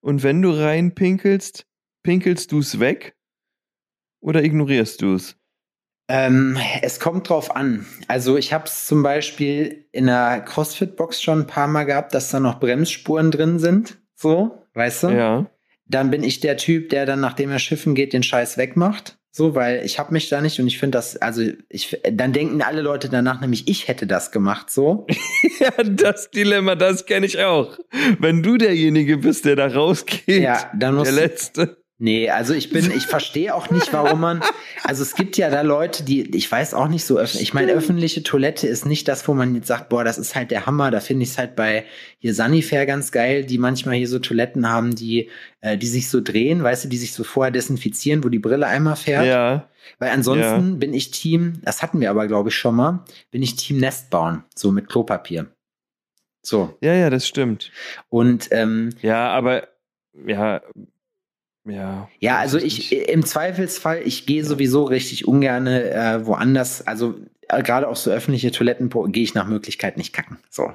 Und 0.00 0.22
wenn 0.22 0.42
du 0.42 0.50
rein 0.50 0.94
pinkelst, 0.94 1.66
pinkelst 2.02 2.52
du 2.52 2.58
es 2.58 2.80
weg? 2.80 3.16
Oder 4.20 4.42
ignorierst 4.42 5.02
du 5.02 5.14
es? 5.14 5.36
ähm, 6.08 6.58
es 6.82 7.00
kommt 7.00 7.28
drauf 7.28 7.54
an. 7.54 7.86
Also 8.08 8.36
ich 8.36 8.52
habe 8.52 8.64
es 8.64 8.86
zum 8.86 9.02
Beispiel 9.02 9.86
in 9.92 10.06
der 10.06 10.42
CrossFit-Box 10.42 11.22
schon 11.22 11.40
ein 11.40 11.46
paar 11.46 11.66
Mal 11.66 11.84
gehabt, 11.84 12.14
dass 12.14 12.30
da 12.30 12.40
noch 12.40 12.60
Bremsspuren 12.60 13.30
drin 13.30 13.58
sind. 13.58 13.98
So, 14.14 14.66
weißt 14.74 15.04
du? 15.04 15.08
Ja. 15.08 15.46
Dann 15.86 16.10
bin 16.10 16.22
ich 16.22 16.40
der 16.40 16.56
Typ, 16.56 16.90
der 16.90 17.06
dann, 17.06 17.20
nachdem 17.20 17.50
er 17.50 17.58
schiffen 17.58 17.94
geht, 17.94 18.12
den 18.12 18.22
Scheiß 18.22 18.58
wegmacht. 18.58 19.18
So, 19.36 19.56
weil 19.56 19.84
ich 19.84 19.98
habe 19.98 20.12
mich 20.12 20.28
da 20.28 20.40
nicht 20.40 20.60
und 20.60 20.68
ich 20.68 20.78
finde 20.78 20.96
das, 20.96 21.16
also 21.16 21.42
ich, 21.68 22.00
dann 22.08 22.32
denken 22.32 22.62
alle 22.62 22.82
Leute 22.82 23.08
danach 23.08 23.40
nämlich, 23.40 23.66
ich 23.66 23.88
hätte 23.88 24.06
das 24.06 24.30
gemacht, 24.30 24.70
so. 24.70 25.08
Ja, 25.58 25.72
das 25.82 26.30
Dilemma, 26.30 26.76
das 26.76 27.04
kenne 27.04 27.26
ich 27.26 27.42
auch. 27.42 27.76
Wenn 28.20 28.44
du 28.44 28.56
derjenige 28.58 29.18
bist, 29.18 29.44
der 29.44 29.56
da 29.56 29.66
rausgeht, 29.66 30.40
Ja, 30.40 30.70
dann 30.78 30.94
muss 30.94 31.08
der 31.08 31.14
Letzte. 31.14 31.83
Nee, 31.98 32.28
also 32.28 32.54
ich 32.54 32.70
bin, 32.70 32.90
ich 32.90 33.06
verstehe 33.06 33.54
auch 33.54 33.70
nicht, 33.70 33.92
warum 33.92 34.20
man, 34.20 34.42
also 34.82 35.02
es 35.02 35.14
gibt 35.14 35.36
ja 35.36 35.48
da 35.48 35.60
Leute, 35.60 36.02
die, 36.02 36.36
ich 36.36 36.50
weiß 36.50 36.74
auch 36.74 36.88
nicht 36.88 37.04
so 37.04 37.18
öffentlich, 37.18 37.42
ich 37.42 37.54
meine, 37.54 37.70
öffentliche 37.70 38.24
Toilette 38.24 38.66
ist 38.66 38.84
nicht 38.84 39.06
das, 39.06 39.26
wo 39.28 39.34
man 39.34 39.54
jetzt 39.54 39.68
sagt, 39.68 39.90
boah, 39.90 40.02
das 40.02 40.18
ist 40.18 40.34
halt 40.34 40.50
der 40.50 40.66
Hammer, 40.66 40.90
da 40.90 40.98
finde 40.98 41.22
ich 41.22 41.30
es 41.30 41.38
halt 41.38 41.54
bei 41.54 41.84
hier 42.18 42.34
Sanifair 42.34 42.84
ganz 42.86 43.12
geil, 43.12 43.44
die 43.44 43.58
manchmal 43.58 43.94
hier 43.94 44.08
so 44.08 44.18
Toiletten 44.18 44.68
haben, 44.68 44.96
die, 44.96 45.30
äh, 45.60 45.78
die 45.78 45.86
sich 45.86 46.10
so 46.10 46.20
drehen, 46.20 46.64
weißt 46.64 46.84
du, 46.84 46.88
die 46.88 46.96
sich 46.96 47.12
so 47.12 47.22
vorher 47.22 47.52
desinfizieren, 47.52 48.24
wo 48.24 48.28
die 48.28 48.40
Brille 48.40 48.66
einmal 48.66 48.96
fährt. 48.96 49.26
Ja. 49.26 49.68
Weil 50.00 50.10
ansonsten 50.10 50.80
bin 50.80 50.94
ich 50.94 51.12
Team, 51.12 51.60
das 51.62 51.80
hatten 51.80 52.00
wir 52.00 52.10
aber, 52.10 52.26
glaube 52.26 52.48
ich, 52.48 52.56
schon 52.56 52.74
mal, 52.74 53.04
bin 53.30 53.42
ich 53.42 53.54
Team 53.54 53.78
Nest 53.78 54.10
bauen, 54.10 54.42
so 54.56 54.72
mit 54.72 54.88
Klopapier. 54.88 55.46
So. 56.42 56.76
Ja, 56.80 56.92
ja, 56.94 57.08
das 57.08 57.28
stimmt. 57.28 57.70
Und 58.08 58.48
ähm, 58.50 58.90
Ja, 59.00 59.28
aber 59.28 59.68
ja, 60.26 60.60
ja. 61.64 62.08
Ja, 62.20 62.38
also 62.38 62.58
ich 62.58 62.90
nicht. 62.90 63.08
im 63.08 63.24
Zweifelsfall, 63.24 64.02
ich 64.04 64.26
gehe 64.26 64.44
sowieso 64.44 64.84
richtig 64.84 65.26
ungern 65.26 65.66
äh, 65.66 66.20
woanders, 66.24 66.86
also 66.86 67.14
äh, 67.48 67.62
gerade 67.62 67.88
auf 67.88 67.98
so 67.98 68.10
öffentliche 68.10 68.50
Toiletten 68.50 68.90
gehe 69.12 69.22
ich 69.22 69.34
nach 69.34 69.46
Möglichkeit 69.46 69.96
nicht 69.96 70.12
kacken. 70.12 70.38
So. 70.50 70.72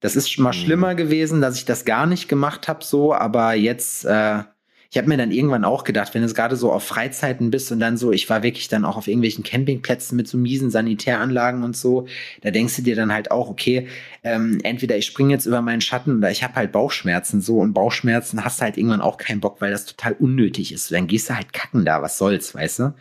Das 0.00 0.16
ist 0.16 0.30
schon 0.30 0.44
mal 0.44 0.50
Mhm. 0.50 0.54
schlimmer 0.54 0.94
gewesen, 0.94 1.40
dass 1.40 1.56
ich 1.56 1.64
das 1.64 1.84
gar 1.84 2.06
nicht 2.06 2.28
gemacht 2.28 2.68
habe, 2.68 2.84
so, 2.84 3.14
aber 3.14 3.54
jetzt, 3.54 4.04
äh, 4.04 4.42
ich 4.90 4.98
habe 4.98 5.08
mir 5.08 5.16
dann 5.16 5.30
irgendwann 5.30 5.64
auch 5.64 5.84
gedacht, 5.84 6.14
wenn 6.14 6.26
du 6.26 6.34
gerade 6.34 6.56
so 6.56 6.72
auf 6.72 6.82
Freizeiten 6.82 7.52
bist 7.52 7.70
und 7.70 7.78
dann 7.78 7.96
so, 7.96 8.10
ich 8.10 8.28
war 8.28 8.42
wirklich 8.42 8.66
dann 8.66 8.84
auch 8.84 8.96
auf 8.96 9.06
irgendwelchen 9.06 9.44
Campingplätzen 9.44 10.16
mit 10.16 10.26
so 10.26 10.36
miesen 10.36 10.70
Sanitäranlagen 10.70 11.62
und 11.62 11.76
so, 11.76 12.08
da 12.42 12.50
denkst 12.50 12.76
du 12.76 12.82
dir 12.82 12.96
dann 12.96 13.12
halt 13.12 13.30
auch, 13.30 13.48
okay, 13.48 13.86
ähm, 14.24 14.58
entweder 14.64 14.96
ich 14.96 15.06
springe 15.06 15.32
jetzt 15.32 15.46
über 15.46 15.62
meinen 15.62 15.80
Schatten 15.80 16.18
oder 16.18 16.32
ich 16.32 16.42
habe 16.42 16.56
halt 16.56 16.72
Bauchschmerzen 16.72 17.40
so 17.40 17.58
und 17.58 17.72
Bauchschmerzen 17.72 18.44
hast 18.44 18.60
du 18.60 18.64
halt 18.64 18.76
irgendwann 18.76 19.00
auch 19.00 19.16
keinen 19.16 19.40
Bock, 19.40 19.60
weil 19.60 19.70
das 19.70 19.86
total 19.86 20.14
unnötig 20.14 20.72
ist. 20.72 20.90
Dann 20.90 21.06
gehst 21.06 21.30
du 21.30 21.36
halt 21.36 21.52
kacken 21.52 21.84
da, 21.84 22.02
was 22.02 22.18
soll's, 22.18 22.52
weißt 22.52 22.80
du? 22.80 22.94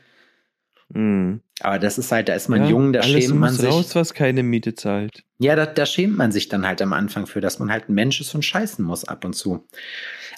Mhm. 0.94 1.42
Aber 1.60 1.80
das 1.80 1.98
ist 1.98 2.12
halt, 2.12 2.30
da 2.30 2.36
ist 2.36 2.50
man 2.50 2.64
ja, 2.64 2.70
jung, 2.70 2.94
da 2.94 3.02
schämt 3.02 3.36
man 3.36 3.54
sich. 3.54 3.68
raus, 3.68 3.96
was 3.96 4.14
keine 4.14 4.44
Miete 4.44 4.76
zahlt. 4.76 5.24
Ja, 5.40 5.56
da, 5.56 5.66
da 5.66 5.86
schämt 5.88 6.18
man 6.18 6.32
sich 6.32 6.50
dann 6.50 6.68
halt 6.68 6.84
am 6.84 6.94
Anfang 6.94 7.26
für, 7.26 7.42
dass 7.42 7.58
man 7.58 7.72
halt 7.72 7.90
ein 7.90 7.96
Mensch 7.96 8.22
ist 8.22 8.34
und 8.36 8.46
scheißen 8.46 8.86
muss 8.86 9.06
ab 9.06 9.26
und 9.26 9.34
zu. 9.34 9.66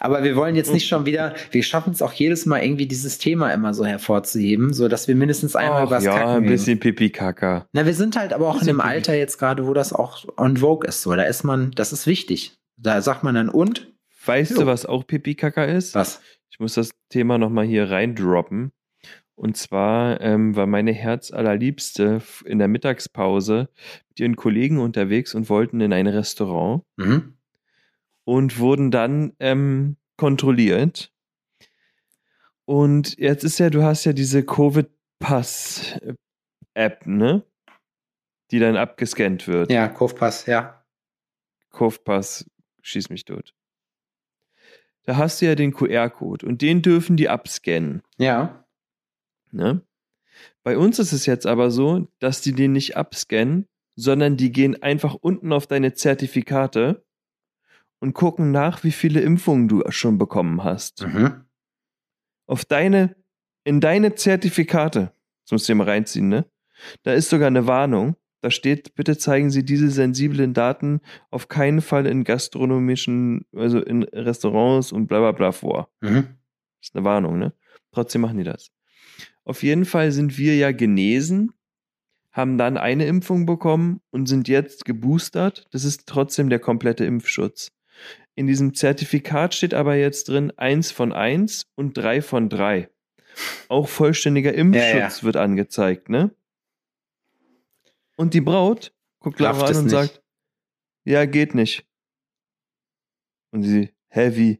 Aber 0.03 0.23
wir 0.23 0.35
wollen 0.35 0.55
jetzt 0.55 0.73
nicht 0.73 0.87
schon 0.87 1.05
wieder, 1.05 1.35
wir 1.51 1.61
schaffen 1.61 1.93
es 1.93 2.01
auch 2.01 2.11
jedes 2.13 2.47
Mal 2.47 2.63
irgendwie 2.63 2.87
dieses 2.87 3.19
Thema 3.19 3.53
immer 3.53 3.75
so 3.75 3.85
hervorzuheben, 3.85 4.73
so 4.73 4.87
dass 4.87 5.07
wir 5.07 5.15
mindestens 5.15 5.55
einmal 5.55 5.87
das 5.87 6.03
ja, 6.03 6.17
Kacken 6.17 6.43
ein 6.43 6.49
bisschen 6.49 6.79
Pipi-Kaka. 6.79 7.67
Na, 7.71 7.85
wir 7.85 7.93
sind 7.93 8.15
halt 8.15 8.33
aber 8.33 8.49
auch 8.49 8.59
in 8.63 8.67
einem 8.67 8.81
Alter 8.81 9.13
jetzt 9.15 9.37
gerade, 9.37 9.67
wo 9.67 9.75
das 9.75 9.93
auch 9.93 10.25
on 10.37 10.57
vogue 10.57 10.87
ist, 10.89 11.03
so. 11.03 11.13
Da 11.15 11.21
ist 11.21 11.43
man, 11.43 11.69
das 11.75 11.93
ist 11.93 12.07
wichtig. 12.07 12.57
Da 12.77 12.99
sagt 13.03 13.23
man 13.23 13.35
dann 13.35 13.47
und? 13.47 13.93
Weißt 14.25 14.51
Jo. 14.51 14.61
du, 14.61 14.65
was 14.65 14.87
auch 14.87 15.05
Pipi-Kaka 15.05 15.65
ist? 15.65 15.93
Was? 15.93 16.19
Ich 16.49 16.59
muss 16.59 16.73
das 16.73 16.89
Thema 17.09 17.37
nochmal 17.37 17.65
hier 17.65 17.91
reindroppen. 17.91 18.71
Und 19.35 19.55
zwar 19.55 20.19
ähm, 20.21 20.55
war 20.55 20.65
meine 20.65 20.93
Herzallerliebste 20.93 22.21
in 22.45 22.59
der 22.59 22.67
Mittagspause 22.67 23.69
mit 24.09 24.19
ihren 24.19 24.35
Kollegen 24.35 24.79
unterwegs 24.79 25.33
und 25.35 25.49
wollten 25.49 25.79
in 25.81 25.93
ein 25.93 26.07
Restaurant 26.07 26.83
Mhm. 26.97 27.33
Und 28.31 28.59
wurden 28.59 28.91
dann 28.91 29.33
ähm, 29.39 29.97
kontrolliert. 30.15 31.11
Und 32.63 33.17
jetzt 33.17 33.43
ist 33.43 33.59
ja, 33.59 33.69
du 33.69 33.83
hast 33.83 34.05
ja 34.05 34.13
diese 34.13 34.45
Covid-Pass-App, 34.45 37.05
ne? 37.05 37.43
Die 38.51 38.59
dann 38.59 38.77
abgescannt 38.77 39.49
wird. 39.49 39.69
Ja, 39.69 39.89
Kurvpass, 39.89 40.45
ja. 40.45 40.81
Kurvpass, 41.71 42.49
schieß 42.81 43.09
mich 43.09 43.25
tot. 43.25 43.53
Da 45.03 45.17
hast 45.17 45.41
du 45.41 45.47
ja 45.47 45.55
den 45.55 45.73
QR-Code 45.73 46.45
und 46.45 46.61
den 46.61 46.81
dürfen 46.81 47.17
die 47.17 47.27
abscannen. 47.27 48.01
Ja. 48.17 48.63
Ne? 49.51 49.81
Bei 50.63 50.77
uns 50.77 50.99
ist 50.99 51.11
es 51.11 51.25
jetzt 51.25 51.45
aber 51.45 51.69
so, 51.69 52.07
dass 52.19 52.39
die 52.39 52.53
den 52.53 52.71
nicht 52.71 52.95
abscannen, 52.95 53.67
sondern 53.97 54.37
die 54.37 54.53
gehen 54.53 54.81
einfach 54.81 55.15
unten 55.15 55.51
auf 55.51 55.67
deine 55.67 55.95
Zertifikate 55.95 57.03
und 58.01 58.13
gucken 58.13 58.51
nach, 58.51 58.83
wie 58.83 58.91
viele 58.91 59.21
Impfungen 59.21 59.67
du 59.67 59.83
schon 59.89 60.17
bekommen 60.17 60.63
hast. 60.63 61.05
Mhm. 61.05 61.45
Auf 62.47 62.65
deine, 62.65 63.15
in 63.63 63.79
deine 63.79 64.15
Zertifikate, 64.15 65.13
das 65.43 65.51
musst 65.51 65.69
du 65.69 65.73
dir 65.73 65.77
mal 65.77 65.87
reinziehen, 65.87 66.27
ne? 66.27 66.45
Da 67.03 67.13
ist 67.13 67.29
sogar 67.29 67.47
eine 67.47 67.67
Warnung. 67.67 68.15
Da 68.41 68.49
steht, 68.49 68.95
bitte 68.95 69.17
zeigen 69.17 69.51
Sie 69.51 69.63
diese 69.63 69.91
sensiblen 69.91 70.55
Daten 70.55 71.01
auf 71.29 71.47
keinen 71.47 71.79
Fall 71.79 72.07
in 72.07 72.23
gastronomischen, 72.23 73.45
also 73.55 73.79
in 73.79 74.01
Restaurants 74.03 74.91
und 74.91 75.05
bla 75.05 75.19
bla 75.19 75.31
bla 75.31 75.51
vor. 75.51 75.89
Mhm. 76.01 76.27
Das 76.79 76.89
ist 76.89 76.95
eine 76.95 77.05
Warnung, 77.05 77.37
ne? 77.37 77.53
Trotzdem 77.91 78.21
machen 78.21 78.39
die 78.39 78.43
das. 78.43 78.71
Auf 79.43 79.61
jeden 79.61 79.85
Fall 79.85 80.11
sind 80.11 80.39
wir 80.39 80.55
ja 80.55 80.71
genesen, 80.71 81.53
haben 82.31 82.57
dann 82.57 82.77
eine 82.77 83.05
Impfung 83.05 83.45
bekommen 83.45 84.01
und 84.09 84.25
sind 84.25 84.47
jetzt 84.47 84.85
geboostert. 84.85 85.67
Das 85.71 85.83
ist 85.83 86.07
trotzdem 86.07 86.49
der 86.49 86.59
komplette 86.59 87.05
Impfschutz. 87.05 87.71
In 88.41 88.47
diesem 88.47 88.73
Zertifikat 88.73 89.53
steht 89.53 89.75
aber 89.75 89.93
jetzt 89.97 90.27
drin 90.27 90.49
eins 90.57 90.89
von 90.89 91.13
eins 91.13 91.67
und 91.75 91.95
drei 91.95 92.23
von 92.23 92.49
drei. 92.49 92.89
Auch 93.67 93.87
vollständiger 93.87 94.51
Impfschutz 94.55 95.19
Ja, 95.19 95.23
wird 95.23 95.37
angezeigt, 95.37 96.09
ne? 96.09 96.33
Und 98.15 98.33
die 98.33 98.41
Braut 98.41 98.95
guckt 99.19 99.39
Lara 99.39 99.59
Rafft 99.59 99.73
an 99.73 99.77
und 99.77 99.83
nicht. 99.83 99.91
sagt, 99.91 100.23
ja, 101.03 101.25
geht 101.25 101.53
nicht. 101.53 101.85
Und 103.51 103.61
sie, 103.61 103.91
hä, 104.07 104.31
wie? 104.33 104.59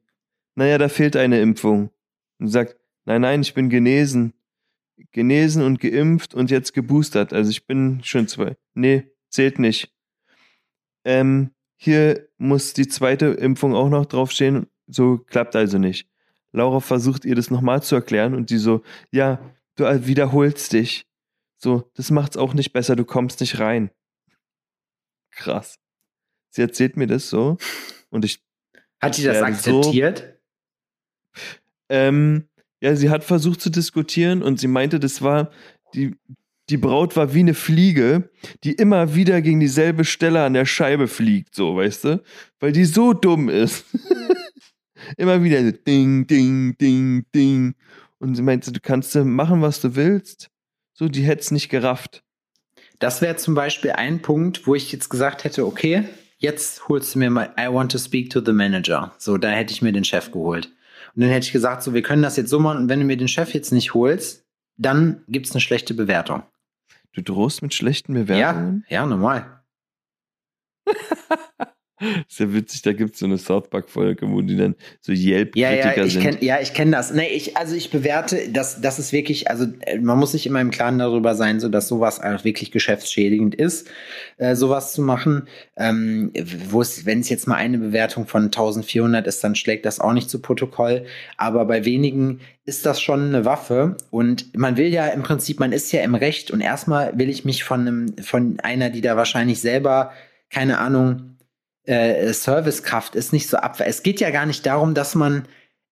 Naja, 0.53 0.77
da 0.77 0.87
fehlt 0.87 1.15
eine 1.15 1.41
Impfung. 1.41 1.89
Und 2.37 2.45
sie 2.49 2.53
sagt, 2.53 2.75
nein, 3.05 3.21
nein, 3.21 3.41
ich 3.41 3.55
bin 3.55 3.71
genesen. 3.71 4.35
Genesen 5.09 5.63
und 5.63 5.79
geimpft 5.79 6.35
und 6.35 6.51
jetzt 6.51 6.73
geboostert. 6.73 7.33
Also 7.33 7.49
ich 7.49 7.65
bin 7.65 8.03
schon 8.03 8.27
zwei. 8.27 8.57
Nee, 8.75 9.05
zählt 9.29 9.57
nicht. 9.57 9.91
Ähm, 11.03 11.49
hier 11.83 12.27
muss 12.37 12.73
die 12.73 12.87
zweite 12.87 13.25
Impfung 13.25 13.73
auch 13.73 13.89
noch 13.89 14.05
draufstehen. 14.05 14.67
So 14.85 15.17
klappt 15.17 15.55
also 15.55 15.79
nicht. 15.79 16.07
Laura 16.51 16.79
versucht 16.79 17.25
ihr 17.25 17.33
das 17.33 17.49
nochmal 17.49 17.81
zu 17.81 17.95
erklären 17.95 18.35
und 18.35 18.51
die 18.51 18.57
so, 18.59 18.83
ja, 19.09 19.39
du 19.77 19.85
wiederholst 20.05 20.73
dich. 20.73 21.07
So, 21.57 21.89
das 21.95 22.11
macht's 22.11 22.37
auch 22.37 22.53
nicht 22.53 22.71
besser, 22.71 22.95
du 22.95 23.03
kommst 23.03 23.39
nicht 23.39 23.57
rein. 23.57 23.89
Krass. 25.31 25.79
Sie 26.51 26.61
erzählt 26.61 26.97
mir 26.97 27.07
das 27.07 27.29
so 27.31 27.57
und 28.11 28.25
ich, 28.25 28.43
Hat 29.01 29.17
die 29.17 29.23
das 29.23 29.37
Ja, 29.37 29.39
so- 29.41 29.45
akzeptiert? 29.79 30.39
ähm, 31.89 32.47
ja, 32.79 32.95
sie 32.95 33.09
hat 33.09 33.23
versucht 33.23 33.59
zu 33.59 33.71
diskutieren 33.71 34.43
und 34.43 34.59
sie 34.59 34.67
meinte, 34.67 34.99
das 34.99 35.23
war, 35.23 35.49
die, 35.95 36.15
die 36.71 36.77
Braut 36.77 37.17
war 37.17 37.33
wie 37.33 37.39
eine 37.39 37.53
Fliege, 37.53 38.29
die 38.63 38.71
immer 38.71 39.13
wieder 39.13 39.41
gegen 39.41 39.59
dieselbe 39.59 40.05
Stelle 40.05 40.41
an 40.43 40.53
der 40.53 40.65
Scheibe 40.65 41.09
fliegt, 41.09 41.53
so, 41.53 41.75
weißt 41.75 42.05
du? 42.05 42.23
Weil 42.61 42.71
die 42.71 42.85
so 42.85 43.11
dumm 43.13 43.49
ist. 43.49 43.85
immer 45.17 45.43
wieder 45.43 45.63
so 45.65 45.71
ding, 45.71 46.25
ding, 46.27 46.77
ding, 46.77 47.25
ding. 47.35 47.75
Und 48.19 48.35
sie 48.35 48.41
meinte, 48.41 48.71
du 48.71 48.79
kannst 48.79 49.13
machen, 49.15 49.61
was 49.61 49.81
du 49.81 49.95
willst. 49.95 50.49
So, 50.93 51.09
die 51.09 51.23
hätte 51.23 51.41
es 51.41 51.51
nicht 51.51 51.67
gerafft. 51.67 52.23
Das 52.99 53.21
wäre 53.21 53.35
zum 53.35 53.53
Beispiel 53.53 53.91
ein 53.91 54.21
Punkt, 54.21 54.65
wo 54.65 54.73
ich 54.73 54.91
jetzt 54.93 55.09
gesagt 55.09 55.43
hätte, 55.43 55.65
okay, 55.65 56.05
jetzt 56.37 56.87
holst 56.87 57.15
du 57.15 57.19
mir 57.19 57.31
mal, 57.31 57.53
I 57.59 57.67
want 57.67 57.91
to 57.91 57.97
speak 57.97 58.29
to 58.29 58.39
the 58.39 58.53
manager. 58.53 59.13
So, 59.17 59.37
da 59.37 59.49
hätte 59.49 59.73
ich 59.73 59.81
mir 59.81 59.91
den 59.91 60.05
Chef 60.05 60.31
geholt. 60.31 60.67
Und 61.15 61.23
dann 61.23 61.31
hätte 61.31 61.47
ich 61.47 61.51
gesagt, 61.51 61.83
so, 61.83 61.93
wir 61.93 62.01
können 62.01 62.21
das 62.21 62.37
jetzt 62.37 62.49
so 62.49 62.59
machen 62.59 62.83
und 62.83 62.89
wenn 62.89 62.99
du 62.99 63.05
mir 63.05 63.17
den 63.17 63.27
Chef 63.27 63.53
jetzt 63.53 63.73
nicht 63.73 63.93
holst, 63.93 64.45
dann 64.77 65.23
gibt's 65.27 65.51
eine 65.51 65.59
schlechte 65.59 65.93
Bewertung. 65.93 66.43
Du 67.13 67.21
drohst 67.21 67.61
mit 67.61 67.73
schlechten 67.73 68.13
Bewertungen? 68.13 68.85
Ja, 68.87 69.01
ja, 69.01 69.05
normal. 69.05 69.63
Ist 72.27 72.39
ja 72.39 72.53
witzig, 72.53 72.81
da 72.81 72.93
gibt 72.93 73.13
es 73.13 73.19
so 73.19 73.25
eine 73.25 73.37
South 73.37 73.69
Park-Folge, 73.69 74.29
wo 74.29 74.41
die 74.41 74.57
dann 74.57 74.75
so 75.01 75.11
Yelp-Kritiker 75.11 75.59
Ja, 75.59 75.95
ja, 75.95 76.03
ich 76.03 76.13
sind. 76.13 76.21
kenn, 76.23 76.37
ja, 76.41 76.59
ich 76.59 76.73
kenne 76.73 76.91
das. 76.91 77.13
Nee, 77.13 77.27
ich, 77.27 77.57
also 77.57 77.75
ich 77.75 77.91
bewerte, 77.91 78.49
das, 78.49 78.81
das 78.81 78.99
ist 78.99 79.11
wirklich, 79.13 79.49
also 79.49 79.65
äh, 79.81 79.99
man 79.99 80.17
muss 80.17 80.31
sich 80.31 80.47
immer 80.47 80.61
im 80.61 80.71
Klaren 80.71 80.97
darüber 80.97 81.35
sein, 81.35 81.59
so 81.59 81.69
dass 81.69 81.87
sowas 81.87 82.19
auch 82.21 82.43
wirklich 82.43 82.71
geschäftsschädigend 82.71 83.53
ist, 83.55 83.89
äh, 84.37 84.55
sowas 84.55 84.93
zu 84.93 85.01
machen. 85.01 85.47
Ähm, 85.77 86.31
wenn 86.33 87.19
es 87.19 87.29
jetzt 87.29 87.47
mal 87.47 87.55
eine 87.55 87.77
Bewertung 87.77 88.25
von 88.25 88.45
1400 88.45 89.27
ist, 89.27 89.43
dann 89.43 89.55
schlägt 89.55 89.85
das 89.85 89.99
auch 89.99 90.13
nicht 90.13 90.29
zu 90.29 90.41
Protokoll. 90.41 91.05
Aber 91.37 91.65
bei 91.65 91.85
wenigen 91.85 92.39
ist 92.65 92.85
das 92.85 93.01
schon 93.01 93.27
eine 93.27 93.45
Waffe 93.45 93.97
und 94.11 94.55
man 94.57 94.77
will 94.77 94.87
ja 94.87 95.07
im 95.07 95.23
Prinzip, 95.23 95.59
man 95.59 95.71
ist 95.71 95.91
ja 95.91 96.01
im 96.01 96.15
Recht 96.15 96.51
und 96.51 96.61
erstmal 96.61 97.17
will 97.17 97.29
ich 97.29 97.43
mich 97.45 97.63
von 97.63 97.81
einem, 97.81 98.15
von 98.21 98.59
einer, 98.61 98.89
die 98.89 99.01
da 99.01 99.17
wahrscheinlich 99.17 99.59
selber, 99.61 100.11
keine 100.49 100.77
Ahnung, 100.77 101.30
äh, 101.85 102.31
Servicekraft 102.33 103.15
ist 103.15 103.33
nicht 103.33 103.49
so 103.49 103.57
abwehr. 103.57 103.87
Es 103.87 104.03
geht 104.03 104.19
ja 104.19 104.29
gar 104.29 104.45
nicht 104.45 104.65
darum, 104.65 104.93
dass 104.93 105.15
man, 105.15 105.45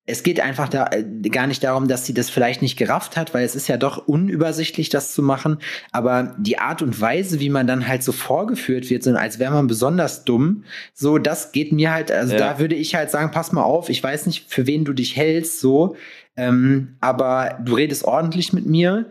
es 0.06 0.23
geht 0.23 0.39
einfach 0.39 0.69
da, 0.69 0.88
äh, 0.91 1.04
gar 1.30 1.47
nicht 1.47 1.63
darum, 1.63 1.88
dass 1.88 2.06
sie 2.06 2.13
das 2.13 2.30
vielleicht 2.30 2.62
nicht 2.62 2.78
gerafft 2.78 3.17
hat, 3.17 3.34
weil 3.34 3.43
es 3.45 3.56
ist 3.56 3.67
ja 3.67 3.78
doch 3.78 4.08
unübersichtlich, 4.08 4.89
das 4.89 5.13
zu 5.13 5.21
machen. 5.21 5.60
Aber 5.91 6.36
die 6.39 6.58
Art 6.60 6.82
und 6.82 6.99
Weise, 6.99 7.39
wie 7.39 7.49
man 7.49 7.67
dann 7.67 7.88
halt 7.88 8.04
so 8.04 8.12
vorgeführt 8.12 8.89
wird, 8.89 9.04
so 9.04 9.12
als 9.15 9.39
wäre 9.39 9.52
man 9.54 9.67
besonders 9.67 10.25
dumm, 10.25 10.63
so 10.93 11.17
das 11.17 11.52
geht 11.52 11.71
mir 11.71 11.91
halt, 11.91 12.12
also 12.12 12.34
Ja. 12.34 12.39
da 12.39 12.60
würde 12.60 12.75
ich 12.75 12.95
halt 12.95 13.10
sagen, 13.12 13.32
pass 13.32 13.52
mal 13.52 13.63
auf, 13.63 13.89
ich 13.89 14.04
weiß 14.04 14.25
nicht, 14.28 14.45
für 14.52 14.67
wen 14.67 14.86
du 14.86 14.93
dich 14.93 15.15
hältst, 15.15 15.60
so, 15.60 15.95
ähm, 16.38 16.95
aber 17.02 17.60
du 17.63 17.73
redest 17.73 18.04
ordentlich 18.06 18.54
mit 18.54 18.65
mir. 18.65 19.10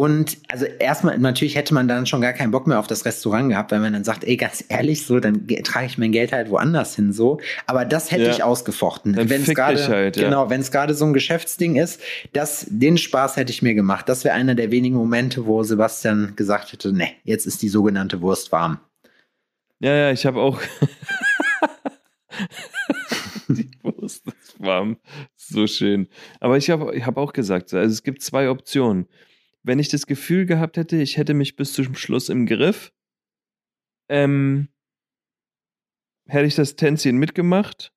Und 0.00 0.38
also 0.48 0.64
erstmal, 0.64 1.18
natürlich 1.18 1.56
hätte 1.56 1.74
man 1.74 1.86
dann 1.86 2.06
schon 2.06 2.22
gar 2.22 2.32
keinen 2.32 2.52
Bock 2.52 2.66
mehr 2.66 2.78
auf 2.78 2.86
das 2.86 3.04
Restaurant 3.04 3.50
gehabt, 3.50 3.70
weil 3.70 3.80
man 3.80 3.92
dann 3.92 4.02
sagt, 4.02 4.24
ey, 4.24 4.38
ganz 4.38 4.64
ehrlich, 4.70 5.04
so, 5.04 5.20
dann 5.20 5.46
ge- 5.46 5.60
trage 5.60 5.84
ich 5.84 5.98
mein 5.98 6.10
Geld 6.10 6.32
halt 6.32 6.48
woanders 6.48 6.96
hin, 6.96 7.12
so. 7.12 7.38
Aber 7.66 7.84
das 7.84 8.10
hätte 8.10 8.22
Ja. 8.24 8.30
ich 8.30 8.42
ausgefochten. 8.42 9.14
Wenn 9.14 9.42
es 9.42 9.48
gerade, 9.48 9.86
halt, 9.88 10.16
ja. 10.16 10.24
genau, 10.24 10.48
wenn 10.48 10.62
es 10.62 10.70
gerade 10.70 10.94
so 10.94 11.04
ein 11.04 11.12
Geschäftsding 11.12 11.76
ist, 11.76 12.00
das, 12.32 12.64
den 12.70 12.96
Spaß 12.96 13.36
hätte 13.36 13.52
ich 13.52 13.60
mir 13.60 13.74
gemacht. 13.74 14.08
Das 14.08 14.24
wäre 14.24 14.34
einer 14.34 14.54
der 14.54 14.70
wenigen 14.70 14.96
Momente, 14.96 15.44
wo 15.44 15.62
Sebastian 15.64 16.32
gesagt 16.34 16.72
hätte, 16.72 16.94
ne, 16.94 17.08
jetzt 17.24 17.44
ist 17.46 17.60
die 17.60 17.68
sogenannte 17.68 18.22
Wurst 18.22 18.52
warm. 18.52 18.80
Ja, 19.80 19.94
ja, 19.94 20.12
ich 20.12 20.24
habe 20.24 20.40
auch. 20.40 20.58
Die 23.48 23.70
Wurst 23.82 24.26
ist 24.26 24.58
warm. 24.62 24.96
So 25.36 25.66
schön. 25.66 26.08
Aber 26.40 26.56
ich 26.56 26.70
habe 26.70 26.96
ich 26.96 27.04
hab 27.04 27.18
auch 27.18 27.34
gesagt, 27.34 27.74
also 27.74 27.92
es 27.92 28.02
gibt 28.02 28.22
zwei 28.22 28.48
Optionen. 28.48 29.06
Wenn 29.62 29.78
ich 29.78 29.88
das 29.88 30.06
Gefühl 30.06 30.46
gehabt 30.46 30.76
hätte, 30.76 30.96
ich 30.96 31.16
hätte 31.16 31.34
mich 31.34 31.56
bis 31.56 31.72
zum 31.72 31.94
Schluss 31.94 32.28
im 32.28 32.46
Griff, 32.46 32.92
ähm, 34.08 34.68
hätte 36.26 36.46
ich 36.46 36.54
das 36.54 36.76
Tänzchen 36.76 37.18
mitgemacht. 37.18 37.92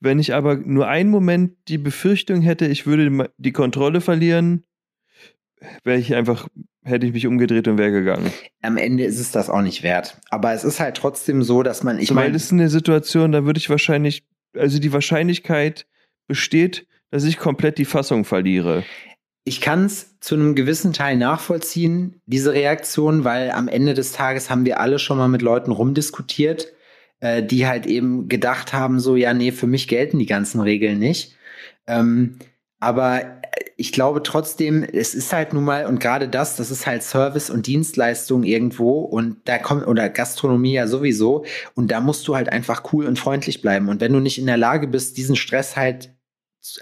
Wenn 0.00 0.18
ich 0.18 0.32
aber 0.32 0.56
nur 0.56 0.88
einen 0.88 1.10
Moment 1.10 1.56
die 1.68 1.76
Befürchtung 1.76 2.40
hätte, 2.40 2.66
ich 2.66 2.86
würde 2.86 3.30
die 3.36 3.52
Kontrolle 3.52 4.00
verlieren, 4.00 4.64
wäre 5.84 5.98
ich 5.98 6.14
einfach, 6.14 6.48
hätte 6.82 7.06
ich 7.06 7.12
mich 7.12 7.26
umgedreht 7.26 7.68
und 7.68 7.76
wäre 7.76 7.90
gegangen. 7.90 8.32
Am 8.62 8.78
Ende 8.78 9.04
ist 9.04 9.20
es 9.20 9.30
das 9.30 9.50
auch 9.50 9.60
nicht 9.60 9.82
wert. 9.82 10.18
Aber 10.30 10.52
es 10.54 10.64
ist 10.64 10.80
halt 10.80 10.96
trotzdem 10.96 11.42
so, 11.42 11.62
dass 11.62 11.82
man, 11.82 11.98
ich 11.98 12.10
meine, 12.12 12.32
das 12.32 12.44
ist 12.44 12.52
eine 12.52 12.70
Situation, 12.70 13.32
da 13.32 13.44
würde 13.44 13.58
ich 13.58 13.68
wahrscheinlich, 13.68 14.24
also 14.56 14.78
die 14.78 14.92
Wahrscheinlichkeit 14.92 15.86
besteht, 16.26 16.86
dass 17.10 17.24
ich 17.24 17.36
komplett 17.36 17.76
die 17.76 17.84
Fassung 17.84 18.24
verliere. 18.24 18.84
Ich 19.50 19.60
kann 19.60 19.86
es 19.86 20.20
zu 20.20 20.36
einem 20.36 20.54
gewissen 20.54 20.92
Teil 20.92 21.16
nachvollziehen, 21.16 22.20
diese 22.24 22.52
Reaktion, 22.52 23.24
weil 23.24 23.50
am 23.50 23.66
Ende 23.66 23.94
des 23.94 24.12
Tages 24.12 24.48
haben 24.48 24.64
wir 24.64 24.78
alle 24.78 25.00
schon 25.00 25.18
mal 25.18 25.26
mit 25.26 25.42
Leuten 25.42 25.72
rumdiskutiert, 25.72 26.68
äh, 27.18 27.42
die 27.42 27.66
halt 27.66 27.84
eben 27.86 28.28
gedacht 28.28 28.72
haben, 28.72 29.00
so, 29.00 29.16
ja, 29.16 29.34
nee, 29.34 29.50
für 29.50 29.66
mich 29.66 29.88
gelten 29.88 30.20
die 30.20 30.26
ganzen 30.26 30.60
Regeln 30.60 31.00
nicht. 31.00 31.34
Ähm, 31.88 32.38
aber 32.78 33.22
äh, 33.22 33.26
ich 33.76 33.90
glaube 33.90 34.22
trotzdem, 34.22 34.84
es 34.84 35.16
ist 35.16 35.32
halt 35.32 35.52
nun 35.52 35.64
mal, 35.64 35.86
und 35.86 35.98
gerade 35.98 36.28
das, 36.28 36.54
das 36.54 36.70
ist 36.70 36.86
halt 36.86 37.02
Service 37.02 37.50
und 37.50 37.66
Dienstleistung 37.66 38.44
irgendwo 38.44 39.00
und 39.00 39.38
da 39.46 39.58
kommt, 39.58 39.84
oder 39.88 40.10
Gastronomie 40.10 40.74
ja 40.74 40.86
sowieso, 40.86 41.44
und 41.74 41.90
da 41.90 42.00
musst 42.00 42.28
du 42.28 42.36
halt 42.36 42.50
einfach 42.50 42.92
cool 42.92 43.04
und 43.04 43.18
freundlich 43.18 43.62
bleiben. 43.62 43.88
Und 43.88 44.00
wenn 44.00 44.12
du 44.12 44.20
nicht 44.20 44.38
in 44.38 44.46
der 44.46 44.58
Lage 44.58 44.86
bist, 44.86 45.16
diesen 45.16 45.34
Stress 45.34 45.74
halt, 45.74 46.14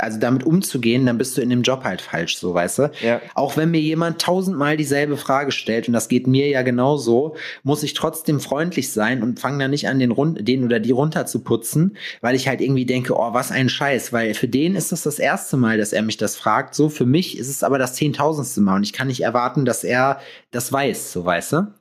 also 0.01 0.19
damit 0.19 0.45
umzugehen, 0.45 1.07
dann 1.07 1.19
bist 1.19 1.37
du 1.37 1.41
in 1.41 1.51
dem 1.51 1.63
Job 1.63 1.85
halt 1.85 2.01
falsch, 2.01 2.37
so 2.37 2.53
weißt 2.53 2.79
du. 2.79 2.91
Ja. 3.01 3.21
Auch 3.35 3.57
wenn 3.57 3.71
mir 3.71 3.81
jemand 3.81 4.21
tausendmal 4.21 4.77
dieselbe 4.77 5.17
Frage 5.17 5.53
stellt, 5.53 5.87
und 5.87 5.95
das 5.95 6.09
geht 6.09 6.27
mir 6.27 6.49
ja 6.49 6.63
genauso, 6.63 7.37
muss 7.63 7.85
ich 7.85 7.95
trotzdem 7.95 8.41
freundlich 8.41 8.91
sein 8.91 9.23
und 9.23 9.39
fange 9.39 9.59
dann 9.59 9.71
nicht 9.71 9.89
an, 9.89 9.99
den, 10.01 10.11
run 10.11 10.35
den 10.41 10.65
oder 10.65 10.81
die 10.81 10.91
runter 10.91 11.27
zu 11.27 11.45
putzen, 11.45 11.97
weil 12.21 12.35
ich 12.35 12.49
halt 12.49 12.61
irgendwie 12.61 12.87
denke, 12.87 13.15
oh, 13.15 13.33
was 13.33 13.53
ein 13.53 13.69
Scheiß, 13.69 14.13
weil 14.13 14.35
für 14.35 14.49
den 14.49 14.75
ist 14.75 14.91
das 14.91 15.03
das 15.03 15.19
erste 15.19 15.57
Mal, 15.57 15.79
dass 15.79 15.93
er 15.93 16.03
mich 16.03 16.17
das 16.17 16.37
fragt. 16.37 16.75
So, 16.75 16.89
für 16.89 17.07
mich 17.07 17.39
ist 17.39 17.49
es 17.49 17.63
aber 17.63 17.79
das 17.79 17.95
zehntausendste 17.95 18.61
Mal 18.61 18.77
und 18.77 18.83
ich 18.83 18.93
kann 18.93 19.07
nicht 19.07 19.21
erwarten, 19.21 19.65
dass 19.65 19.85
er 19.85 20.21
das 20.51 20.73
weiß, 20.73 21.13
so 21.13 21.25
weißt 21.25 21.53
du? 21.53 21.75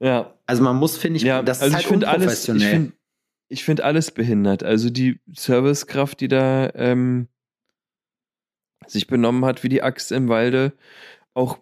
Ja, 0.00 0.34
Also 0.46 0.62
man 0.62 0.76
muss, 0.76 0.96
finde 0.96 1.16
ich, 1.16 1.24
ja. 1.24 1.42
das 1.42 1.60
also 1.60 1.70
ist 1.70 1.74
halt 1.74 1.84
ich 1.84 1.88
finde 1.88 2.08
alles, 2.08 2.44
ich 2.44 2.48
unprofessionell. 2.48 2.92
Finde 3.48 3.54
ich 3.54 3.64
find 3.64 3.80
alles 3.80 4.10
behindert. 4.10 4.62
Also 4.62 4.90
die 4.90 5.20
Servicekraft, 5.34 6.20
die 6.20 6.28
da 6.28 6.70
ähm, 6.74 7.28
sich 8.86 9.06
benommen 9.06 9.44
hat 9.44 9.62
wie 9.62 9.68
die 9.68 9.82
Axt 9.82 10.12
im 10.12 10.28
Walde, 10.28 10.72
auch 11.34 11.58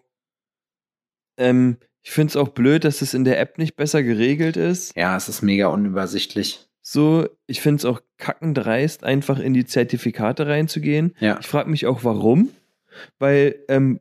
ähm, 1.38 1.78
ich 2.02 2.12
finde 2.12 2.30
es 2.30 2.36
auch 2.36 2.48
blöd, 2.48 2.84
dass 2.84 3.02
es 3.02 3.14
in 3.14 3.24
der 3.24 3.40
App 3.40 3.58
nicht 3.58 3.76
besser 3.76 4.02
geregelt 4.02 4.56
ist. 4.56 4.96
ja, 4.96 5.16
es 5.16 5.28
ist 5.28 5.42
mega 5.42 5.66
unübersichtlich. 5.68 6.68
So, 6.80 7.28
ich 7.48 7.60
finde 7.60 7.78
es 7.80 7.84
auch 7.84 8.00
kackendreist, 8.16 9.02
einfach 9.02 9.40
in 9.40 9.54
die 9.54 9.64
Zertifikate 9.64 10.46
reinzugehen. 10.46 11.16
Ja. 11.18 11.38
Ich 11.40 11.46
frage 11.48 11.68
mich 11.68 11.86
auch, 11.86 12.04
warum. 12.04 12.50
Weil 13.18 13.56
ähm, 13.68 14.00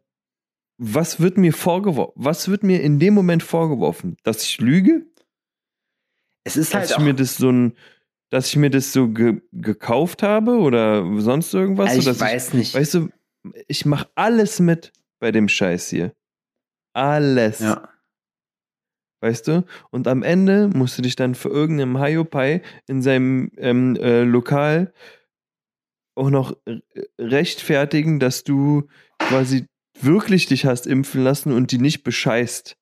was 0.78 1.20
wird 1.20 1.38
mir 1.38 1.52
vorgeworfen? 1.52 2.14
Was 2.16 2.48
wird 2.48 2.62
mir 2.62 2.82
in 2.82 3.00
dem 3.00 3.16
Moment 3.16 3.42
vorgeworfen? 3.42 4.18
Dass 4.24 4.44
ich 4.44 4.62
lüge? 4.62 5.08
Es 6.46 6.56
ist 6.56 6.74
dass 6.74 6.92
halt 6.92 6.92
ich 6.92 7.06
mir 7.06 7.14
das 7.14 7.36
so 7.36 7.52
ein, 7.52 7.76
dass 8.30 8.48
ich 8.48 8.56
mir 8.56 8.70
das 8.70 8.94
so 8.94 9.10
ge 9.10 9.42
gekauft 9.52 10.24
habe 10.24 10.58
oder 10.60 11.04
sonst 11.20 11.54
irgendwas? 11.54 11.90
Also 11.90 12.12
ich 12.12 12.20
weiß 12.20 12.54
nicht. 12.54 12.70
Ich, 12.70 12.76
weißt 12.76 12.94
du, 12.94 13.10
ich 13.68 13.86
mache 13.86 14.10
alles 14.16 14.60
mit 14.60 14.94
bei 15.20 15.32
dem 15.32 15.50
Scheiß 15.50 15.90
hier. 15.90 16.14
Alles. 16.94 17.60
ja. 17.60 17.90
Weißt 19.22 19.48
du? 19.48 19.66
Und 19.90 20.08
am 20.08 20.22
Ende 20.22 20.68
musst 20.68 20.98
du 20.98 21.02
dich 21.02 21.16
dann 21.16 21.34
für 21.34 21.50
irgendeinem 21.50 21.98
Hiopai 22.00 22.62
in 22.88 23.02
seinem 23.02 23.52
ähm, 23.58 23.96
äh, 23.96 24.22
Lokal 24.22 24.94
auch 26.16 26.30
noch 26.30 26.56
rechtfertigen, 27.20 28.20
dass 28.20 28.44
du 28.44 28.88
quasi 29.18 29.66
wirklich 30.00 30.46
dich 30.46 30.66
hast 30.66 30.86
impfen 30.86 31.24
lassen 31.24 31.54
und 31.54 31.72
die 31.72 31.80
nicht 31.80 32.04
bescheißt. 32.04 32.78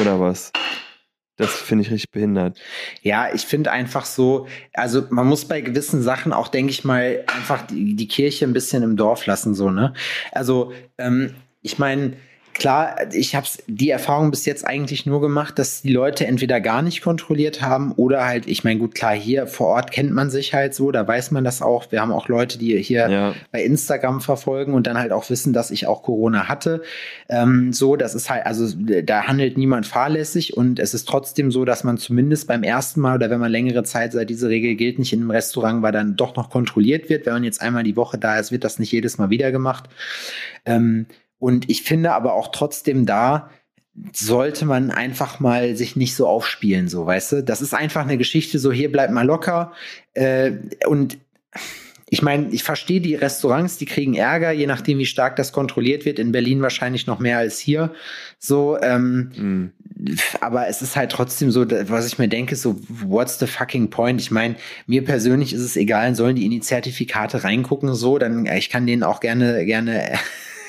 Oder 0.00 0.20
was? 0.20 0.52
Das 1.36 1.52
finde 1.52 1.84
ich 1.84 1.90
richtig 1.90 2.10
behindert. 2.10 2.58
Ja, 3.02 3.32
ich 3.32 3.42
finde 3.42 3.70
einfach 3.70 4.06
so, 4.06 4.46
also 4.72 5.04
man 5.10 5.26
muss 5.26 5.44
bei 5.44 5.60
gewissen 5.60 6.02
Sachen 6.02 6.32
auch, 6.32 6.48
denke 6.48 6.70
ich 6.70 6.84
mal, 6.84 7.24
einfach 7.26 7.66
die, 7.66 7.94
die 7.94 8.08
Kirche 8.08 8.46
ein 8.46 8.54
bisschen 8.54 8.82
im 8.82 8.96
Dorf 8.96 9.26
lassen, 9.26 9.54
so, 9.54 9.70
ne? 9.70 9.92
Also, 10.32 10.72
ähm, 10.96 11.34
ich 11.60 11.78
meine, 11.78 12.16
klar, 12.58 12.96
ich 13.12 13.34
habe 13.34 13.46
die 13.66 13.90
Erfahrung 13.90 14.30
bis 14.30 14.44
jetzt 14.44 14.66
eigentlich 14.66 15.06
nur 15.06 15.20
gemacht, 15.20 15.58
dass 15.58 15.82
die 15.82 15.92
Leute 15.92 16.26
entweder 16.26 16.60
gar 16.60 16.82
nicht 16.82 17.00
kontrolliert 17.02 17.62
haben 17.62 17.92
oder 17.92 18.24
halt, 18.24 18.46
ich 18.46 18.64
meine, 18.64 18.78
gut, 18.78 18.94
klar, 18.94 19.14
hier 19.14 19.46
vor 19.46 19.68
Ort 19.68 19.90
kennt 19.90 20.12
man 20.12 20.30
sich 20.30 20.54
halt 20.54 20.74
so, 20.74 20.90
da 20.90 21.06
weiß 21.06 21.30
man 21.30 21.44
das 21.44 21.62
auch. 21.62 21.90
Wir 21.90 22.00
haben 22.00 22.12
auch 22.12 22.28
Leute, 22.28 22.58
die 22.58 22.80
hier 22.82 23.08
Ja. 23.08 23.34
bei 23.52 23.62
Instagram 23.62 24.20
verfolgen 24.20 24.74
und 24.74 24.86
dann 24.86 24.98
halt 24.98 25.12
auch 25.12 25.28
wissen, 25.30 25.52
dass 25.52 25.70
ich 25.70 25.86
auch 25.86 26.02
Corona 26.02 26.48
hatte. 26.48 26.82
Ähm, 27.28 27.72
so, 27.72 27.96
das 27.96 28.14
ist 28.14 28.30
halt, 28.30 28.46
also 28.46 28.66
da 29.04 29.24
handelt 29.24 29.56
niemand 29.58 29.86
fahrlässig 29.86 30.56
und 30.56 30.78
es 30.78 30.94
ist 30.94 31.08
trotzdem 31.08 31.50
so, 31.50 31.64
dass 31.64 31.84
man 31.84 31.98
zumindest 31.98 32.46
beim 32.48 32.62
ersten 32.62 33.00
Mal 33.00 33.16
oder 33.16 33.30
wenn 33.30 33.40
man 33.40 33.50
längere 33.52 33.84
Zeit 33.84 34.12
seit 34.12 34.30
diese 34.30 34.48
Regel 34.48 34.74
gilt, 34.76 34.98
nicht 34.98 35.12
in 35.12 35.20
einem 35.20 35.30
Restaurant 35.30 35.82
war, 35.82 35.92
dann 35.92 36.16
doch 36.16 36.36
noch 36.36 36.50
kontrolliert 36.50 37.08
wird. 37.08 37.26
Wenn 37.26 37.34
man 37.34 37.44
jetzt 37.44 37.60
einmal 37.60 37.82
die 37.82 37.96
Woche 37.96 38.18
da 38.18 38.38
ist, 38.38 38.52
wird 38.52 38.64
das 38.64 38.78
nicht 38.78 38.92
jedes 38.92 39.18
Mal 39.18 39.30
wieder 39.30 39.52
gemacht. 39.52 39.84
Ähm, 40.64 41.06
und 41.38 41.68
ich 41.70 41.82
finde 41.82 42.12
aber 42.12 42.34
auch 42.34 42.48
trotzdem 42.52 43.06
da, 43.06 43.50
sollte 44.12 44.66
man 44.66 44.90
einfach 44.90 45.40
mal 45.40 45.74
sich 45.74 45.96
nicht 45.96 46.14
so 46.14 46.26
aufspielen, 46.26 46.88
so, 46.88 47.06
weißt 47.06 47.32
du? 47.32 47.42
Das 47.42 47.62
ist 47.62 47.72
einfach 47.74 48.02
eine 48.02 48.18
Geschichte, 48.18 48.58
so 48.58 48.70
hier 48.70 48.92
bleibt 48.92 49.12
mal 49.12 49.24
locker. 49.26 49.72
Äh, 50.12 50.52
und 50.86 51.18
ich 52.08 52.22
meine, 52.22 52.50
ich 52.50 52.62
verstehe 52.62 53.00
die 53.00 53.14
Restaurants, 53.14 53.78
die 53.78 53.86
kriegen 53.86 54.14
Ärger, 54.14 54.52
je 54.52 54.66
nachdem, 54.66 54.98
wie 54.98 55.06
stark 55.06 55.34
das 55.36 55.50
kontrolliert 55.50 56.04
wird. 56.04 56.18
In 56.18 56.30
Berlin 56.30 56.62
wahrscheinlich 56.62 57.06
noch 57.06 57.18
mehr 57.18 57.38
als 57.38 57.58
hier. 57.58 57.92
So, 58.38 58.78
ähm, 58.80 59.32
Mhm. 59.34 59.72
aber 60.40 60.68
es 60.68 60.82
ist 60.82 60.94
halt 60.94 61.10
trotzdem 61.10 61.50
so, 61.50 61.64
was 61.68 62.06
ich 62.06 62.18
mir 62.18 62.28
denke, 62.28 62.54
so, 62.54 62.78
what's 62.88 63.38
the 63.38 63.46
fucking 63.46 63.90
point? 63.90 64.20
Ich 64.20 64.30
meine, 64.30 64.56
mir 64.86 65.04
persönlich 65.04 65.52
ist 65.52 65.62
es 65.62 65.74
egal, 65.74 66.14
sollen 66.14 66.36
die 66.36 66.44
in 66.44 66.50
die 66.50 66.60
Zertifikate 66.60 67.42
reingucken, 67.44 67.94
so, 67.94 68.18
dann, 68.18 68.46
äh, 68.46 68.58
ich 68.58 68.68
kann 68.70 68.86
denen 68.86 69.02
auch 69.02 69.20
gerne, 69.20 69.64
gerne, 69.64 70.12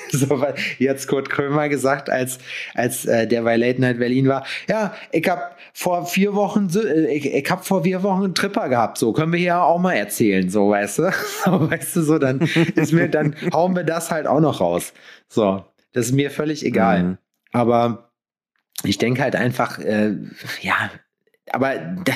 so, 0.12 0.44
jetzt 0.78 1.08
Kurt 1.08 1.30
Krömer 1.30 1.68
gesagt, 1.68 2.10
als, 2.10 2.38
als 2.74 3.04
äh, 3.04 3.26
der 3.26 3.42
bei 3.42 3.56
Late 3.56 3.80
Night 3.80 3.98
Berlin 3.98 4.28
war, 4.28 4.44
ja, 4.68 4.94
ich 5.12 5.28
hab 5.28 5.56
vor 5.72 6.06
vier 6.06 6.34
Wochen, 6.34 6.68
äh, 6.74 7.12
ich, 7.12 7.26
ich 7.26 7.50
hab 7.50 7.64
vor 7.64 7.84
vier 7.84 8.02
Wochen 8.02 8.24
einen 8.24 8.34
Tripper 8.34 8.68
gehabt, 8.68 8.98
so, 8.98 9.12
können 9.12 9.32
wir 9.32 9.38
hier 9.38 9.62
auch 9.62 9.78
mal 9.78 9.94
erzählen, 9.94 10.48
so, 10.48 10.70
weißt 10.70 10.98
du? 10.98 11.10
So, 11.44 11.70
weißt 11.70 11.96
du, 11.96 12.02
so, 12.02 12.18
dann 12.18 12.40
ist 12.74 12.92
mir, 12.92 13.08
dann 13.08 13.34
hauen 13.52 13.76
wir 13.76 13.84
das 13.84 14.10
halt 14.10 14.26
auch 14.26 14.40
noch 14.40 14.60
raus. 14.60 14.92
So, 15.28 15.64
das 15.92 16.06
ist 16.06 16.12
mir 16.12 16.30
völlig 16.30 16.64
egal. 16.64 17.02
Mhm. 17.02 17.18
Aber 17.52 18.10
ich 18.82 18.98
denke 18.98 19.22
halt 19.22 19.36
einfach, 19.36 19.78
äh, 19.78 20.14
ja, 20.60 20.90
aber 21.50 21.76
da, 21.76 22.12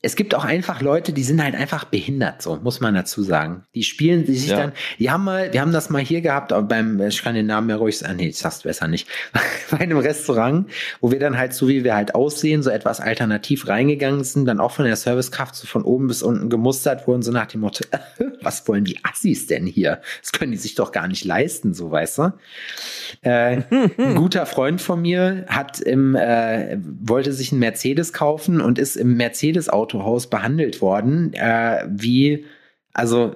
es 0.00 0.16
gibt 0.16 0.34
auch 0.34 0.44
einfach 0.44 0.80
Leute, 0.80 1.12
die 1.12 1.22
sind 1.22 1.42
halt 1.42 1.54
einfach 1.54 1.84
behindert, 1.84 2.40
so 2.40 2.56
muss 2.56 2.80
man 2.80 2.94
dazu 2.94 3.22
sagen. 3.22 3.64
Die 3.74 3.82
spielen 3.82 4.24
die 4.24 4.34
sich 4.36 4.50
Ja. 4.50 4.56
dann, 4.56 4.72
die 4.98 5.10
haben 5.10 5.24
mal, 5.24 5.52
wir 5.52 5.60
haben 5.60 5.72
das 5.72 5.90
mal 5.90 6.00
hier 6.02 6.22
gehabt, 6.22 6.52
aber 6.52 6.66
beim, 6.66 6.98
ich 7.02 7.22
kann 7.22 7.34
den 7.34 7.46
Namen 7.46 7.68
ja 7.68 7.76
ruhig 7.76 7.98
sagen, 7.98 8.16
nee, 8.16 8.28
ich 8.28 8.38
sag's 8.38 8.62
besser 8.62 8.88
nicht, 8.88 9.06
bei 9.70 9.78
einem 9.80 9.98
Restaurant, 9.98 10.66
wo 11.00 11.10
wir 11.10 11.18
dann 11.18 11.36
halt 11.36 11.52
so 11.52 11.68
wie 11.68 11.84
wir 11.84 11.94
halt 11.94 12.14
aussehen, 12.14 12.62
so 12.62 12.70
etwas 12.70 13.00
alternativ 13.00 13.68
reingegangen 13.68 14.24
sind, 14.24 14.46
dann 14.46 14.60
auch 14.60 14.72
von 14.72 14.86
der 14.86 14.96
Servicekraft 14.96 15.54
so 15.54 15.66
von 15.66 15.82
oben 15.82 16.08
bis 16.08 16.22
unten 16.22 16.48
gemustert 16.48 17.06
wurden, 17.06 17.22
so 17.22 17.30
nach 17.30 17.46
dem 17.46 17.60
Motto, 17.60 17.84
was 18.40 18.66
wollen 18.66 18.84
die 18.84 18.98
Assis 19.04 19.46
denn 19.46 19.66
hier? 19.66 20.00
Das 20.22 20.32
können 20.32 20.52
die 20.52 20.58
sich 20.58 20.74
doch 20.74 20.90
gar 20.92 21.06
nicht 21.06 21.24
leisten, 21.24 21.74
so 21.74 21.90
weißt 21.90 22.18
du. 22.18 22.32
Äh, 23.22 23.62
ein 23.98 24.14
guter 24.14 24.46
Freund 24.46 24.80
von 24.80 25.02
mir 25.02 25.44
hat 25.48 25.80
im, 25.80 26.14
äh, 26.16 26.78
wollte 27.02 27.32
sich 27.32 27.52
einen 27.52 27.60
Mercedes 27.60 28.12
kaufen 28.14 28.60
und 28.60 28.78
ist 28.78 28.96
im 28.96 29.16
Mercedes-Autohaus 29.82 30.28
behandelt 30.28 30.80
worden, 30.80 31.32
äh, 31.34 31.84
wie, 31.88 32.46
also, 32.92 33.34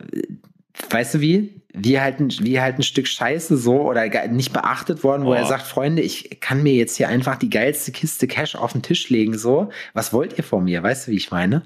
weißt 0.90 1.14
du 1.14 1.20
wie? 1.20 1.60
Wie 1.78 2.00
halt, 2.00 2.20
ein, 2.20 2.30
wie 2.40 2.58
halt 2.60 2.78
ein 2.78 2.82
Stück 2.82 3.06
Scheiße 3.06 3.56
so 3.58 3.82
oder 3.82 4.08
nicht 4.28 4.52
beachtet 4.54 5.04
worden, 5.04 5.26
wo 5.26 5.34
er 5.34 5.44
Oh. 5.44 5.48
sagt, 5.48 5.64
Freunde, 5.66 6.00
ich 6.00 6.40
kann 6.40 6.62
mir 6.62 6.72
jetzt 6.72 6.96
hier 6.96 7.08
einfach 7.08 7.36
die 7.36 7.50
geilste 7.50 7.92
Kiste 7.92 8.26
Cash 8.26 8.54
auf 8.56 8.72
den 8.72 8.80
Tisch 8.80 9.10
legen, 9.10 9.36
so. 9.36 9.68
Was 9.92 10.12
wollt 10.14 10.38
ihr 10.38 10.44
von 10.44 10.64
mir? 10.64 10.82
Weißt 10.82 11.06
du, 11.06 11.10
wie 11.12 11.16
ich 11.16 11.30
meine? 11.30 11.62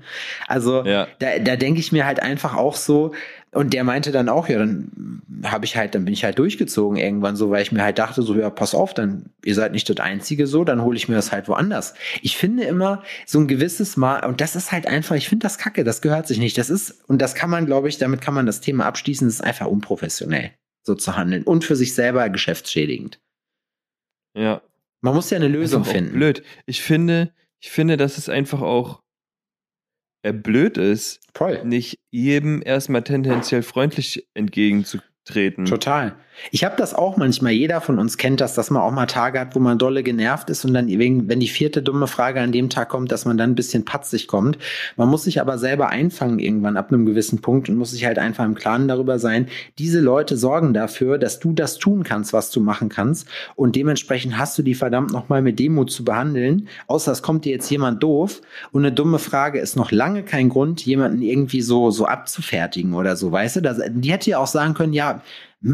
Also, 0.48 0.84
Ja. 0.84 1.06
da, 1.20 1.38
da 1.38 1.54
denke 1.54 1.78
ich 1.78 1.92
mir 1.92 2.06
halt 2.06 2.20
einfach 2.20 2.56
auch 2.56 2.74
so, 2.74 3.14
und 3.52 3.72
der 3.72 3.82
meinte 3.82 4.12
dann 4.12 4.28
auch, 4.28 4.48
ja, 4.48 4.58
dann 4.58 5.22
habe 5.44 5.64
ich 5.64 5.76
halt, 5.76 5.94
dann 5.94 6.04
bin 6.04 6.14
ich 6.14 6.24
halt 6.24 6.38
durchgezogen 6.38 6.96
irgendwann 6.98 7.34
so, 7.34 7.50
weil 7.50 7.62
ich 7.62 7.72
mir 7.72 7.82
halt 7.82 7.98
dachte, 7.98 8.22
so, 8.22 8.36
ja, 8.36 8.48
pass 8.48 8.74
auf, 8.74 8.94
dann, 8.94 9.30
ihr 9.44 9.54
seid 9.54 9.72
nicht 9.72 9.88
das 9.88 9.96
Einzige 9.98 10.46
so, 10.46 10.62
dann 10.64 10.82
hole 10.82 10.96
ich 10.96 11.08
mir 11.08 11.16
das 11.16 11.32
halt 11.32 11.48
woanders. 11.48 11.94
Ich 12.22 12.36
finde 12.36 12.64
immer 12.64 13.02
so 13.26 13.40
ein 13.40 13.48
gewisses 13.48 13.96
Mal, 13.96 14.24
und 14.24 14.40
das 14.40 14.54
ist 14.54 14.70
halt 14.70 14.86
einfach, 14.86 15.16
ich 15.16 15.28
finde 15.28 15.44
das 15.44 15.58
kacke, 15.58 15.82
das 15.82 16.00
gehört 16.00 16.28
sich 16.28 16.38
nicht. 16.38 16.58
Das 16.58 16.70
ist, 16.70 17.02
und 17.08 17.20
das 17.20 17.34
kann 17.34 17.50
man, 17.50 17.66
glaube 17.66 17.88
ich, 17.88 17.98
damit 17.98 18.20
kann 18.20 18.34
man 18.34 18.46
das 18.46 18.60
Thema 18.60 18.86
abschließen, 18.86 19.26
das 19.26 19.36
ist 19.36 19.44
einfach 19.44 19.66
unprofessionell, 19.66 20.52
so 20.84 20.94
zu 20.94 21.16
handeln 21.16 21.42
und 21.42 21.64
für 21.64 21.74
sich 21.74 21.94
selber 21.94 22.28
geschäftsschädigend. 22.28 23.20
Ja. 24.36 24.62
Man 25.00 25.14
muss 25.14 25.30
ja 25.30 25.36
eine 25.36 25.48
Lösung 25.48 25.84
finden. 25.84 26.12
Blöd. 26.12 26.44
Ich 26.66 26.82
finde, 26.82 27.32
ich 27.58 27.70
finde, 27.70 27.96
dass 27.96 28.16
es 28.18 28.28
einfach 28.28 28.60
auch 28.60 29.00
blöd 30.22 30.76
ist, 30.78 31.20
Voll. 31.34 31.64
nicht 31.64 31.98
jedem 32.10 32.62
erstmal 32.64 33.02
tendenziell 33.02 33.62
freundlich 33.62 34.28
entgegenzutreten. 34.34 35.64
Total. 35.64 36.16
Ich 36.50 36.64
habe 36.64 36.76
das 36.76 36.94
auch 36.94 37.16
manchmal. 37.16 37.52
Jeder 37.52 37.80
von 37.80 37.98
uns 37.98 38.16
kennt 38.16 38.40
das, 38.40 38.54
dass 38.54 38.70
man 38.70 38.82
auch 38.82 38.90
mal 38.90 39.06
Tage 39.06 39.40
hat, 39.40 39.54
wo 39.54 39.60
man 39.60 39.78
dolle 39.78 40.02
genervt 40.02 40.50
ist 40.50 40.64
und 40.64 40.74
dann, 40.74 40.88
wenn 40.88 41.40
die 41.40 41.48
vierte 41.48 41.82
dumme 41.82 42.06
Frage 42.06 42.40
an 42.40 42.52
dem 42.52 42.70
Tag 42.70 42.88
kommt, 42.88 43.12
dass 43.12 43.24
man 43.24 43.38
dann 43.38 43.50
ein 43.50 43.54
bisschen 43.54 43.84
patzig 43.84 44.26
kommt. 44.26 44.58
Man 44.96 45.08
muss 45.08 45.24
sich 45.24 45.40
aber 45.40 45.58
selber 45.58 45.88
einfangen 45.88 46.38
irgendwann 46.38 46.76
ab 46.76 46.92
einem 46.92 47.06
gewissen 47.06 47.40
Punkt 47.40 47.68
und 47.68 47.76
muss 47.76 47.90
sich 47.90 48.04
halt 48.04 48.18
einfach 48.18 48.44
im 48.44 48.54
Klaren 48.54 48.88
darüber 48.88 49.18
sein. 49.18 49.48
Diese 49.78 50.00
Leute 50.00 50.36
sorgen 50.36 50.74
dafür, 50.74 51.18
dass 51.18 51.38
du 51.38 51.52
das 51.52 51.78
tun 51.78 52.02
kannst, 52.02 52.32
was 52.32 52.50
du 52.50 52.60
machen 52.60 52.88
kannst. 52.88 53.28
Und 53.56 53.76
dementsprechend 53.76 54.38
hast 54.38 54.58
du 54.58 54.62
die 54.62 54.74
verdammt 54.74 55.12
nochmal 55.12 55.42
mit 55.42 55.58
Demut 55.58 55.90
zu 55.90 56.04
behandeln. 56.04 56.68
Außer 56.86 57.12
es 57.12 57.22
kommt 57.22 57.44
dir 57.44 57.52
jetzt 57.52 57.70
jemand 57.70 58.02
doof 58.02 58.40
und 58.72 58.84
eine 58.84 58.92
dumme 58.92 59.18
Frage 59.18 59.58
ist 59.58 59.76
noch 59.76 59.92
lange 59.92 60.22
kein 60.22 60.48
Grund, 60.48 60.84
jemanden 60.84 61.22
irgendwie 61.22 61.60
so, 61.60 61.90
so 61.90 62.06
abzufertigen 62.06 62.94
oder 62.94 63.16
so, 63.16 63.30
weißt 63.30 63.56
du? 63.56 63.62
Das, 63.62 63.80
die 63.90 64.12
hätte 64.12 64.30
ja 64.30 64.38
auch 64.38 64.46
sagen 64.46 64.74
können, 64.74 64.92
ja, 64.92 65.22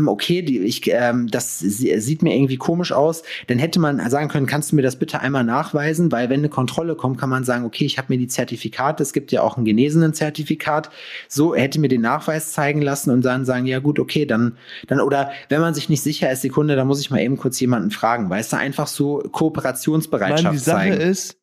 okay, 0.06 0.42
die, 0.42 0.58
ich, 0.60 0.82
ähm, 0.90 1.28
das 1.28 1.60
sie- 1.60 2.00
sieht 2.00 2.22
mir 2.22 2.34
irgendwie 2.34 2.56
komisch 2.56 2.90
aus, 2.90 3.22
dann 3.46 3.58
hätte 3.58 3.78
man 3.78 4.10
sagen 4.10 4.28
können, 4.28 4.46
kannst 4.46 4.72
du 4.72 4.76
mir 4.76 4.82
das 4.82 4.98
bitte 4.98 5.20
einmal 5.20 5.44
nachweisen, 5.44 6.10
weil 6.10 6.28
wenn 6.28 6.40
eine 6.40 6.48
Kontrolle 6.48 6.96
kommt, 6.96 7.18
kann 7.18 7.30
man 7.30 7.44
sagen, 7.44 7.64
okay, 7.64 7.84
ich 7.84 7.96
habe 7.96 8.12
mir 8.12 8.18
die 8.18 8.26
Zertifikate, 8.26 9.02
es 9.02 9.12
gibt 9.12 9.30
ja 9.30 9.42
auch 9.42 9.56
ein 9.56 9.64
genesenen 9.64 10.12
Zertifikat, 10.12 10.90
so 11.28 11.54
hätte 11.54 11.78
mir 11.78 11.88
den 11.88 12.00
Nachweis 12.00 12.52
zeigen 12.52 12.82
lassen 12.82 13.10
und 13.10 13.24
dann 13.24 13.44
sagen, 13.44 13.66
ja 13.66 13.78
gut, 13.78 14.00
okay, 14.00 14.26
dann, 14.26 14.56
dann 14.88 15.00
oder 15.00 15.30
wenn 15.48 15.60
man 15.60 15.74
sich 15.74 15.88
nicht 15.88 16.02
sicher 16.02 16.30
ist, 16.32 16.42
Sekunde, 16.42 16.74
dann 16.74 16.88
muss 16.88 17.00
ich 17.00 17.10
mal 17.10 17.20
eben 17.20 17.36
kurz 17.36 17.60
jemanden 17.60 17.92
fragen, 17.92 18.28
weißt 18.28 18.52
du, 18.54 18.56
einfach 18.56 18.88
so 18.88 19.18
Kooperationsbereitschaft 19.30 20.42
Mann, 20.44 20.52
die 20.52 20.58
Sache 20.58 20.76
zeigen. 20.90 21.00
ist, 21.00 21.38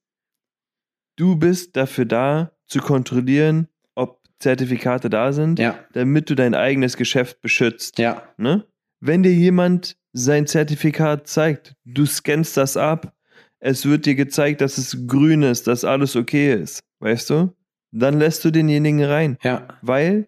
du 1.15 1.37
bist 1.37 1.77
dafür 1.77 2.05
da, 2.05 2.51
zu 2.67 2.79
kontrollieren, 2.79 3.67
Zertifikate 4.43 5.09
da 5.09 5.31
sind, 5.33 5.57
ja, 5.59 5.79
damit 5.93 6.29
du 6.29 6.35
dein 6.35 6.53
eigenes 6.53 6.97
Geschäft 6.97 7.41
beschützt. 7.41 7.97
ja, 7.97 8.21
Ne? 8.37 8.65
Wenn 8.99 9.23
dir 9.23 9.33
jemand 9.33 9.97
sein 10.13 10.45
Zertifikat 10.47 11.27
zeigt, 11.27 11.75
du 11.85 12.05
scannst 12.05 12.55
das 12.57 12.77
ab, 12.77 13.13
es 13.59 13.85
wird 13.85 14.05
dir 14.05 14.15
gezeigt, 14.15 14.61
dass 14.61 14.77
es 14.77 14.97
grün 15.07 15.41
ist, 15.41 15.67
dass 15.67 15.83
alles 15.85 16.15
okay 16.15 16.53
ist, 16.53 16.81
weißt 16.99 17.29
du? 17.31 17.53
Dann 17.91 18.19
lässt 18.19 18.43
du 18.45 18.51
denjenigen 18.51 19.03
rein. 19.03 19.37
ja. 19.43 19.67
Weil, 19.81 20.27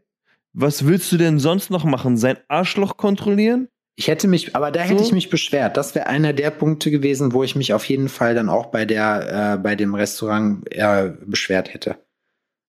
was 0.53 0.85
willst 0.87 1.11
du 1.11 1.17
denn 1.17 1.37
sonst 1.39 1.69
noch 1.69 1.83
machen? 1.83 2.15
Sein 2.17 2.37
Arschloch 2.47 2.95
kontrollieren? 2.97 3.67
Ich 3.97 4.07
hätte 4.09 4.27
mich, 4.27 4.55
aber 4.55 4.71
da 4.71 4.81
hätte 4.81 4.99
So? 4.99 5.05
ich 5.05 5.11
mich 5.13 5.29
beschwert. 5.29 5.77
Das 5.77 5.95
wäre 5.95 6.07
einer 6.07 6.33
der 6.33 6.51
Punkte 6.51 6.91
gewesen, 6.91 7.31
wo 7.33 7.43
ich 7.43 7.55
mich 7.55 7.73
auf 7.73 7.85
jeden 7.85 8.09
Fall 8.09 8.35
dann 8.35 8.49
auch 8.49 8.67
bei 8.67 8.85
der, 8.85 9.53
äh, 9.55 9.57
bei 9.57 9.75
dem 9.75 9.95
Restaurant 9.95 10.63
äh, 10.71 11.11
beschwert 11.25 11.73
hätte. 11.73 11.95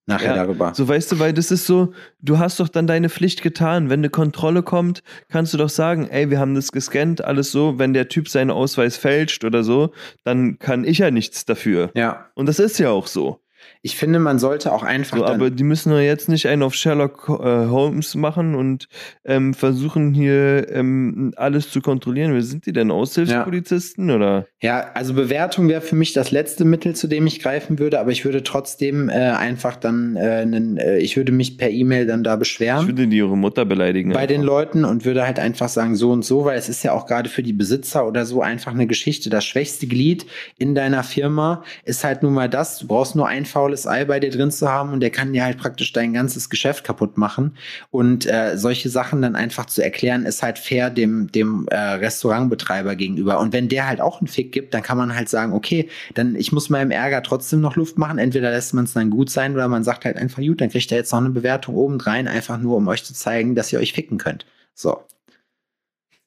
Nachher 0.07 0.37
Ja, 0.37 0.45
darüber. 0.45 0.73
So 0.75 0.87
weißt 0.89 1.13
du, 1.13 1.19
weil 1.19 1.33
das 1.33 1.51
ist 1.51 1.67
so, 1.67 1.93
du 2.21 2.39
hast 2.39 2.61
doch 2.61 2.69
dann 2.69 2.87
deine 2.87 3.09
Pflicht 3.09 3.43
getan. 3.43 3.91
Wenn 3.91 4.01
eine 4.01 4.11
Kontrolle 4.11 4.63
kommt, 4.63 5.03
kannst 5.29 5.53
du 5.53 5.59
doch 5.59 5.69
sagen, 5.69 6.09
ey, 6.09 6.31
wir 6.31 6.39
haben 6.39 6.55
das 6.55 6.73
gescannt, 6.73 7.25
alles 7.25 7.51
so. 7.51 7.79
Wenn 7.79 7.93
der 7.93 8.09
Typ 8.09 8.29
seinen 8.29 8.51
Ausweis 8.51 8.97
fälscht 8.97 9.45
oder 9.45 9.65
so, 9.65 9.93
dann 10.25 10.59
kann 10.59 10.85
ich 10.85 10.99
ja 10.99 11.11
nichts 11.11 11.45
dafür. 11.45 11.91
Ja. 11.95 12.27
Und 12.35 12.47
das 12.47 12.59
ist 12.59 12.79
ja 12.79 12.91
auch 12.91 13.07
so. 13.07 13.41
Ich 13.87 13.95
finde, 13.95 14.18
man 14.18 14.41
sollte 14.41 14.72
auch 14.72 14.82
einfach 14.82 15.16
so 15.16 15.24
aber 15.24 15.49
die 15.49 15.62
müssen 15.62 15.93
ja 15.93 16.01
jetzt 16.01 16.28
nicht 16.28 16.49
einen 16.49 16.64
auf 16.64 16.74
Sherlock 16.74 17.28
äh, 17.28 17.68
Holmes 17.68 18.16
machen 18.16 18.57
und 18.57 18.89
ähm, 19.24 19.55
versuchen 19.55 20.12
hier 20.12 20.68
ähm, 20.72 21.32
alles 21.37 21.70
zu 21.70 21.80
kontrollieren. 21.80 22.34
Wer 22.34 22.43
sind 22.43 22.66
die 22.66 22.72
denn? 22.72 22.91
Aushilfspolizisten 22.91 24.11
oder? 24.11 24.47
Ja, 24.61 24.91
also 24.95 25.14
Bewertung 25.14 25.68
wäre 25.68 25.82
für 25.82 25.95
mich 25.95 26.12
das 26.12 26.32
letzte 26.32 26.64
Mittel, 26.64 26.97
zu 26.97 27.07
dem 27.07 27.28
ich 27.28 27.39
greifen 27.39 27.78
würde, 27.78 28.01
aber 28.01 28.11
ich 28.11 28.24
würde 28.24 28.43
trotzdem 28.43 29.09
äh, 29.09 29.12
einfach 29.12 29.76
dann, 29.76 30.16
äh, 30.16 30.45
nen, 30.45 30.78
äh, 30.78 30.99
ich 30.99 31.16
würde 31.16 31.30
mich 31.30 31.57
per 31.57 31.70
E-Mail 31.70 32.07
dann 32.07 32.24
da 32.24 32.32
Ich 32.32 32.41
beschweren 32.41 32.89
würde 32.89 33.07
die 33.07 33.18
ihre 33.18 33.37
Mutter 33.37 33.64
beleidigen. 33.64 34.12
bei 34.12 34.26
den 34.26 34.41
einfach. 34.41 34.53
Leuten 34.53 34.84
und 34.84 35.05
würde 35.05 35.24
halt 35.24 35.39
einfach 35.39 35.68
sagen, 35.68 35.95
so 35.95 36.11
und 36.11 36.24
so, 36.24 36.45
weil 36.45 36.59
es 36.59 36.68
ist 36.68 36.82
ja 36.82 36.91
auch 36.91 37.07
gerade 37.07 37.28
für 37.28 37.45
die 37.45 37.53
Besitzer 37.53 38.05
oder 38.09 38.26
so 38.26 38.43
einfach 38.43 38.72
eine 38.72 38.89
Geschichte. 38.89 39.30
Das 39.30 39.45
schwächste 39.45 39.87
Glied 39.87 40.26
in 40.59 40.74
deiner 40.74 41.05
Firma 41.05 41.62
ist 41.84 42.03
halt 42.03 42.24
nun 42.24 42.34
mal 42.34 42.49
das, 42.49 42.80
du 42.80 42.89
brauchst 42.89 43.14
nur 43.14 43.28
ein 43.28 43.45
faules 43.47 43.76
Ei 43.85 44.05
bei 44.05 44.20
dir 44.20 44.31
drin 44.31 44.53
zu 44.53 44.68
haben 44.68 44.93
und 44.93 45.01
der 45.01 45.11
kann 45.11 45.33
dir 45.33 45.45
halt 45.45 45.59
praktisch 45.59 45.93
dein 45.93 46.12
ganzes 46.12 46.49
Geschäft 46.49 46.85
kaputt 46.85 47.18
machen. 47.18 47.57
Und 47.91 48.27
äh, 48.27 48.57
solche 48.57 48.89
Sachen 48.89 49.22
dann 49.22 49.35
einfach 49.35 49.66
zu 49.66 49.83
erklären, 49.83 50.24
ist 50.24 50.45
halt 50.45 50.61
fair 50.61 50.91
dem, 50.91 51.33
dem 51.33 51.66
äh, 51.68 51.77
Restaurantbetreiber 51.77 52.95
gegenüber. 52.95 53.41
Und 53.41 53.53
wenn 53.53 53.68
der 53.68 53.89
halt 53.89 54.01
auch 54.01 54.20
einen 54.20 54.29
Fick 54.29 54.53
gibt, 54.53 54.72
dann 54.72 54.83
kann 54.83 54.97
man 54.97 55.16
halt 55.16 55.29
sagen, 55.29 55.53
okay, 55.53 55.89
dann 56.14 56.37
ich 56.37 56.53
muss 56.53 56.70
meinem 56.70 56.93
Ärger 56.93 57.24
trotzdem 57.24 57.61
noch 57.61 57.74
Luft 57.74 57.99
machen. 57.99 58.18
Entweder 58.18 58.51
lässt 58.51 58.74
man 58.74 58.85
es 58.85 58.93
dann 58.93 59.11
gut 59.11 59.31
sein 59.31 59.55
oder 59.55 59.66
man 59.66 59.83
sagt 59.83 60.05
halt 60.05 60.16
einfach, 60.16 60.43
gut, 60.43 60.61
dann 60.61 60.70
kriegt 60.70 60.93
er 60.93 60.99
jetzt 60.99 61.12
noch 61.12 61.18
eine 61.18 61.31
Bewertung 61.31 61.74
obendrein, 61.74 62.29
einfach 62.29 62.59
nur, 62.59 62.77
um 62.77 62.87
euch 62.87 63.03
zu 63.03 63.14
zeigen, 63.14 63.57
dass 63.57 63.72
ihr 63.72 63.81
euch 63.81 63.93
ficken 63.93 64.18
könnt. 64.18 64.47
So. 64.74 65.03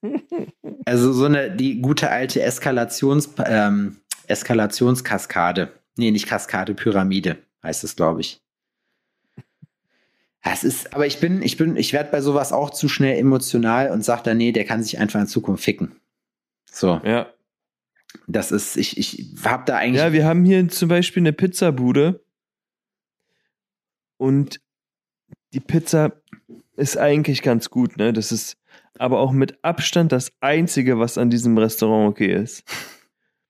Also 0.86 1.14
so 1.14 1.26
eine, 1.26 1.52
die 1.52 1.82
gute 1.82 2.10
alte 2.10 2.41
Eskalations, 2.41 3.30
ähm, 3.45 3.97
Eskalationskaskade. 4.28 5.72
Nee, 6.00 6.12
nicht 6.12 6.28
Kaskade, 6.28 6.74
Pyramide 6.74 7.38
heißt 7.62 7.84
es, 7.84 7.95
glaube 7.97 8.22
ich. 8.22 8.41
Ja, 10.45 10.54
Es 10.54 10.64
ist, 10.64 10.93
aber 10.93 11.06
ich 11.06 11.20
bin, 11.20 11.41
ich 11.41 11.58
bin, 11.58 11.76
ich 11.76 11.91
werde 11.91 12.10
bei 12.10 12.22
sowas 12.22 12.54
auch 12.54 12.70
zu 12.70 12.88
schnell 12.88 13.18
emotional 13.20 13.91
und 13.91 14.04
sage 14.06 14.24
dann, 14.24 14.38
nee, 14.38 14.54
der 14.54 14.64
kann 14.64 14.82
sich 14.82 14.97
einfach 14.97 15.20
in 15.20 15.28
Zukunft 15.28 15.64
ficken. 15.64 15.91
So, 16.72 17.02
Ja. 17.04 17.28
das 18.28 18.52
ist, 18.54 18.78
ich, 18.78 18.97
ich 18.97 19.34
habe 19.43 19.66
da 19.66 19.76
eigentlich. 19.76 20.02
Ja, 20.02 20.14
wir 20.14 20.26
haben 20.26 20.45
hier 20.45 20.68
zum 20.70 20.88
Beispiel 20.88 21.22
eine 21.22 21.34
Pizzabude 21.34 22.24
und 24.18 24.62
die 25.54 25.60
Pizza 25.60 26.14
ist 26.78 26.97
eigentlich 26.97 27.41
ganz 27.41 27.70
gut, 27.70 27.97
ne? 27.97 28.14
Das 28.14 28.32
ist 28.32 28.56
aber 28.97 29.20
auch 29.20 29.32
mit 29.34 29.62
Abstand 29.64 30.12
das 30.14 30.32
Einzige, 30.39 31.00
was 31.00 31.18
an 31.18 31.30
diesem 31.30 31.58
Restaurant 31.58 32.10
okay 32.12 32.34
ist. 32.34 32.64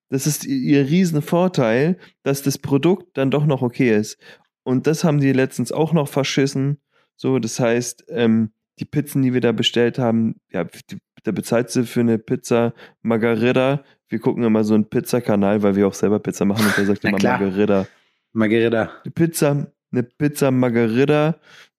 Das 0.10 0.28
ist 0.28 0.46
ihr 0.46 0.88
Riesenvorteil, 0.88 1.98
dass 2.24 2.42
das 2.42 2.58
Produkt 2.58 3.18
dann 3.18 3.32
doch 3.32 3.46
noch 3.46 3.62
okay 3.62 3.96
ist. 3.96 4.18
Und 4.64 4.88
das 4.88 5.04
haben 5.04 5.20
die 5.20 5.32
letztens 5.32 5.72
auch 5.72 5.94
noch 5.94 6.08
verschissen. 6.08 6.80
So, 7.16 7.40
das 7.40 7.60
heißt, 7.60 8.06
ähm, 8.10 8.52
die 8.80 8.86
Pizzen, 8.86 9.22
die 9.22 9.34
wir 9.34 9.42
da 9.42 9.52
bestellt 9.52 10.00
haben, 10.00 10.36
ja, 10.52 10.64
die, 10.64 10.98
da 11.24 11.32
bezahlt 11.32 11.70
sie 11.70 11.86
für 11.86 12.00
eine 12.00 12.18
Pizza 12.18 12.74
Margarita. 13.02 13.84
Wir 14.08 14.20
gucken 14.20 14.44
immer 14.44 14.64
so 14.64 14.74
einen 14.74 14.90
Pizzakanal, 14.90 15.62
weil 15.62 15.76
wir 15.76 15.88
auch 15.88 15.94
selber 15.94 16.20
Pizza 16.20 16.46
machen 16.46 16.66
und 16.66 16.78
der 16.78 16.86
sagt 16.86 17.04
immer. 17.04 17.22
Margarita. 17.22 17.88
Margarita. 18.32 18.92
Eine 19.04 19.12
Pizza, 19.12 19.72
eine 19.92 20.04
Pizza 20.04 20.52
Margarita, 20.52 21.36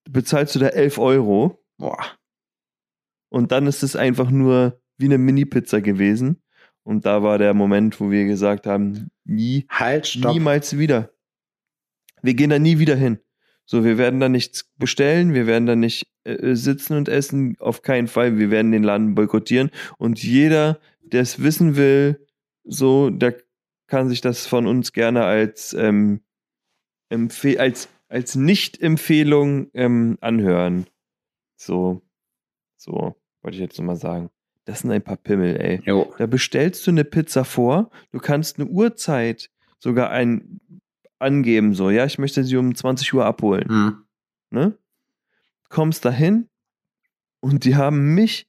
bezahlst 0.09 0.55
du 0.55 0.59
da 0.59 0.69
11 0.69 0.99
Euro 0.99 1.65
Boah. 1.79 2.05
und 3.29 3.53
dann 3.53 3.67
ist 3.67 3.83
es 3.83 3.97
einfach 3.97 4.31
nur 4.31 4.81
wie 4.99 5.07
eine 5.07 5.19
Mini-Pizza 5.19 5.81
gewesen. 5.81 6.43
Und 6.91 7.07
da 7.07 7.23
war 7.23 7.39
der 7.39 7.55
Moment, 7.55 8.01
wo 8.01 8.11
wir 8.11 8.25
gesagt 8.25 8.67
haben, 8.67 9.13
nie, 9.25 9.65
Halt, 9.69 10.09
stopp. 10.09 10.33
niemals 10.33 10.77
wieder. 10.77 11.13
Wir 12.21 12.35
gehen 12.35 12.51
da 12.51 12.59
nie 12.59 12.81
wieder 12.81 12.97
hin. 12.97 13.21
So, 13.65 13.85
wir 13.85 13.97
werden 13.97 14.19
da 14.19 14.29
nichts 14.29 14.69
bestellen, 14.77 15.33
wir 15.33 15.47
werden 15.47 15.67
da 15.67 15.77
nicht 15.77 16.11
äh, 16.25 16.57
sitzen 16.57 16.97
und 16.97 17.09
essen, 17.09 17.57
auf 17.61 17.83
keinen 17.83 18.09
Fall. 18.09 18.39
Wir 18.39 18.51
werden 18.51 18.73
den 18.73 18.83
Laden 18.83 19.15
boykottieren 19.15 19.71
und 19.99 20.21
jeder, 20.21 20.81
der 21.01 21.23
es 21.23 21.41
wissen 21.41 21.77
will, 21.77 22.27
so, 22.65 23.09
der 23.09 23.37
kann 23.87 24.09
sich 24.09 24.21
das 24.21 24.49
von 24.49 24.67
uns 24.67 24.93
gerne 24.93 25.25
als 25.25 25.73
ähm, 25.75 26.23
als 27.09 27.89
als 28.09 28.35
Nicht-Empfehlung 28.35 29.71
ähm, 29.75 30.19
anhören. 30.21 30.87
So, 31.55 32.03
so 32.77 33.15
wollte 33.43 33.55
ich 33.55 33.61
jetzt 33.61 33.79
nochmal 33.79 33.95
sagen. 33.95 34.31
Das 34.71 34.81
sind 34.81 34.93
ein 34.93 35.03
paar 35.03 35.17
Pimmel, 35.17 35.57
ey. 35.61 35.83
Jo. 35.85 36.15
Da 36.17 36.27
bestellst 36.27 36.87
du 36.87 36.93
eine 36.93 37.03
Pizza 37.05 37.45
vor, 37.45 37.91
du 38.13 38.21
kannst 38.21 38.61
eine 38.61 38.69
Uhrzeit 38.69 39.51
sogar 39.81 40.11
ein, 40.11 40.61
angeben, 41.19 41.75
so, 41.75 41.91
ja, 41.91 42.05
ich 42.07 42.19
möchte 42.21 42.45
sie 42.45 42.57
um 42.57 42.73
20 42.73 43.13
Uhr 43.15 43.25
abholen, 43.27 43.69
Hm. 43.69 44.05
ne? 44.51 44.79
Kommst 45.69 46.05
dahin 46.05 46.49
und 47.41 47.65
die 47.65 47.75
haben 47.75 48.15
mich 48.15 48.47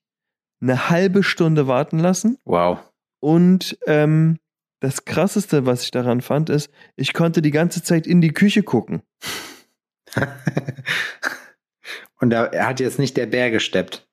eine 0.61 0.91
halbe 0.91 1.23
Stunde 1.23 1.65
warten 1.65 1.97
lassen 1.97 2.37
Wow. 2.45 2.77
und 3.19 3.79
ähm, 3.87 4.37
das 4.79 5.05
krasseste, 5.05 5.65
was 5.65 5.83
ich 5.85 5.89
daran 5.91 6.21
fand, 6.21 6.51
ist, 6.51 6.69
ich 6.95 7.13
konnte 7.13 7.41
die 7.41 7.49
ganze 7.51 7.81
Zeit 7.81 8.05
in 8.05 8.21
die 8.21 8.31
Küche 8.31 8.61
gucken. 8.61 9.01
Und 12.19 12.29
da 12.29 12.51
hat 12.51 12.79
jetzt 12.79 12.99
nicht 12.99 13.17
der 13.17 13.25
Bär 13.25 13.49
gesteppt. 13.49 14.07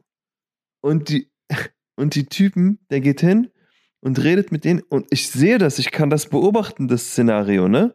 Und 0.80 1.10
die, 1.10 1.30
und 1.98 2.14
die 2.14 2.26
Typen, 2.26 2.78
der 2.90 3.00
geht 3.00 3.20
hin 3.20 3.50
und 4.00 4.22
redet 4.22 4.52
mit 4.52 4.64
denen 4.64 4.82
und 4.88 5.06
ich 5.10 5.30
sehe 5.30 5.58
das, 5.58 5.78
ich 5.78 5.90
kann 5.90 6.10
das 6.10 6.26
beobachten, 6.26 6.88
das 6.88 7.08
Szenario, 7.08 7.68
ne? 7.68 7.94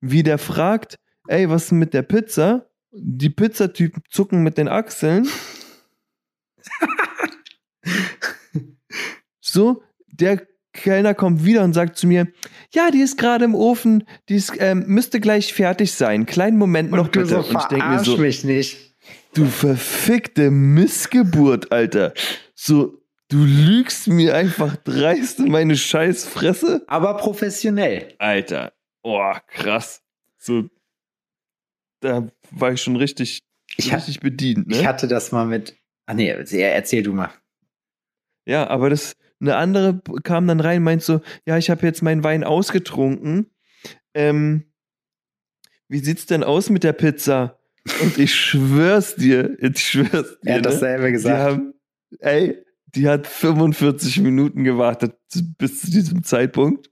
Wie 0.00 0.22
der 0.22 0.38
fragt, 0.38 0.96
ey, 1.26 1.48
was 1.48 1.64
ist 1.64 1.70
denn 1.70 1.78
mit 1.78 1.94
der 1.94 2.02
Pizza? 2.02 2.66
Die 2.92 3.30
Pizzatypen 3.30 4.02
zucken 4.10 4.42
mit 4.42 4.58
den 4.58 4.68
Achseln. 4.68 5.26
so, 9.40 9.82
der 10.06 10.46
Kellner 10.72 11.14
kommt 11.14 11.44
wieder 11.44 11.64
und 11.64 11.72
sagt 11.72 11.96
zu 11.96 12.06
mir, 12.06 12.28
ja, 12.72 12.90
die 12.90 13.00
ist 13.00 13.18
gerade 13.18 13.46
im 13.46 13.54
Ofen, 13.54 14.04
die 14.28 14.36
ist, 14.36 14.52
ähm, 14.58 14.84
müsste 14.86 15.20
gleich 15.20 15.54
fertig 15.54 15.92
sein. 15.92 16.26
Kleinen 16.26 16.58
Moment 16.58 16.90
noch 16.90 17.08
du 17.08 17.22
bitte. 17.22 17.42
so, 17.42 17.48
und 17.48 17.56
ich 17.56 17.64
denke 17.64 17.88
mir 17.88 18.04
so, 18.04 18.16
mich 18.18 18.44
nicht. 18.44 18.94
Du 19.34 19.46
verfickte 19.46 20.50
Missgeburt, 20.50 21.72
Alter. 21.72 22.12
So, 22.54 22.98
du 23.28 23.44
lügst 23.44 24.08
mir 24.08 24.34
einfach 24.34 24.76
dreist 24.76 25.38
in 25.40 25.50
meine 25.50 25.76
scheiß 25.76 26.26
Fresse. 26.26 26.84
Aber 26.86 27.16
professionell. 27.16 28.14
Alter. 28.18 28.72
Oh, 29.02 29.32
krass. 29.48 30.02
So, 30.38 30.68
da 32.00 32.28
war 32.50 32.72
ich 32.72 32.82
schon 32.82 32.96
richtig, 32.96 33.40
Ich, 33.76 33.92
richtig 33.92 34.20
bedient, 34.20 34.66
ich 34.70 34.82
ne? 34.82 34.86
hatte 34.86 35.08
das 35.08 35.32
mal 35.32 35.44
mit. 35.46 35.76
Ah 36.06 36.14
nee, 36.14 36.28
erzähl 36.28 37.02
du 37.02 37.12
mal. 37.12 37.30
Ja, 38.46 38.68
aber 38.68 38.88
das, 38.88 39.14
eine 39.40 39.56
andere 39.56 40.00
kam 40.22 40.46
dann 40.46 40.60
rein, 40.60 40.82
meint 40.82 41.02
so, 41.02 41.20
ja, 41.44 41.58
ich 41.58 41.70
habe 41.70 41.84
jetzt 41.86 42.02
meinen 42.02 42.24
Wein 42.24 42.44
ausgetrunken. 42.44 43.50
Ähm, 44.14 44.64
wie 45.88 45.98
sieht's 45.98 46.26
denn 46.26 46.44
aus 46.44 46.70
mit 46.70 46.82
der 46.84 46.92
Pizza? 46.94 47.58
Und 48.02 48.18
ich 48.18 48.34
schwör's 48.34 49.16
dir, 49.16 49.56
ich 49.60 49.78
schwör's 49.80 50.38
dir. 50.40 50.50
Er 50.50 50.54
hat 50.56 50.62
ne? 50.62 50.70
dasselbe 50.70 51.06
Die 51.06 51.12
gesagt. 51.12 51.38
haben, 51.38 51.74
ey, 52.20 52.58
die 52.94 53.08
hat 53.08 53.26
45 53.26 54.20
Minuten 54.20 54.64
gewartet 54.64 55.16
bis 55.58 55.80
zu 55.82 55.90
diesem 55.90 56.22
Zeitpunkt. 56.22 56.90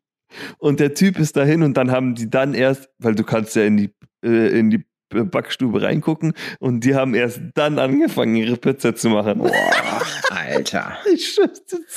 Und 0.59 0.81
der 0.81 0.95
Typ 0.95 1.19
ist 1.19 1.37
dahin 1.37 1.63
und 1.63 1.77
dann 1.77 1.91
haben 1.91 2.15
die 2.15 2.29
dann 2.29 2.55
erst, 2.55 2.91
weil 2.99 3.15
du 3.15 3.25
kannst 3.25 3.57
ja 3.57 3.65
in 3.65 3.77
die, 3.77 3.95
äh, 4.25 4.59
in 4.59 4.71
die 4.71 4.85
Backstube 5.11 5.83
reingucken 5.83 6.33
und 6.59 6.81
die 6.81 6.95
haben 6.95 7.15
erst 7.15 7.41
dann 7.55 7.79
angefangen, 7.79 8.35
ihre 8.37 8.57
Pizza 8.57 8.95
zu 8.95 9.09
machen. 9.09 9.39
Boah, 9.39 9.53
Alter. 10.31 10.97
Ich 11.13 11.37
dir, 11.37 11.51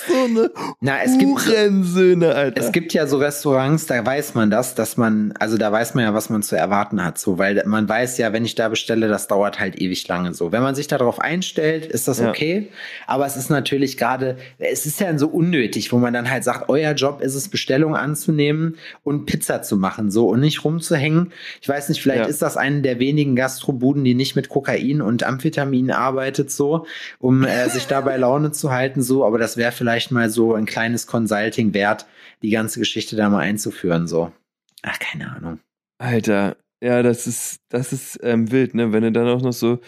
so 0.08 0.14
eine 0.26 0.52
Na, 0.82 1.02
es 1.04 1.18
gibt, 1.18 1.32
Hurensöhne, 1.48 2.34
Alter. 2.36 2.62
es 2.62 2.72
gibt 2.72 2.94
ja 2.94 3.08
so 3.08 3.18
Restaurants, 3.18 3.86
da 3.88 4.06
weiß 4.06 4.36
man 4.36 4.50
das, 4.52 4.76
dass 4.76 4.98
man, 4.98 5.34
also 5.40 5.58
da 5.58 5.72
weiß 5.72 5.96
man 5.96 6.04
ja, 6.06 6.14
was 6.14 6.30
man 6.30 6.44
zu 6.44 6.56
erwarten 6.56 7.04
hat, 7.04 7.18
so, 7.18 7.38
weil 7.38 7.64
man 7.66 7.90
weiß 7.90 8.18
ja, 8.20 8.32
wenn 8.32 8.46
ich 8.46 8.56
da 8.56 8.70
bestelle, 8.70 9.08
das 9.08 9.28
dauert 9.28 9.60
halt 9.60 9.82
ewig 9.82 10.08
lange 10.08 10.34
so. 10.34 10.52
Wenn 10.52 10.62
man 10.62 10.76
sich 10.76 10.88
darauf 10.88 11.20
einstellt, 11.20 11.86
ist 11.88 12.08
das 12.08 12.20
Ja. 12.20 12.30
okay, 12.30 12.70
aber 13.08 13.26
es 13.26 13.36
ist 13.38 13.50
natürlich 13.50 13.98
gerade, 13.98 14.38
es 14.60 14.86
ist 14.86 15.00
ja 15.00 15.18
so 15.18 15.28
unnötig, 15.28 15.92
wo 15.92 15.98
man 15.98 16.14
dann 16.14 16.30
halt 16.30 16.44
sagt, 16.44 16.70
euer 16.70 16.94
Job 16.94 17.22
ist 17.22 17.36
es, 17.36 17.50
Bestellung 17.50 17.96
anzunehmen 17.96 18.78
und 19.04 19.26
Pizza 19.26 19.62
zu 19.64 19.78
machen, 19.78 20.12
so, 20.12 20.28
und 20.30 20.40
nicht 20.42 20.64
rumzuhängen. 20.64 21.32
Ich 21.62 21.68
weiß 21.70 21.90
nicht, 21.90 22.02
vielleicht 22.02 22.22
Ja. 22.24 22.28
ist 22.28 22.42
das 22.42 22.56
eine 22.58 22.82
der 22.82 22.99
wenigen 23.00 23.36
Gastrobuden, 23.36 24.04
die 24.04 24.14
nicht 24.14 24.36
mit 24.36 24.50
Kokain 24.50 25.02
und 25.02 25.24
Amphetamin 25.24 25.92
arbeitet, 25.92 26.52
so, 26.52 26.86
um 27.20 27.44
äh, 27.44 27.70
sich 27.70 27.88
da 27.88 28.02
bei 28.02 28.18
Laune 28.18 28.52
zu 28.52 28.72
halten, 28.72 29.02
so, 29.02 29.26
aber 29.26 29.38
das 29.38 29.58
wäre 29.58 29.72
vielleicht 29.72 30.12
mal 30.12 30.30
so 30.30 30.54
ein 30.54 30.66
kleines 30.66 31.08
Consulting 31.08 31.74
wert, 31.74 32.06
die 32.42 32.50
ganze 32.50 32.80
Geschichte 32.80 33.16
da 33.16 33.30
mal 33.30 33.40
einzuführen, 33.40 34.08
so. 34.08 34.32
Ach, 34.84 35.00
keine 35.00 35.32
Ahnung. 35.36 35.60
Alter, 35.98 36.56
Ja, 36.82 37.04
das 37.04 37.28
ist, 37.28 37.60
das 37.70 37.92
ist 37.92 38.20
ähm, 38.24 38.52
wild, 38.52 38.74
ne? 38.74 38.94
Wenn 38.94 39.04
du 39.04 39.12
dann 39.12 39.28
auch 39.28 39.42
noch 39.42 39.54
so 39.54 39.80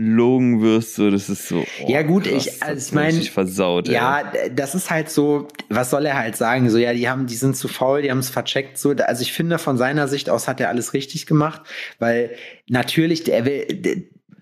angelogen 0.00 0.62
wirst, 0.62 0.94
so, 0.94 1.10
das 1.10 1.28
ist 1.28 1.48
so. 1.48 1.64
Oh, 1.82 1.88
ja, 1.88 2.02
gut, 2.02 2.24
krass, 2.24 2.46
ich, 2.46 2.62
also 2.62 2.86
ich 2.86 2.92
meine. 2.92 3.20
versaut, 3.22 3.88
Ja, 3.88 4.20
ey. 4.32 4.50
das 4.54 4.74
ist 4.74 4.90
halt 4.90 5.10
so, 5.10 5.48
was 5.68 5.90
soll 5.90 6.06
er 6.06 6.16
halt 6.16 6.36
sagen? 6.36 6.70
So, 6.70 6.78
ja, 6.78 6.92
die 6.92 7.08
haben, 7.08 7.26
die 7.26 7.34
sind 7.34 7.56
zu 7.56 7.68
faul, 7.68 8.02
die 8.02 8.10
haben 8.10 8.18
es 8.18 8.30
vercheckt, 8.30 8.78
so. 8.78 8.90
Also 8.90 9.22
ich 9.22 9.32
finde, 9.32 9.58
von 9.58 9.76
seiner 9.76 10.08
Sicht 10.08 10.30
aus 10.30 10.48
hat 10.48 10.60
er 10.60 10.68
alles 10.68 10.94
richtig 10.94 11.26
gemacht, 11.26 11.62
weil 11.98 12.30
natürlich, 12.68 13.24
der 13.24 13.44
will, 13.44 13.66
der, 13.66 13.96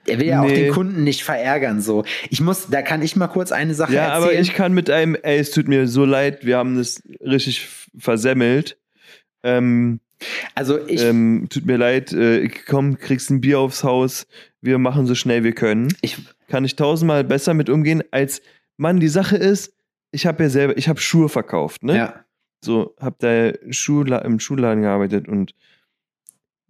er 0.07 0.21
will 0.21 0.27
ja 0.27 0.41
nee. 0.41 0.47
auch 0.47 0.55
den 0.55 0.73
Kunden 0.73 1.05
nicht 1.05 1.23
verärgern, 1.23 1.81
so. 1.81 2.05
Ich 2.31 2.41
muss, 2.41 2.69
da 2.71 2.83
kann 2.83 3.03
ich 3.03 3.17
mal 3.17 3.29
kurz 3.29 3.53
eine 3.53 3.75
Sache 3.75 3.93
ja, 3.93 4.03
erzählen. 4.03 4.23
Ja, 4.23 4.27
aber 4.27 4.41
ich 4.41 4.55
kann 4.55 4.73
mit 4.73 4.91
einem, 4.91 5.17
ey, 5.17 5.39
es 5.39 5.51
tut 5.51 5.69
mir 5.69 5.89
so 5.89 6.05
leid, 6.05 6.47
wir 6.47 6.57
haben 6.57 6.77
das 6.77 7.03
richtig 7.21 7.69
versemmelt. 7.99 8.79
Ähm, 9.43 10.01
also 10.55 10.79
ich. 10.87 11.03
Ähm, 11.03 11.47
tut 11.51 11.67
mir 11.67 11.77
leid, 11.77 12.13
äh, 12.13 12.49
komm, 12.49 12.99
kriegst 12.99 13.31
ein 13.31 13.41
Bier 13.41 13.61
aufs 13.61 13.85
Haus, 13.85 14.27
wir 14.61 14.79
machen 14.79 15.07
so 15.07 15.15
schnell 15.15 15.45
wir 15.45 15.53
können. 15.53 15.95
Ich, 16.01 16.19
kann 16.49 16.65
ich 16.65 16.77
tausendmal 16.77 17.25
besser 17.25 17.55
mit 17.55 17.71
umgehen, 17.71 18.03
als, 18.11 18.43
Mann, 18.77 19.01
die 19.01 19.09
Sache 19.09 19.37
ist, 19.37 19.75
ich 20.11 20.27
habe 20.27 20.45
ja 20.45 20.49
selber, 20.49 20.77
ich 20.77 20.89
habe 20.89 21.01
Schuhe 21.01 21.29
verkauft, 21.29 21.83
ne? 21.83 21.97
Ja. 21.97 22.25
So, 22.65 22.95
hab 22.99 23.19
da 23.19 23.53
Schuhla 23.71 24.19
im 24.19 24.41
Schuhladen 24.41 24.83
gearbeitet 24.83 25.29
und 25.29 25.55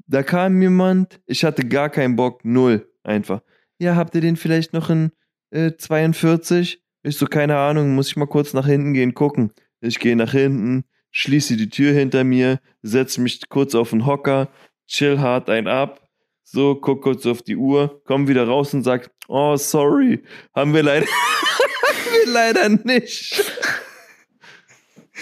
da 0.06 0.22
kam 0.22 0.60
jemand, 0.60 1.20
ich 1.26 1.44
hatte 1.44 1.66
gar 1.66 1.90
keinen 1.90 2.16
Bock, 2.16 2.44
null. 2.44 2.88
Einfach. 3.04 3.42
Ja, 3.78 3.96
habt 3.96 4.14
ihr 4.14 4.20
den 4.20 4.36
vielleicht 4.36 4.72
noch 4.72 4.90
in 4.90 5.12
äh, 5.50 5.72
42? 5.76 6.82
Ich 7.02 7.16
so, 7.16 7.26
keine 7.26 7.56
Ahnung, 7.56 7.94
muss 7.94 8.08
ich 8.08 8.16
mal 8.16 8.26
kurz 8.26 8.52
nach 8.54 8.66
hinten 8.66 8.92
gehen, 8.92 9.14
gucken. 9.14 9.52
Ich 9.80 9.98
gehe 9.98 10.16
nach 10.16 10.32
hinten, 10.32 10.84
schließe 11.10 11.56
die 11.56 11.70
Tür 11.70 11.92
hinter 11.92 12.24
mir, 12.24 12.60
setze 12.82 13.20
mich 13.20 13.48
kurz 13.48 13.74
auf 13.74 13.90
den 13.90 14.04
Hocker, 14.04 14.48
chill 14.86 15.20
hart 15.20 15.48
ein 15.48 15.68
ab, 15.68 16.07
so, 16.50 16.74
guck 16.76 17.02
kurz 17.02 17.26
auf 17.26 17.42
die 17.42 17.56
Uhr, 17.56 18.02
komm 18.04 18.28
wieder 18.28 18.46
raus 18.46 18.72
und 18.74 18.82
sag, 18.82 19.10
oh, 19.28 19.56
sorry, 19.56 20.22
haben 20.54 20.74
wir 20.74 20.82
leider, 20.82 21.06
haben 21.86 22.12
wir 22.12 22.32
leider 22.32 22.68
nicht. 22.68 23.44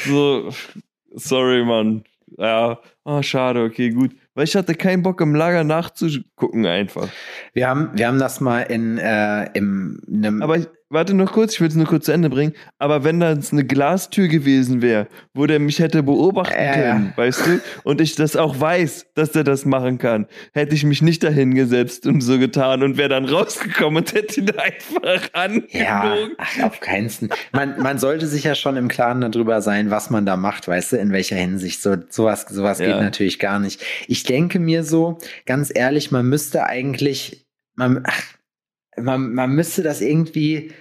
so, 0.07 0.51
sorry, 1.15 1.65
Mann. 1.65 2.05
Ja, 2.39 2.81
oh, 3.05 3.23
schade, 3.23 3.63
okay, 3.63 3.91
gut 3.91 4.13
weil 4.37 4.45
ich 4.45 4.55
hatte 4.55 4.75
keinen 4.75 5.03
Bock 5.03 5.21
im 5.23 5.35
Lager 5.35 5.65
nachzugucken 5.65 6.67
einfach. 6.67 7.09
Wir 7.55 7.69
haben, 7.69 7.91
wir 7.95 8.07
haben 8.07 8.19
das 8.19 8.41
mal 8.41 8.61
in, 8.61 8.99
äh, 8.99 9.47
im, 9.55 9.99
einem. 10.07 10.43
Aber 10.43 10.59
warte 10.89 11.15
noch 11.15 11.33
kurz, 11.33 11.55
ich 11.55 11.61
will 11.61 11.69
es 11.69 11.75
nur 11.75 11.87
kurz 11.87 12.07
zu 12.07 12.13
Ende 12.13 12.31
bringen. 12.31 12.53
Aber 12.79 13.05
wenn 13.05 13.21
da 13.21 13.31
eine 13.31 13.65
Glastür 13.65 14.29
gewesen 14.29 14.83
wäre, 14.83 15.09
wo 15.35 15.47
der 15.47 15.59
mich 15.59 15.79
hätte 15.79 16.03
beobachten 16.03 16.55
äh, 16.55 16.73
können, 16.73 17.13
weißt 17.17 17.47
du, 17.47 17.61
und 17.85 18.01
ich 18.01 18.15
das 18.15 18.37
auch 18.37 18.59
weiß, 18.61 19.07
dass 19.15 19.33
der 19.33 19.45
das 19.45 19.65
machen 19.65 19.99
kann, 19.99 20.27
hätte 20.53 20.75
ich 20.75 20.85
mich 20.85 21.03
nicht 21.03 21.23
dahin 21.23 21.55
gesetzt 21.55 22.07
und 22.07 22.21
so 22.21 22.39
getan 22.39 22.83
und 22.83 22.97
wäre 22.97 23.09
dann 23.09 23.25
rausgekommen 23.25 23.99
und 23.99 24.15
hätte 24.15 24.41
ihn 24.41 24.51
einfach 24.51 25.29
angelogen. 25.33 25.67
Ja, 25.71 26.17
ach, 26.39 26.63
auf 26.63 26.81
keinen 26.81 27.11
Fall. 27.11 27.29
Man, 27.53 27.81
man 27.81 27.99
sollte 27.99 28.27
sich 28.27 28.45
ja 28.45 28.55
schon 28.55 28.77
im 28.77 28.89
Klaren 28.89 29.21
darüber 29.21 29.63
sein, 29.63 29.91
was 29.91 30.11
man 30.11 30.27
da 30.27 30.37
macht, 30.37 30.69
weißt 30.69 30.93
du, 30.93 30.97
in 30.97 31.13
welcher 31.13 31.37
Hinsicht. 31.37 31.83
So, 31.83 31.97
sowas, 32.09 32.47
sowas 32.49 32.79
ja. 32.79 32.87
geht 32.87 32.97
natürlich 32.97 33.39
gar 33.39 33.59
nicht. 33.59 33.83
Ich 34.07 34.23
denke 34.23 34.59
mir 34.59 34.85
so, 34.85 35.19
ganz 35.47 35.71
ehrlich, 35.75 36.11
man 36.11 36.27
müsste 36.27 36.65
eigentlich, 36.65 37.47
man, 37.75 38.03
ach, 38.05 38.36
man, 39.01 39.35
man 39.35 39.55
müsste 39.55 39.83
das 39.83 40.01
irgendwie 40.01 40.73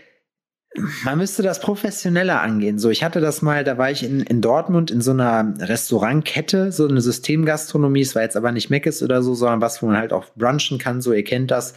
man 1.04 1.18
müsste 1.18 1.42
das 1.42 1.60
professioneller 1.60 2.42
angehen. 2.42 2.80
So, 2.80 2.90
ich 2.90 3.04
hatte 3.04 3.22
das 3.22 3.42
mal, 3.42 3.64
da 3.64 3.78
war 3.78 3.92
ich 3.92 4.04
in, 4.04 4.22
in 4.22 4.42
Dortmund 4.42 4.92
in 4.92 5.02
so 5.02 5.12
einer 5.12 5.54
Restaurantkette, 5.60 6.72
so 6.72 6.88
eine 6.88 7.02
Systemgastronomie. 7.02 8.02
Es 8.02 8.16
war 8.16 8.24
jetzt 8.24 8.36
aber 8.36 8.52
nicht 8.52 8.70
Meckes 8.70 9.02
oder 9.02 9.24
so, 9.24 9.36
sondern 9.36 9.62
was, 9.62 9.82
wo 9.82 9.88
man 9.88 9.98
halt 9.98 10.12
auch 10.12 10.26
brunchen 10.36 10.78
kann. 10.78 11.02
So, 11.02 11.14
ihr 11.14 11.24
kennt 11.24 11.52
das. 11.52 11.76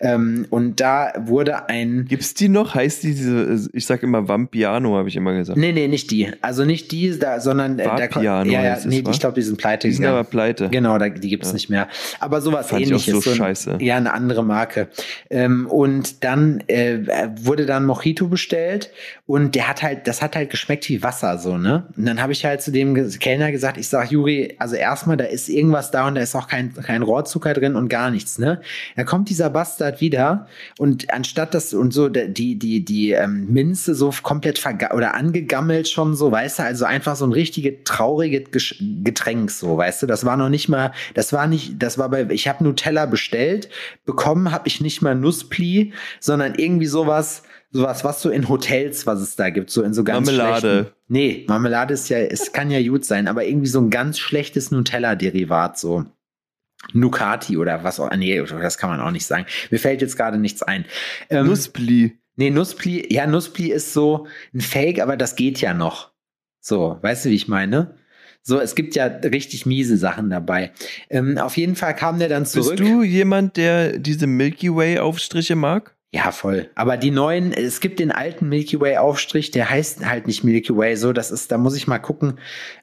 Ähm, 0.00 0.46
und 0.50 0.80
da 0.80 1.12
wurde 1.18 1.68
ein. 1.68 2.06
Gibt's 2.08 2.34
die 2.34 2.48
noch? 2.48 2.74
Heißt 2.74 3.02
die 3.02 3.14
diese? 3.14 3.68
Ich 3.72 3.86
sag 3.86 4.02
immer 4.02 4.28
Vampiano, 4.28 4.96
habe 4.96 5.08
ich 5.08 5.16
immer 5.16 5.34
gesagt. 5.34 5.58
Nee, 5.58 5.72
nee, 5.72 5.88
nicht 5.88 6.10
die. 6.10 6.30
Also 6.40 6.64
nicht 6.64 6.90
die, 6.92 7.18
da, 7.18 7.40
sondern 7.40 7.78
äh, 7.78 7.86
Vapiano 7.86 8.50
ja, 8.50 8.62
ja, 8.62 8.78
nee, 8.84 9.04
ich 9.10 9.20
glaube, 9.20 9.34
die 9.34 9.42
sind 9.42 9.58
pleite. 9.58 9.88
Die 9.88 9.94
sind 9.94 10.06
aber 10.06 10.24
pleite. 10.24 10.68
Genau, 10.70 10.98
da, 10.98 11.08
die 11.08 11.28
gibt's 11.28 11.48
ja. 11.48 11.54
nicht 11.54 11.70
mehr. 11.70 11.88
Aber 12.18 12.40
sowas 12.40 12.68
Fand 12.68 12.82
ähnliches. 12.82 13.08
Ich 13.08 13.14
auch 13.14 13.22
so, 13.22 13.22
so 13.22 13.30
ein, 13.30 13.36
scheiße. 13.36 13.78
Ja, 13.80 13.96
eine 13.96 14.12
andere 14.12 14.44
Marke. 14.44 14.88
Ähm, 15.28 15.66
und 15.66 16.24
dann 16.24 16.62
äh, 16.66 17.28
wurde 17.42 17.66
dann 17.66 17.86
Mojito 17.86 18.26
bestellt 18.26 18.39
bestellt 18.40 18.90
und 19.26 19.54
der 19.54 19.68
hat 19.68 19.82
halt, 19.82 20.06
das 20.06 20.22
hat 20.22 20.34
halt 20.34 20.48
geschmeckt 20.48 20.88
wie 20.88 21.02
Wasser, 21.02 21.38
so, 21.38 21.58
ne? 21.58 21.86
Und 21.96 22.06
dann 22.06 22.22
habe 22.22 22.32
ich 22.32 22.44
halt 22.44 22.62
zu 22.62 22.72
dem 22.72 22.94
Kellner 23.18 23.52
gesagt, 23.52 23.76
ich 23.76 23.88
sag, 23.88 24.10
Juri, 24.10 24.56
also 24.58 24.76
erstmal, 24.76 25.18
da 25.18 25.24
ist 25.24 25.48
irgendwas 25.50 25.90
da 25.90 26.08
und 26.08 26.14
da 26.14 26.22
ist 26.22 26.34
auch 26.34 26.48
kein, 26.48 26.72
kein 26.72 27.02
Rohrzucker 27.02 27.52
drin 27.52 27.76
und 27.76 27.88
gar 27.88 28.10
nichts, 28.10 28.38
ne? 28.38 28.62
Da 28.96 29.04
kommt 29.04 29.28
dieser 29.28 29.50
Bastard 29.50 30.00
wieder 30.00 30.46
und 30.78 31.12
anstatt 31.12 31.52
das 31.52 31.74
und 31.74 31.92
so, 31.92 32.08
die, 32.08 32.58
die, 32.58 32.84
die 32.84 33.12
ähm, 33.12 33.46
Minze 33.52 33.94
so 33.94 34.10
komplett 34.22 34.58
verga 34.58 34.94
oder 34.94 35.14
angegammelt 35.14 35.88
schon 35.88 36.16
so, 36.16 36.32
weißt 36.32 36.60
du, 36.60 36.62
also 36.62 36.86
einfach 36.86 37.16
so 37.16 37.26
ein 37.26 37.32
richtige 37.32 37.84
traurige 37.84 38.44
Getränk, 38.44 39.50
so, 39.50 39.76
weißt 39.76 40.02
du, 40.02 40.06
das 40.06 40.24
war 40.24 40.38
noch 40.38 40.48
nicht 40.48 40.68
mal, 40.68 40.92
das 41.14 41.32
war 41.34 41.46
nicht, 41.46 41.82
das 41.82 41.98
war 41.98 42.08
bei, 42.08 42.26
ich 42.30 42.48
habe 42.48 42.64
Nutella 42.64 43.04
bestellt, 43.04 43.68
bekommen 44.06 44.50
habe 44.50 44.66
ich 44.66 44.80
nicht 44.80 45.02
mal 45.02 45.14
Nusspli, 45.14 45.92
sondern 46.20 46.54
irgendwie 46.54 46.86
sowas, 46.86 47.42
sowas, 47.70 48.04
was 48.04 48.22
so 48.22 48.30
in 48.30 48.48
Hotels, 48.48 49.06
was 49.06 49.20
es 49.20 49.36
da 49.36 49.50
gibt, 49.50 49.70
so 49.70 49.82
in 49.82 49.94
so 49.94 50.04
ganz 50.04 50.26
Marmelade. 50.26 50.60
Schlechten, 50.60 50.94
nee, 51.08 51.44
Marmelade 51.48 51.94
ist 51.94 52.08
ja, 52.08 52.18
es 52.18 52.52
kann 52.52 52.70
ja 52.70 52.82
gut 52.82 53.04
sein, 53.04 53.28
aber 53.28 53.44
irgendwie 53.44 53.68
so 53.68 53.80
ein 53.80 53.90
ganz 53.90 54.18
schlechtes 54.18 54.70
Nutella-Derivat, 54.70 55.78
so. 55.78 56.04
Nucati 56.94 57.58
oder 57.58 57.84
was 57.84 58.00
auch, 58.00 58.10
nee, 58.16 58.42
das 58.42 58.78
kann 58.78 58.88
man 58.88 59.00
auch 59.00 59.10
nicht 59.10 59.26
sagen. 59.26 59.44
Mir 59.70 59.78
fällt 59.78 60.00
jetzt 60.00 60.16
gerade 60.16 60.38
nichts 60.38 60.62
ein. 60.62 60.86
Ähm, 61.28 61.46
Nusspli. 61.46 62.18
Nee, 62.36 62.50
Nusspli, 62.50 63.12
ja, 63.12 63.26
Nusspli 63.26 63.70
ist 63.70 63.92
so 63.92 64.26
ein 64.54 64.62
Fake, 64.62 64.98
aber 64.98 65.18
das 65.18 65.36
geht 65.36 65.60
ja 65.60 65.74
noch. 65.74 66.10
So, 66.58 66.98
weißt 67.02 67.26
du, 67.26 67.28
wie 67.28 67.34
ich 67.34 67.48
meine? 67.48 67.96
So, 68.42 68.58
es 68.58 68.74
gibt 68.74 68.94
ja 68.94 69.04
richtig 69.06 69.66
miese 69.66 69.98
Sachen 69.98 70.30
dabei. 70.30 70.72
Ähm, 71.10 71.36
auf 71.36 71.58
jeden 71.58 71.76
Fall 71.76 71.94
kam 71.94 72.18
der 72.18 72.30
dann 72.30 72.46
zurück. 72.46 72.76
Bist 72.76 72.80
du 72.80 73.02
jemand, 73.02 73.58
der 73.58 73.98
diese 73.98 74.26
Milky 74.26 74.74
Way 74.74 75.00
Aufstriche 75.00 75.56
mag? 75.56 75.94
Ja, 76.12 76.32
voll. 76.32 76.68
Aber 76.74 76.96
die 76.96 77.12
neuen, 77.12 77.52
es 77.52 77.78
gibt 77.78 78.00
den 78.00 78.10
alten 78.10 78.48
Milky 78.48 78.80
Way 78.80 78.96
Aufstrich, 78.96 79.52
der 79.52 79.70
heißt 79.70 80.04
halt 80.04 80.26
nicht 80.26 80.42
Milky 80.42 80.76
Way, 80.76 80.96
so, 80.96 81.12
das 81.12 81.30
ist, 81.30 81.52
da 81.52 81.58
muss 81.58 81.76
ich 81.76 81.86
mal 81.86 82.00
gucken, 82.00 82.38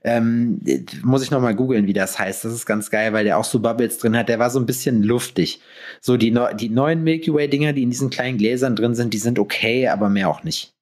ähm, 0.06 0.62
muss 1.04 1.24
ich 1.24 1.32
noch 1.32 1.42
mal 1.42 1.54
googeln, 1.54 1.88
wie 1.88 1.94
das 1.94 2.18
heißt. 2.18 2.46
Das 2.46 2.54
ist 2.54 2.66
ganz 2.66 2.90
geil, 2.90 3.12
weil 3.12 3.26
der 3.26 3.38
auch 3.38 3.44
so 3.44 3.60
Bubbles 3.60 3.98
drin 3.98 4.16
hat. 4.16 4.30
Der 4.30 4.40
war 4.40 4.50
so 4.50 4.60
ein 4.60 4.66
bisschen 4.66 5.04
luftig. 5.04 5.60
So, 6.00 6.16
die, 6.16 6.34
die 6.58 6.70
neuen 6.70 7.04
Milky 7.04 7.34
Way 7.34 7.50
Dinger, 7.50 7.74
die 7.74 7.84
in 7.84 7.90
diesen 7.90 8.10
kleinen 8.10 8.38
Gläsern 8.38 8.78
drin 8.78 8.96
sind, 8.96 9.14
die 9.14 9.18
sind 9.18 9.40
okay, 9.40 9.90
aber 9.90 10.08
mehr 10.08 10.30
auch 10.30 10.46
nicht. 10.46 10.74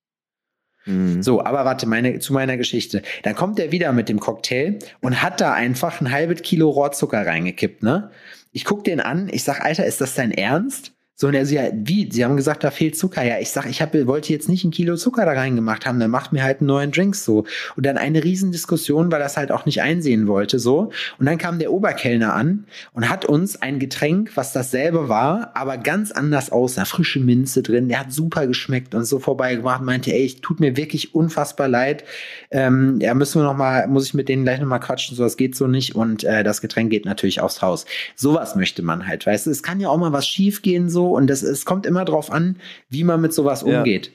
Mhm. 0.85 1.23
So, 1.23 1.43
aber 1.43 1.65
warte, 1.65 1.87
meine, 1.87 2.19
zu 2.19 2.31
meiner 2.31 2.57
Geschichte. 2.57 3.01
Dann 3.23 3.33
kommt 3.33 3.57
er 3.57 3.71
wieder 3.71 3.91
mit 3.91 4.07
dem 4.07 4.19
Cocktail 4.19 4.77
und 5.01 5.23
hat 5.23 5.41
da 5.41 5.53
einfach 5.53 5.99
ein 5.99 6.11
halbes 6.11 6.43
Kilo 6.43 6.69
Rohrzucker 6.69 7.25
reingekippt, 7.25 7.81
ne? 7.81 8.11
Ich 8.51 8.65
guck 8.65 8.83
den 8.83 9.01
an, 9.01 9.29
ich 9.31 9.43
sag, 9.43 9.61
Alter, 9.65 9.85
ist 9.85 9.99
das 9.99 10.13
dein 10.13 10.31
Ernst? 10.31 10.93
So, 11.17 11.27
und 11.27 11.33
er 11.33 11.45
so, 11.45 11.55
ja, 11.55 11.69
wie? 11.73 12.09
Sie 12.11 12.25
haben 12.25 12.35
gesagt, 12.35 12.65
da 12.65 12.71
fehlt 12.71 12.97
Zucker. 12.97 13.23
Ja, 13.23 13.39
ich 13.39 13.49
sag, 13.49 13.69
ich 13.69 13.81
hab, 13.81 13.93
wollte 14.05 14.33
jetzt 14.33 14.49
nicht 14.49 14.65
ein 14.65 14.71
Kilo 14.71 14.97
Zucker 14.97 15.25
da 15.25 15.31
reingemacht 15.31 15.85
haben, 15.85 15.97
dann 15.97 16.11
macht 16.11 16.33
mir 16.33 16.43
halt 16.43 16.59
einen 16.59 16.67
neuen 16.67 16.91
Drink 16.91 17.15
so. 17.15 17.45
Und 17.77 17.85
dann 17.85 17.97
eine 17.97 18.21
Riesendiskussion, 18.21 19.13
weil 19.13 19.21
er 19.21 19.25
das 19.25 19.37
halt 19.37 19.49
auch 19.49 19.65
nicht 19.65 19.81
einsehen 19.81 20.27
wollte, 20.27 20.59
so. 20.59 20.91
Und 21.17 21.25
dann 21.25 21.37
kam 21.37 21.57
der 21.57 21.71
Oberkellner 21.71 22.33
an 22.33 22.65
und 22.91 23.07
hat 23.07 23.23
uns 23.23 23.61
ein 23.61 23.79
Getränk, 23.79 24.31
was 24.35 24.51
dasselbe 24.51 25.07
war, 25.07 25.51
aber 25.55 25.77
ganz 25.77 26.11
anders 26.11 26.51
aussah. 26.51 26.83
Frische 26.83 27.21
Minze 27.21 27.63
drin, 27.63 27.87
der 27.87 28.01
hat 28.01 28.11
super 28.11 28.45
geschmeckt 28.45 28.93
und 28.93 29.05
so 29.05 29.19
vorbeigebracht, 29.19 29.83
meinte, 29.83 30.11
ey, 30.11 30.25
ich 30.25 30.41
tut 30.41 30.59
mir 30.59 30.75
wirklich 30.75 31.15
unfassbar 31.15 31.69
leid. 31.69 32.03
Ähm, 32.51 32.99
ja, 32.99 33.13
müssen 33.13 33.39
wir 33.39 33.45
noch 33.45 33.55
mal, 33.55 33.87
muss 33.87 34.07
ich 34.07 34.15
mit 34.15 34.27
denen 34.27 34.43
gleich 34.43 34.59
noch 34.59 34.67
mal 34.67 34.79
quatschen, 34.79 35.15
so 35.15 35.23
das 35.23 35.37
geht 35.37 35.55
so 35.55 35.67
nicht. 35.67 35.95
Und 35.95 36.25
äh, 36.25 36.43
das 36.43 36.59
Getränk 36.59 36.89
geht 36.89 37.05
natürlich 37.05 37.39
aufs 37.39 37.61
Haus. 37.61 37.85
Sowas 38.17 38.57
möchte 38.57 38.81
man 38.81 39.07
halt, 39.07 39.25
weißt 39.25 39.45
du. 39.47 39.51
Es 39.51 39.63
kann 39.63 39.79
ja 39.79 39.87
auch 39.87 39.97
mal 39.97 40.11
was 40.11 40.27
schief 40.27 40.61
gehen, 40.61 40.89
so 40.89 41.04
und 41.11 41.27
das, 41.27 41.43
es 41.43 41.65
kommt 41.65 41.85
immer 41.85 42.05
drauf 42.05 42.31
an, 42.31 42.57
wie 42.89 43.03
man 43.03 43.21
mit 43.21 43.33
sowas 43.33 43.63
umgeht. 43.63 44.11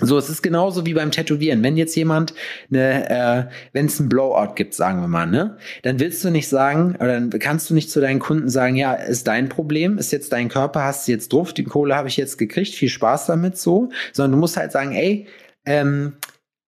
So, 0.00 0.16
es 0.16 0.30
ist 0.30 0.40
genauso 0.40 0.86
wie 0.86 0.94
beim 0.94 1.10
Tätowieren. 1.10 1.62
Wenn 1.62 1.76
jetzt 1.76 1.94
jemand 1.96 2.32
eine, 2.70 3.10
äh, 3.10 3.50
wenn 3.74 3.86
es 3.86 4.00
ein 4.00 4.08
Blowout 4.08 4.54
gibt, 4.54 4.72
sagen 4.72 5.02
wir 5.02 5.08
mal, 5.08 5.26
ne, 5.26 5.58
dann 5.82 6.00
willst 6.00 6.24
du 6.24 6.30
nicht 6.30 6.48
sagen, 6.48 6.96
oder 6.96 7.20
dann 7.20 7.30
kannst 7.38 7.68
du 7.68 7.74
nicht 7.74 7.90
zu 7.90 8.00
deinen 8.00 8.18
Kunden 8.18 8.48
sagen, 8.48 8.74
ja, 8.76 8.94
ist 8.94 9.28
dein 9.28 9.50
Problem, 9.50 9.98
ist 9.98 10.10
jetzt 10.10 10.32
dein 10.32 10.48
Körper, 10.48 10.84
hast 10.84 11.06
du 11.06 11.12
jetzt 11.12 11.30
drauf, 11.34 11.52
die 11.52 11.64
Kohle 11.64 11.94
habe 11.94 12.08
ich 12.08 12.16
jetzt 12.16 12.38
gekriegt, 12.38 12.74
viel 12.74 12.88
Spaß 12.88 13.26
damit, 13.26 13.58
so, 13.58 13.90
sondern 14.14 14.32
du 14.32 14.38
musst 14.38 14.56
halt 14.56 14.72
sagen, 14.72 14.92
ey, 14.92 15.26
ähm, 15.66 16.14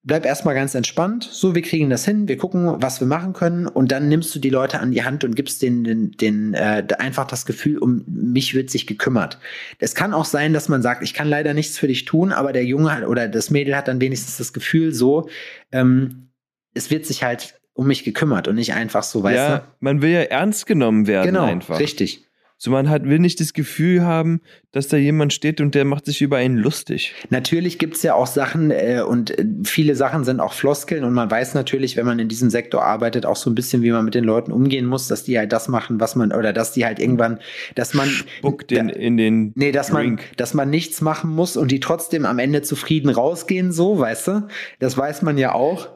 bleib 0.05 0.23
erstmal 0.25 0.53
ganz 0.53 0.75
entspannt. 0.75 1.27
So, 1.29 1.55
wir 1.55 1.63
kriegen 1.63 1.89
das 1.89 2.05
hin, 2.05 2.27
wir 2.27 2.37
gucken, 2.37 2.75
was 2.81 2.99
wir 2.99 3.07
machen 3.07 3.33
können 3.33 3.67
und 3.67 3.91
dann 3.91 4.07
nimmst 4.07 4.33
du 4.35 4.39
die 4.39 4.51
Leute 4.51 4.79
an 4.79 4.91
die 4.91 5.03
Hand 5.03 5.23
und 5.23 5.35
gibst 5.35 5.61
denen 5.63 5.83
den, 5.83 6.11
den, 6.11 6.53
äh, 6.53 6.85
einfach 6.99 7.25
das 7.25 7.45
Gefühl, 7.45 7.79
um 7.79 8.03
mich 8.07 8.53
wird 8.53 8.69
sich 8.69 8.85
gekümmert. 8.85 9.39
Es 9.79 9.95
kann 9.95 10.13
auch 10.13 10.25
sein, 10.25 10.53
dass 10.53 10.69
man 10.69 10.83
sagt, 10.83 11.03
ich 11.03 11.15
kann 11.15 11.27
leider 11.27 11.55
nichts 11.55 11.77
für 11.77 11.87
dich 11.87 12.05
tun, 12.05 12.31
aber 12.31 12.53
der 12.53 12.63
Junge 12.63 12.95
hat, 12.95 13.03
oder 13.03 13.27
das 13.27 13.49
Mädel 13.49 13.75
hat 13.75 13.87
dann 13.87 13.99
wenigstens 13.99 14.37
das 14.37 14.53
Gefühl, 14.53 14.93
so, 14.93 15.27
ähm, 15.71 16.29
es 16.75 16.91
wird 16.91 17.07
sich 17.07 17.23
halt 17.23 17.59
um 17.73 17.87
mich 17.87 18.03
gekümmert 18.03 18.47
und 18.47 18.55
nicht 18.55 18.73
einfach 18.73 19.03
so, 19.03 19.23
weißt 19.23 19.35
ja, 19.35 19.57
du? 19.57 19.63
man 19.79 20.01
will 20.01 20.11
ja 20.11 20.21
ernst 20.21 20.67
genommen 20.67 21.07
werden 21.07 21.33
Genau, 21.33 21.45
einfach. 21.45 21.79
richtig. 21.79 22.25
So, 22.57 22.71
man 22.71 22.89
hat, 22.89 23.03
will 23.03 23.19
nicht 23.19 23.41
das 23.41 23.51
Gefühl 23.51 24.03
haben, 24.03 24.39
dass 24.71 24.87
da 24.87 24.95
jemand 24.95 25.33
steht 25.33 25.59
und 25.59 25.75
der 25.75 25.83
macht 25.83 26.05
sich 26.05 26.21
über 26.21 26.37
einen 26.37 26.57
lustig. 26.57 27.13
Natürlich 27.29 27.79
gibt's 27.79 28.01
ja 28.01 28.13
auch 28.13 28.27
Sachen 28.27 28.71
äh, 28.71 29.03
und 29.05 29.37
äh, 29.37 29.45
viele 29.65 29.95
Sachen 29.95 30.23
sind 30.23 30.39
auch 30.39 30.53
Floskeln 30.53 31.03
und 31.03 31.13
man 31.13 31.29
weiß 31.29 31.53
natürlich, 31.53 31.97
wenn 31.97 32.05
man 32.05 32.17
in 32.17 32.29
diesem 32.29 32.49
Sektor 32.49 32.83
arbeitet, 32.83 33.25
auch 33.25 33.35
so 33.35 33.49
ein 33.49 33.55
bisschen, 33.55 33.81
wie 33.81 33.91
man 33.91 34.05
mit 34.05 34.15
den 34.15 34.23
Leuten 34.23 34.53
umgehen 34.53 34.85
muss, 34.85 35.09
dass 35.09 35.23
die 35.25 35.37
halt 35.37 35.51
das 35.51 35.67
machen, 35.67 35.99
was 35.99 36.15
man, 36.15 36.31
oder 36.31 36.53
dass 36.53 36.71
die 36.71 36.85
halt 36.85 36.99
irgendwann, 36.99 37.39
dass 37.75 37.93
man. 37.93 38.07
Spuckt 38.07 38.71
den 38.71 38.87
in 38.87 39.17
den 39.17 39.51
Nee, 39.55 39.73
dass 39.73 39.91
man, 39.91 40.03
Drink. 40.03 40.37
dass 40.37 40.53
man 40.53 40.69
nichts 40.69 41.01
machen 41.01 41.31
muss 41.31 41.57
und 41.57 41.71
die 41.71 41.81
trotzdem 41.81 42.25
am 42.25 42.39
Ende 42.39 42.61
zufrieden 42.61 43.09
rausgehen, 43.09 43.73
so, 43.73 43.99
weißt 43.99 44.27
du? 44.27 44.47
Das 44.79 44.97
weiß 44.97 45.23
man 45.23 45.37
ja 45.37 45.53
auch. 45.53 45.89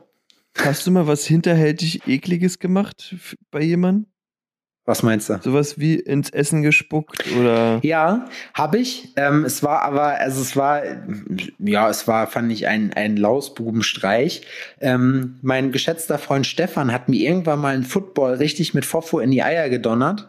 Hast 0.57 0.86
du 0.86 0.91
mal 0.91 1.07
was 1.07 1.26
hinterhältig 1.26 2.05
Ekliges 2.05 2.60
gemacht 2.60 3.16
bei 3.49 3.62
jemandem? 3.62 4.07
Was 4.90 5.04
meinst 5.04 5.30
du? 5.30 5.38
Sowas 5.40 5.78
wie 5.78 6.00
ins 6.00 6.32
Essen 6.32 6.64
gespuckt 6.64 7.24
oder. 7.40 7.80
Ja, 7.84 8.28
habe 8.56 8.80
ich. 8.80 9.10
Ähm, 9.18 9.46
es 9.46 9.62
war 9.62 9.84
aber, 9.84 10.20
also 10.20 10.42
es 10.42 10.56
war, 10.56 10.82
ja, 11.60 11.88
es 11.92 12.08
war, 12.08 12.26
fand 12.26 12.52
ich, 12.52 12.66
ein, 12.66 12.92
ein 12.94 13.16
Lausbubenstreich. 13.16 14.48
Ähm, 14.82 15.38
mein 15.44 15.72
geschätzter 15.72 16.18
Freund 16.18 16.48
Stefan 16.48 16.92
hat 16.92 17.08
mir 17.08 17.20
irgendwann 17.22 17.60
mal 17.60 17.76
einen 17.76 17.84
Football 17.84 18.34
richtig 18.38 18.74
mit 18.74 18.84
Fofo 18.84 19.20
in 19.20 19.30
die 19.30 19.44
Eier 19.44 19.70
gedonnert. 19.70 20.28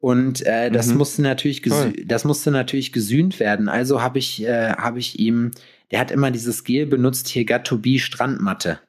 Und 0.00 0.44
äh, 0.44 0.72
das 0.72 0.88
Mhm. 0.88 0.96
musste 0.96 1.22
natürlich 1.22 1.62
das 2.04 2.24
musste 2.24 2.50
natürlich 2.50 2.92
gesühnt 2.92 3.38
werden. 3.38 3.68
Also 3.68 4.02
habe 4.02 4.18
ich, 4.18 4.42
äh, 4.42 4.72
habe 4.72 4.98
ich 4.98 5.20
ihm, 5.20 5.52
der 5.92 6.00
hat 6.00 6.10
immer 6.10 6.32
dieses 6.32 6.64
Gel 6.64 6.86
benutzt, 6.86 7.28
hier 7.28 7.44
Gattobi 7.44 8.00
Strandmatte. 8.00 8.80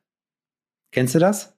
Kennst 0.92 1.14
du 1.14 1.20
das? 1.20 1.54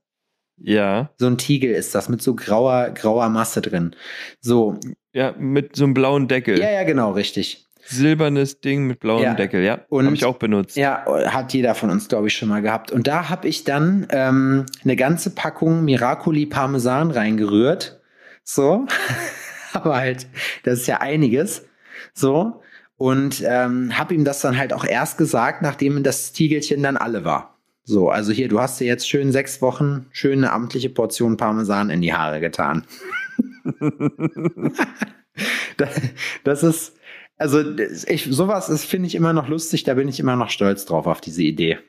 Ja. 0.58 1.10
So 1.18 1.28
ein 1.28 1.38
Tiegel 1.38 1.72
ist 1.72 1.94
das 1.96 2.10
mit 2.10 2.22
so 2.22 2.36
grauer, 2.36 2.90
grauer 2.92 3.30
Masse 3.30 3.62
drin. 3.62 3.96
So, 4.40 4.78
Ja, 5.14 5.34
mit 5.38 5.76
so 5.76 5.84
einem 5.84 5.94
blauen 5.94 6.28
Deckel. 6.28 6.60
ja, 6.60 6.72
ja, 6.72 6.84
genau, 6.84 7.12
richtig. 7.12 7.68
Silbernes 7.86 8.62
Ding 8.62 8.88
mit 8.88 9.02
blauem 9.02 9.24
Ja. 9.24 9.34
Deckel, 9.34 9.62
ja. 9.62 9.80
Und- 9.90 10.06
Habe 10.06 10.16
ich 10.16 10.24
auch 10.26 10.38
benutzt. 10.38 10.78
Ja, 10.78 11.06
hat 11.28 11.54
jeder 11.54 11.76
von 11.76 11.90
uns, 11.90 12.08
glaube 12.08 12.28
ich, 12.28 12.34
schon 12.34 12.48
mal 12.48 12.62
gehabt. 12.62 12.92
Und 12.92 13.08
da 13.08 13.30
habe 13.30 13.48
ich 13.50 13.66
dann 13.66 14.08
ähm, 14.10 14.66
eine 14.84 14.96
ganze 14.96 15.32
Packung 15.32 15.84
Miracoli 15.84 16.46
Parmesan 16.46 17.12
reingerührt. 17.12 18.00
So. 18.44 18.86
Aber 19.74 19.98
halt, 19.98 20.28
das 20.64 20.80
ist 20.82 20.88
ja 20.88 21.02
einiges. 21.02 21.66
So. 22.14 22.62
Und 22.96 23.44
ähm, 23.46 23.98
habe 23.98 24.14
ihm 24.14 24.24
das 24.24 24.40
dann 24.42 24.58
halt 24.58 24.72
auch 24.72 24.86
erst 24.86 25.18
gesagt, 25.18 25.62
nachdem 25.62 26.04
das 26.04 26.32
Tiegelchen 26.32 26.82
dann 26.84 26.96
alle 26.96 27.26
war. 27.26 27.53
So, 27.86 28.10
also 28.10 28.32
hier, 28.32 28.48
du 28.48 28.60
hast 28.60 28.80
dir 28.80 28.86
jetzt 28.88 29.10
schön 29.10 29.32
sechs 29.32 29.62
Wochen 29.62 30.06
schöne 30.12 30.52
amtliche 30.52 30.90
Portion 30.90 31.36
Parmesan 31.38 31.90
in 31.90 32.02
die 32.02 32.14
Haare 32.14 32.40
getan. 32.40 32.86
Da- 35.78 35.90
das 36.44 36.62
ist, 36.62 36.96
also 37.38 37.64
ich, 38.08 38.26
sowas 38.30 38.70
ist, 38.70 38.86
finde 38.86 39.08
ich 39.08 39.16
immer 39.16 39.34
noch 39.34 39.48
lustig, 39.48 39.84
da 39.84 39.96
bin 39.96 40.08
ich 40.08 40.20
immer 40.20 40.36
noch 40.36 40.52
stolz 40.52 40.86
drauf 40.86 41.08
auf 41.08 41.22
diese 41.22 41.42
Idee. 41.42 41.80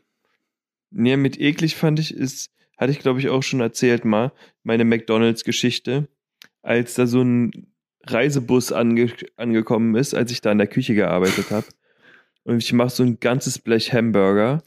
Nee, 0.90 1.18
mit 1.18 1.38
eklig 1.38 1.76
fand 1.76 1.98
ich, 2.00 2.14
ist, 2.14 2.50
hatte 2.78 2.92
ich 2.92 3.00
glaube 3.00 3.20
ich 3.20 3.28
auch 3.28 3.42
schon 3.42 3.60
erzählt 3.60 4.06
mal, 4.06 4.32
meine 4.62 4.86
McDonalds-Geschichte, 4.86 6.08
als 6.62 6.94
da 6.94 7.06
so 7.06 7.20
ein 7.20 7.66
Reisebus 8.06 8.72
ange 8.72 9.12
angekommen 9.36 9.94
ist, 9.96 10.14
als 10.14 10.30
ich 10.30 10.40
da 10.40 10.50
in 10.52 10.58
der 10.58 10.66
Küche 10.66 10.94
gearbeitet 10.94 11.50
habe. 11.50 11.66
Und 12.44 12.58
ich 12.58 12.72
mache 12.72 12.90
so 12.90 13.02
ein 13.02 13.20
ganzes 13.20 13.58
Blech 13.58 13.92
Hamburger 13.92 14.62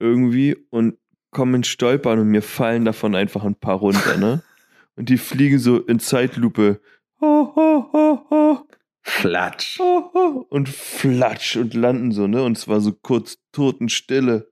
irgendwie 0.00 0.56
und 0.70 0.96
komme 1.30 1.56
in 1.56 1.64
Stolpern 1.64 2.18
und 2.18 2.28
mir 2.28 2.42
fallen 2.42 2.84
davon 2.84 3.14
einfach 3.14 3.44
ein 3.44 3.54
paar 3.54 3.76
runter, 3.76 4.16
ne? 4.16 4.42
Und 4.96 5.08
die 5.08 5.18
fliegen 5.18 5.58
so 5.58 5.78
in 5.78 5.98
Zeitlupe. 5.98 6.80
Ho, 7.22 7.52
ho, 7.56 7.90
ho, 7.90 8.26
ho. 8.28 8.68
Flatsch. 9.00 9.78
Oh, 9.80 10.10
oh, 10.12 10.44
und 10.50 10.68
flatsch 10.68 11.56
und 11.56 11.72
landen 11.72 12.12
so, 12.12 12.26
ne? 12.26 12.42
Und 12.42 12.58
es 12.58 12.68
war 12.68 12.82
so 12.82 12.92
kurz 12.92 13.38
Totenstille. 13.52 14.50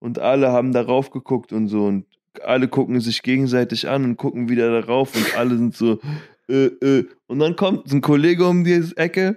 Und 0.00 0.18
alle 0.18 0.50
haben 0.50 0.72
darauf 0.72 1.10
geguckt 1.10 1.52
und 1.52 1.68
so. 1.68 1.86
Und 1.86 2.06
alle 2.42 2.66
gucken 2.68 3.00
sich 3.00 3.22
gegenseitig 3.22 3.88
an 3.88 4.04
und 4.04 4.16
gucken 4.16 4.48
wieder 4.48 4.80
darauf 4.80 5.14
und 5.14 5.36
alle 5.36 5.56
sind 5.56 5.76
so, 5.76 6.00
äh, 6.48 6.66
äh. 6.66 7.06
Und 7.26 7.38
dann 7.38 7.54
kommt 7.56 7.92
ein 7.92 8.00
Kollege 8.00 8.46
um 8.48 8.64
die 8.64 8.82
Ecke, 8.96 9.36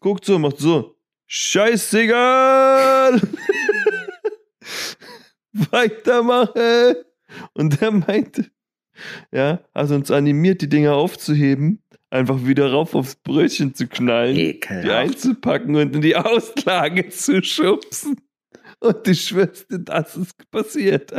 guckt 0.00 0.24
so, 0.24 0.38
macht 0.38 0.58
so, 0.58 0.96
scheißegal! 1.26 3.20
Weitermachen! 5.70 6.96
Und 7.52 7.80
der 7.80 7.90
meinte, 7.90 8.50
ja, 9.32 9.60
hat 9.74 9.90
uns 9.90 10.10
animiert, 10.10 10.62
die 10.62 10.68
Dinger 10.68 10.94
aufzuheben, 10.94 11.82
einfach 12.10 12.44
wieder 12.46 12.70
rauf 12.70 12.94
aufs 12.94 13.16
Brötchen 13.16 13.74
zu 13.74 13.86
knallen, 13.86 14.34
die 14.34 14.50
Ekelhaft. 14.50 14.90
einzupacken 14.90 15.76
und 15.76 15.94
in 15.94 16.02
die 16.02 16.16
Auslage 16.16 17.08
zu 17.08 17.42
schubsen. 17.42 18.20
Und 18.80 19.06
du 19.06 19.14
schwörst 19.14 19.70
dir, 19.70 19.80
das 19.80 20.16
ist 20.16 20.50
passiert. 20.50 21.12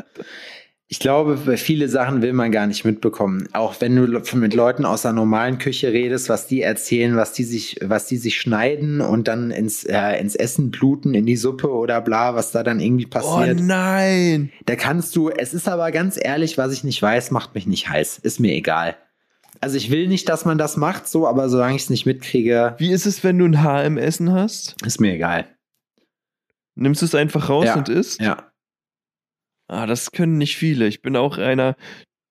Ich 0.91 0.97
glaube, 0.99 1.37
bei 1.45 1.55
viele 1.55 1.87
Sachen 1.87 2.23
will 2.23 2.33
man 2.33 2.51
gar 2.51 2.65
nicht 2.65 2.83
mitbekommen. 2.83 3.47
Auch 3.53 3.79
wenn 3.79 3.95
du 3.95 4.07
mit 4.35 4.55
Leuten 4.55 4.85
aus 4.85 5.03
der 5.03 5.13
normalen 5.13 5.59
Küche 5.59 5.93
redest, 5.93 6.29
was 6.29 6.47
die 6.47 6.63
erzählen, 6.63 7.15
was 7.15 7.31
die 7.31 7.43
sich, 7.43 7.77
was 7.83 8.07
die 8.07 8.17
sich 8.17 8.41
schneiden 8.41 8.99
und 8.99 9.27
dann 9.27 9.51
ins, 9.51 9.83
äh, 9.83 10.19
ins 10.19 10.35
Essen 10.35 10.71
bluten, 10.71 11.13
in 11.13 11.27
die 11.27 11.35
Suppe 11.37 11.69
oder 11.69 12.01
bla, 12.01 12.33
was 12.33 12.51
da 12.51 12.63
dann 12.63 12.79
irgendwie 12.79 13.05
Oh 13.05 13.09
passiert. 13.11 13.59
nein! 13.61 14.51
Da 14.65 14.75
kannst 14.75 15.15
du, 15.15 15.29
es 15.29 15.53
ist 15.53 15.67
aber 15.67 15.91
ganz 15.91 16.17
ehrlich, 16.19 16.57
was 16.57 16.73
ich 16.73 16.83
nicht 16.83 16.99
weiß, 16.99 17.29
macht 17.29 17.53
mich 17.53 17.67
nicht 17.67 17.87
heiß. 17.87 18.17
Ist 18.23 18.39
mir 18.39 18.53
egal. 18.55 18.95
Also 19.61 19.77
ich 19.77 19.91
will 19.91 20.07
nicht, 20.07 20.27
dass 20.27 20.43
man 20.45 20.57
das 20.57 20.75
macht, 20.75 21.07
so, 21.07 21.27
aber 21.27 21.49
solange 21.49 21.75
ich 21.75 21.83
es 21.83 21.89
nicht 21.91 22.07
mitkriege, 22.07 22.73
Wie 22.79 22.91
ist 22.91 23.05
es, 23.05 23.23
wenn 23.23 23.37
du 23.37 23.45
ein 23.45 23.61
Haar 23.61 23.83
im 23.83 23.97
Essen 23.99 24.31
hast? 24.33 24.75
ist 24.83 24.99
mir 24.99 25.13
egal. 25.13 25.45
Nimmst 26.73 27.03
du 27.03 27.05
es 27.05 27.13
einfach 27.13 27.47
raus 27.47 27.65
Ja. 27.65 27.75
und 27.75 27.89
isst? 27.89 28.19
Ja. 28.21 28.48
Ah, 29.69 29.85
das 29.85 30.11
können 30.11 30.39
nicht 30.39 30.57
viele. 30.57 30.87
Ich 30.87 31.03
bin 31.03 31.15
auch 31.15 31.37
einer, 31.37 31.75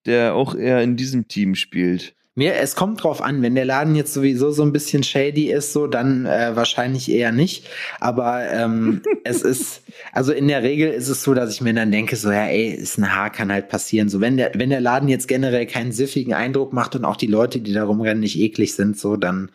der 0.06 0.34
auch 0.34 0.56
eher 0.56 0.82
in 0.82 0.96
diesem 0.96 1.28
Team 1.28 1.54
spielt. 1.54 2.16
Mir, 2.34 2.56
es 2.56 2.74
kommt 2.74 3.02
drauf 3.02 3.22
an, 3.22 3.42
wenn 3.42 3.54
der 3.54 3.64
Laden 3.64 3.94
jetzt 3.94 4.12
sowieso 4.12 4.50
so 4.50 4.64
ein 4.64 4.72
bisschen 4.72 5.04
shady 5.04 5.50
ist, 5.52 5.72
so, 5.72 5.86
dann 5.86 6.26
äh, 6.26 6.56
wahrscheinlich 6.56 7.08
eher 7.10 7.30
nicht. 7.30 7.68
Aber 8.00 8.48
ähm, 8.50 9.02
es 9.24 9.42
ist, 9.42 9.82
also 10.12 10.32
in 10.32 10.48
der 10.48 10.64
Regel 10.64 10.90
ist 10.90 11.08
es 11.08 11.22
so, 11.22 11.32
dass 11.32 11.52
ich 11.52 11.60
mir 11.60 11.74
dann 11.74 11.92
denke, 11.92 12.16
so, 12.16 12.30
ja, 12.30 12.46
ey, 12.46 12.70
ist 12.70 12.98
ein 12.98 13.14
Haar, 13.14 13.30
kann 13.30 13.52
halt 13.52 13.68
passieren. 13.68 14.08
So, 14.08 14.20
wenn 14.20 14.36
der, 14.36 14.52
wenn 14.54 14.70
der 14.70 14.80
Laden 14.80 15.08
jetzt 15.08 15.28
generell 15.28 15.66
keinen 15.66 15.92
siffigen 15.92 16.34
Eindruck 16.34 16.72
macht 16.72 16.96
und 16.96 17.04
auch 17.04 17.16
die 17.16 17.26
Leute, 17.28 17.60
die 17.60 17.72
da 17.72 17.84
rumrennen, 17.84 18.20
nicht 18.20 18.38
eklig 18.38 18.74
sind, 18.74 18.98
so, 18.98 19.16
dann, 19.16 19.52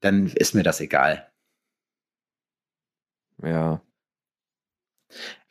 dann 0.00 0.26
ist 0.28 0.54
mir 0.54 0.62
das 0.62 0.80
egal. 0.80 1.26
Ja. 3.42 3.82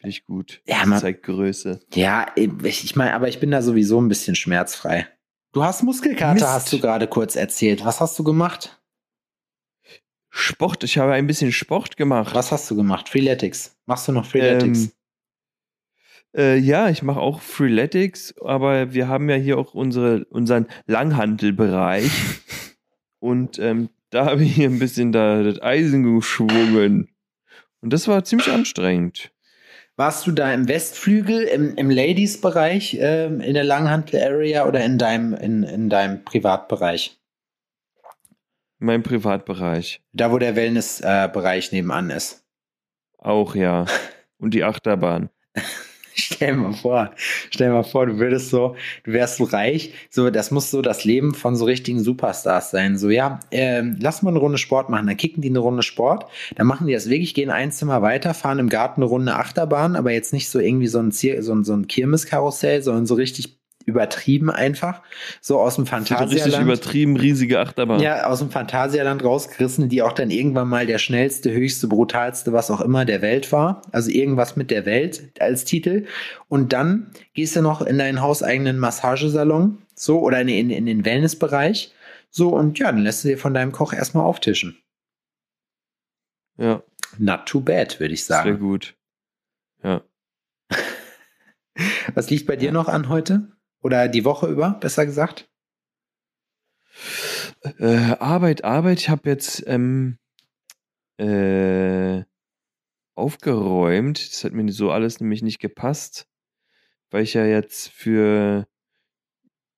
Finde 0.01 0.09
ich 0.09 0.25
gut. 0.25 0.61
Ja, 0.67 0.83
man- 0.85 0.99
zeigt 0.99 1.21
Größe. 1.23 1.79
Ja, 1.93 2.25
ich, 2.35 2.83
ich 2.83 2.95
meine, 2.95 3.13
aber 3.13 3.27
ich 3.27 3.39
bin 3.39 3.51
da 3.51 3.61
sowieso 3.61 4.01
ein 4.01 4.07
bisschen 4.07 4.35
schmerzfrei. 4.35 5.07
Du 5.53 5.63
hast 5.63 5.83
Muskelkater, 5.83 6.33
Mist. 6.33 6.45
hast 6.47 6.73
du 6.73 6.79
gerade 6.79 7.07
kurz 7.07 7.35
erzählt. 7.35 7.85
Was 7.85 7.99
hast 8.01 8.17
du 8.17 8.23
gemacht? 8.23 8.81
Sport, 10.29 10.83
ich 10.83 10.97
habe 10.97 11.13
ein 11.13 11.27
bisschen 11.27 11.51
Sport 11.51 11.97
gemacht. 11.97 12.33
Was 12.33 12.51
hast 12.51 12.71
du 12.71 12.75
gemacht? 12.75 13.09
Freeletics. 13.09 13.77
Machst 13.85 14.07
du 14.07 14.11
noch 14.11 14.25
Freeletics? 14.25 14.83
Ähm, 14.85 14.91
Äh, 16.33 16.57
ja, 16.57 16.89
ich 16.89 17.03
mache 17.03 17.19
auch 17.19 17.41
Freeletics, 17.41 18.33
aber 18.41 18.93
wir 18.93 19.07
haben 19.09 19.29
ja 19.29 19.35
hier 19.35 19.57
auch 19.57 19.73
unsere, 19.75 20.23
unseren 20.25 20.67
Langhantelbereich. 20.87 22.09
Und 23.19 23.59
ähm, 23.59 23.89
da 24.09 24.25
habe 24.25 24.43
ich 24.45 24.55
hier 24.55 24.69
ein 24.69 24.79
bisschen 24.79 25.11
da, 25.11 25.43
das 25.43 25.61
Eisen 25.61 26.15
geschwungen. 26.15 27.13
Und 27.81 27.91
das 27.93 28.07
war 28.07 28.23
ziemlich 28.23 28.49
anstrengend. 28.49 29.31
Warst 30.01 30.25
du 30.25 30.31
da 30.31 30.51
im 30.51 30.67
Westflügel, 30.67 31.43
im, 31.43 31.75
im 31.75 31.91
Ladies-Bereich, 31.91 32.97
ähm, 32.99 33.39
in 33.39 33.53
der 33.53 33.63
Langhantel-Area 33.63 34.65
oder 34.65 34.83
in 34.83 34.97
deinem, 34.97 35.35
in, 35.35 35.61
in 35.61 35.91
deinem 35.91 36.23
Privatbereich? 36.23 37.21
Mein 38.79 39.03
Privatbereich. 39.03 40.01
Da, 40.11 40.31
wo 40.31 40.39
der 40.39 40.55
Wellness-Bereich 40.55 41.71
nebenan 41.71 42.09
ist. 42.09 42.43
Auch 43.19 43.53
ja. 43.53 43.85
Und 44.39 44.55
die 44.55 44.63
Achterbahn. 44.63 45.29
Stell 46.21 46.55
mal 46.55 46.73
vor, 46.73 47.11
stell 47.49 47.71
mal 47.71 47.83
vor, 47.83 48.05
du 48.05 48.19
würdest 48.19 48.49
so, 48.49 48.75
du 49.03 49.13
wärst 49.13 49.37
so 49.37 49.45
reich, 49.45 49.93
so, 50.09 50.29
das 50.29 50.51
muss 50.51 50.71
so 50.71 50.81
das 50.81 51.03
Leben 51.03 51.33
von 51.33 51.55
so 51.55 51.65
richtigen 51.65 51.99
Superstars 51.99 52.71
sein. 52.71 52.97
So, 52.97 53.09
ja, 53.09 53.39
ähm, 53.51 53.97
lass 53.99 54.21
mal 54.21 54.29
eine 54.29 54.39
Runde 54.39 54.57
Sport 54.57 54.89
machen. 54.89 55.07
Dann 55.07 55.17
kicken 55.17 55.41
die 55.41 55.49
eine 55.49 55.59
Runde 55.59 55.83
Sport, 55.83 56.25
dann 56.55 56.67
machen 56.67 56.87
die 56.87 56.93
das 56.93 57.09
wirklich, 57.09 57.33
gehen 57.33 57.49
ein 57.49 57.71
Zimmer 57.71 58.01
weiter, 58.01 58.33
fahren 58.33 58.59
im 58.59 58.69
Garten 58.69 59.01
eine 59.01 59.09
Runde 59.09 59.35
Achterbahn, 59.35 59.95
aber 59.95 60.11
jetzt 60.11 60.33
nicht 60.33 60.49
so 60.49 60.59
irgendwie 60.59 60.87
so 60.87 60.99
ein, 60.99 61.11
Zier 61.11 61.41
so 61.43 61.53
ein, 61.53 61.63
so 61.63 61.73
ein 61.73 61.87
Kirmeskarussell, 61.87 62.81
sondern 62.83 63.05
so 63.05 63.15
richtig 63.15 63.60
übertrieben 63.85 64.49
einfach. 64.49 65.01
So 65.41 65.59
aus 65.59 65.75
dem 65.75 65.89
wird 65.91 66.31
richtig 66.31 66.59
übertrieben, 66.59 67.17
riesige 67.17 67.59
Achterbahn. 67.59 67.99
Ja, 67.99 68.27
aus 68.27 68.39
dem 68.39 68.51
Phantasialand 68.51 69.23
rausgerissen, 69.23 69.89
die 69.89 70.01
auch 70.01 70.13
dann 70.13 70.29
irgendwann 70.31 70.67
mal 70.67 70.85
der 70.85 70.97
schnellste, 70.97 71.51
höchste, 71.51 71.87
brutalste, 71.87 72.53
was 72.53 72.71
auch 72.71 72.81
immer 72.81 73.05
der 73.05 73.21
Welt 73.21 73.51
war. 73.51 73.81
Also 73.91 74.11
irgendwas 74.11 74.55
mit 74.55 74.71
der 74.71 74.85
Welt 74.85 75.31
als 75.39 75.65
Titel. 75.65 76.05
Und 76.47 76.73
dann 76.73 77.11
gehst 77.33 77.55
du 77.55 77.61
noch 77.61 77.81
in 77.81 77.97
deinen 77.97 78.21
hauseigenen 78.21 78.79
Massagesalon, 78.79 79.79
so, 79.95 80.19
oder 80.19 80.41
in, 80.41 80.49
in, 80.49 80.69
in 80.69 80.85
den 80.85 81.05
Wellnessbereich. 81.05 81.93
So, 82.29 82.49
und 82.49 82.79
ja, 82.79 82.91
dann 82.91 83.03
lässt 83.03 83.23
du 83.23 83.29
dir 83.29 83.37
von 83.37 83.53
deinem 83.53 83.71
Koch 83.71 83.93
erstmal 83.93 84.25
auftischen. 84.25 84.77
ja 86.57 86.81
Not 87.17 87.45
too 87.45 87.61
bad, 87.61 87.99
würde 87.99 88.13
ich 88.13 88.23
sehr 88.23 88.37
sagen. 88.37 88.59
gut. 88.59 88.95
Ja. 89.83 90.01
Was 92.13 92.29
liegt 92.29 92.47
bei 92.47 92.55
dir 92.55 92.71
noch 92.71 92.87
an 92.87 93.09
heute? 93.09 93.51
Oder 93.81 94.07
die 94.07 94.25
Woche 94.25 94.47
über, 94.47 94.71
besser 94.79 95.05
gesagt? 95.05 95.49
Äh, 97.63 98.15
Arbeit, 98.19 98.63
Arbeit. 98.63 98.99
Ich 98.99 99.09
habe 99.09 99.29
jetzt 99.29 99.63
ähm, 99.67 100.17
äh, 101.17 102.23
aufgeräumt. 103.15 104.19
Das 104.31 104.43
hat 104.43 104.53
mir 104.53 104.71
so 104.71 104.91
alles 104.91 105.19
nämlich 105.19 105.41
nicht 105.41 105.59
gepasst, 105.59 106.27
weil 107.09 107.23
ich 107.23 107.33
ja 107.33 107.45
jetzt 107.45 107.89
für 107.89 108.67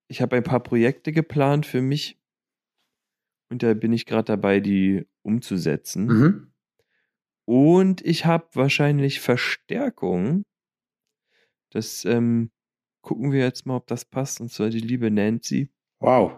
ich 0.08 0.22
habe 0.22 0.36
ein 0.36 0.44
paar 0.44 0.62
Projekte 0.62 1.12
geplant 1.12 1.66
für 1.66 1.82
mich 1.82 2.20
und 3.50 3.64
da 3.64 3.74
bin 3.74 3.94
ich 3.94 4.06
gerade 4.06 4.26
dabei, 4.26 4.60
die 4.60 5.08
umzusetzen. 5.22 6.06
Mhm. 6.06 6.54
Und 7.46 8.06
ich 8.06 8.26
habe 8.26 8.48
wahrscheinlich 8.54 9.20
Verstärkung. 9.20 10.44
Das 11.70 12.06
ähm, 12.06 12.52
gucken 13.04 13.32
wir 13.32 13.42
jetzt 13.42 13.68
mal, 13.68 13.76
ob 13.76 13.86
das 13.86 14.06
passt. 14.06 14.42
Und 14.42 14.52
zwar 14.52 14.70
die 14.70 14.80
liebe 14.80 15.12
Nancy. 15.12 15.70
Wow. 16.00 16.32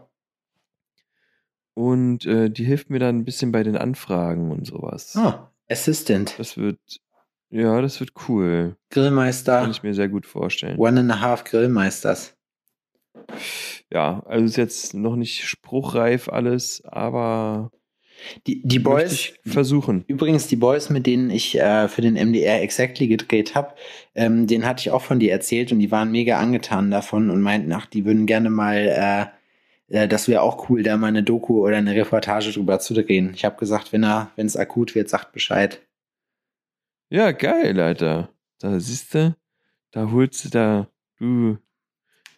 Und 1.74 2.26
äh, 2.26 2.49
die 2.49 2.66
hilft 2.66 2.89
mir 2.89 2.99
dann 2.99 3.20
ein 3.20 3.26
bisschen 3.26 3.53
bei 3.53 3.63
den 3.63 3.78
Anfragen 3.78 4.51
und 4.51 4.66
sowas. 4.66 5.16
Oh, 5.18 5.34
Assistant, 5.70 6.38
Das 6.38 6.57
wird, 6.57 6.80
ja, 7.49 7.82
das 7.82 7.99
wird 7.99 8.11
cool. 8.28 8.76
Kann 8.89 9.03
Grillmeister, 9.03 9.70
ich 9.70 9.84
mir 9.84 9.93
sehr 9.93 10.09
gut 10.09 10.26
vorstellen. 10.26 10.78
One 10.78 10.99
and 10.99 11.11
a 11.11 11.22
Half 11.22 11.43
Grillmeisters. 11.43 12.36
Ja, 13.91 14.24
also 14.26 14.45
ist 14.45 14.57
jetzt 14.57 14.93
noch 14.93 15.16
nicht 15.16 15.45
spruchreif 15.45 16.30
alles, 16.30 16.84
aber 16.86 17.72
Die, 18.47 18.61
die 18.63 18.80
Boys, 18.80 19.34
versuchen. 19.45 20.03
Übrigens, 20.07 20.47
die 20.47 20.55
Boys, 20.55 20.89
mit 20.89 21.05
denen 21.05 21.30
ich 21.30 21.59
äh, 21.59 21.88
für 21.88 22.01
den 22.01 22.13
MDR 22.13 22.61
Exactly 22.61 23.07
gedreht 23.07 23.55
habe, 23.55 23.74
ähm, 24.16 24.47
den 24.47 24.66
hatte 24.66 24.82
ich 24.82 24.91
auch 24.91 25.01
von 25.01 25.20
dir 25.20 25.32
erzählt 25.32 25.72
und 25.72 25.80
die 25.80 25.91
waren 25.91 26.11
mega 26.11 26.39
angetan 26.39 26.91
davon 26.91 27.30
und 27.30 27.41
meinten, 27.41 27.72
ach, 27.72 27.86
die 27.86 28.05
würden 28.05 28.26
gerne 28.26 28.49
mal, 28.49 29.32
äh, 29.89 30.03
äh, 30.03 30.07
das 30.07 30.28
wäre 30.28 30.41
auch 30.41 30.70
cool, 30.70 30.84
da 30.84 30.97
mal 30.97 31.07
eine 31.07 31.24
Doku 31.24 31.66
oder 31.66 31.78
eine 31.78 31.95
Reportage 31.95 32.51
drüber 32.51 32.80
zu 32.80 32.93
drehen. 32.93 33.32
Ich 33.36 33.45
habe 33.45 33.57
gesagt, 33.57 33.93
wenn 33.93 34.03
wenn 34.03 34.45
es 34.45 34.57
akut 34.57 34.95
wird, 34.95 35.09
sagt 35.09 35.32
Bescheid. 35.32 35.82
Ja, 37.09 37.32
geil, 37.32 37.80
Alter. 37.80 38.30
Da 38.59 38.80
siehst 38.80 39.13
du, 39.13 39.36
da 39.91 40.11
holst 40.11 40.45
du 40.45 40.49
da, 40.49 40.88
du 41.20 41.57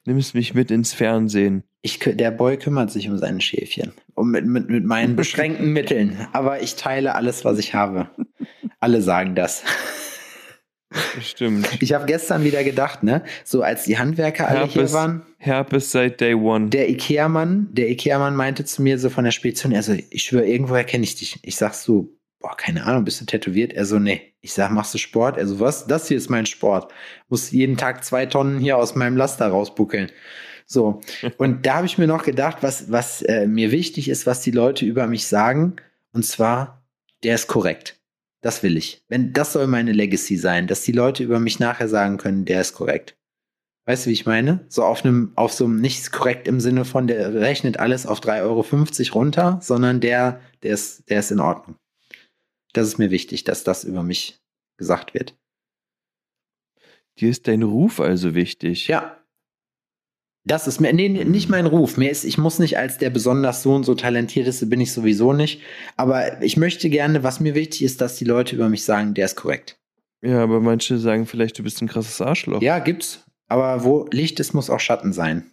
nimmst 0.06 0.34
mich 0.36 0.54
mit 0.54 0.72
ins 0.72 0.94
Fernsehen. 0.94 1.64
Ich, 1.82 2.00
der 2.00 2.32
Boy 2.32 2.58
kümmert 2.58 2.92
sich 2.92 3.10
um 3.10 3.18
seine 3.18 3.40
Schäfchen. 3.40 3.94
Um 4.16 4.32
mit, 4.32 4.46
mit, 4.46 4.70
mit 4.70 4.84
meinen 4.84 5.16
beschränkten 5.16 5.72
Mitteln. 5.74 6.28
Aber 6.34 6.62
ich 6.62 6.76
teile 6.76 7.16
alles, 7.16 7.46
was 7.46 7.60
ich 7.60 7.74
habe. 7.74 8.10
Alle 8.80 9.02
sagen 9.02 9.36
das. 9.36 9.64
Stimmt. 11.22 11.68
Ich 11.82 11.94
habe 11.94 12.06
gestern 12.06 12.44
wieder 12.44 12.64
gedacht, 12.64 13.04
ne, 13.04 13.24
so 13.44 13.62
als 13.62 13.84
die 13.84 13.98
Handwerker 13.98 14.48
alle 14.48 14.66
hier 14.66 14.82
Herpes. 14.82 14.94
waren, 14.94 15.26
Herpes 15.38 15.92
seit 15.92 16.22
Day 16.22 16.34
One. 16.34 16.70
der 16.70 16.90
Ikea-Mann, 16.90 17.68
der 17.72 17.90
Ikea-Mann 17.90 18.36
meinte 18.36 18.64
zu 18.64 18.82
mir 18.82 18.98
so 18.98 19.10
von 19.10 19.26
der 19.26 19.32
Spedition, 19.32 19.76
also 19.76 19.94
ich 19.94 20.24
schwöre, 20.24 20.46
irgendwoher 20.46 20.86
kenne 20.86 21.04
ich 21.04 21.16
dich. 21.16 21.40
Ich 21.44 21.58
sag 21.58 21.74
so, 21.74 22.18
boah, 22.40 22.56
keine 22.56 22.86
Ahnung, 22.86 23.04
bist 23.04 23.20
du 23.20 23.26
tätowiert? 23.26 23.74
Er 23.74 23.86
so, 23.86 24.00
nee. 24.00 24.34
Ich 24.42 24.54
sag, 24.54 24.72
machst 24.72 24.94
du 24.94 24.98
Sport? 24.98 25.38
Er 25.38 25.48
so, 25.48 25.60
was? 25.60 25.88
Das 25.88 26.08
hier 26.08 26.18
ist 26.18 26.30
mein 26.30 26.46
Sport. 26.46 26.94
Muss 27.28 27.52
jeden 27.52 27.76
Tag 27.76 28.06
zwei 28.06 28.26
Tonnen 28.26 28.60
hier 28.60 28.78
aus 28.78 28.96
meinem 28.96 29.18
Laster 29.18 29.48
rausbuckeln. 29.48 30.10
So. 30.68 31.02
Und 31.38 31.66
da 31.66 31.76
habe 31.76 31.86
ich 31.86 31.98
mir 31.98 32.08
noch 32.08 32.24
gedacht, 32.24 32.58
was, 32.62 32.92
was 32.92 33.22
äh, 33.22 33.48
mir 33.48 33.72
wichtig 33.72 34.10
ist, 34.10 34.26
was 34.26 34.42
die 34.42 34.52
Leute 34.52 34.86
über 34.86 35.08
mich 35.08 35.26
sagen. 35.26 35.78
Und 36.12 36.24
zwar, 36.24 36.86
der 37.24 37.36
ist 37.36 37.48
korrekt. 37.48 38.00
Das 38.42 38.62
will 38.64 38.78
ich. 38.78 39.04
Wenn, 39.08 39.34
das 39.34 39.54
soll 39.54 39.66
meine 39.68 39.94
Legacy 39.94 40.38
sein, 40.38 40.68
dass 40.68 40.84
die 40.84 40.92
Leute 40.92 41.24
über 41.24 41.40
mich 41.40 41.60
nachher 41.60 41.88
sagen 41.88 42.18
können, 42.18 42.46
der 42.46 42.62
ist 42.62 42.74
korrekt. 42.74 43.18
Weißt 43.86 44.06
du, 44.06 44.10
wie 44.10 44.14
ich 44.14 44.26
meine? 44.26 44.66
So 44.68 44.84
auf 44.84 45.06
einem, 45.06 45.32
auf 45.36 45.54
so 45.54 45.64
einem 45.64 45.80
nicht 45.80 46.12
korrekt 46.12 46.48
im 46.48 46.60
Sinne 46.60 46.84
von, 46.84 47.08
der 47.08 47.34
rechnet 47.34 47.80
alles 47.80 48.06
auf 48.06 48.20
3,50 48.20 48.42
Euro 48.44 49.20
runter, 49.20 49.60
sondern 49.62 50.02
der, 50.02 50.42
der 50.62 50.74
ist, 50.74 51.10
der 51.10 51.20
ist 51.22 51.32
in 51.32 51.40
Ordnung. 51.40 51.78
Das 52.74 52.86
ist 52.88 52.98
mir 52.98 53.10
wichtig, 53.10 53.46
dass 53.46 53.64
das 53.64 53.86
über 53.86 54.04
mich 54.04 54.42
gesagt 54.76 55.14
wird. 55.14 55.38
Dir 57.18 57.30
ist 57.30 57.48
dein 57.48 57.64
Ruf 57.64 58.02
also 58.02 58.36
wichtig. 58.36 58.88
Ja. 58.88 59.18
Das 60.48 60.66
ist 60.66 60.80
mir, 60.80 60.94
nee, 60.94 61.10
nicht 61.10 61.50
mein 61.50 61.66
Ruf. 61.66 61.98
Mir 61.98 62.10
ist, 62.10 62.24
ich 62.24 62.38
muss 62.38 62.58
nicht 62.58 62.78
als 62.78 62.98
der 62.98 63.10
besonders 63.10 63.64
so 63.64 63.76
und 63.76 63.84
so 63.84 63.96
talentierteste 63.96 64.66
bin 64.66 64.80
ich 64.80 64.94
sowieso 64.94 65.34
nicht. 65.34 65.62
Aber 65.98 66.42
ich 66.42 66.56
möchte 66.56 66.90
gerne, 66.90 67.22
was 67.22 67.42
mir 67.42 67.54
wichtig 67.54 67.84
ist, 67.84 68.00
dass 68.00 68.16
die 68.16 68.24
Leute 68.24 68.56
über 68.56 68.70
mich 68.70 68.86
sagen, 68.86 69.14
der 69.14 69.26
ist 69.26 69.36
korrekt. 69.36 69.78
Ja, 70.22 70.42
aber 70.42 70.62
manche 70.62 70.98
sagen 71.00 71.26
vielleicht, 71.26 71.60
du 71.60 71.64
bist 71.64 71.82
ein 71.82 71.90
krasses 71.90 72.22
Arschloch. 72.22 72.62
Ja, 72.62 72.80
gibt's. 72.80 73.26
Aber 73.48 73.84
wo 73.84 74.08
Licht 74.12 74.40
ist, 74.40 74.54
muss 74.54 74.70
auch 74.70 74.80
Schatten 74.80 75.12
sein. 75.12 75.52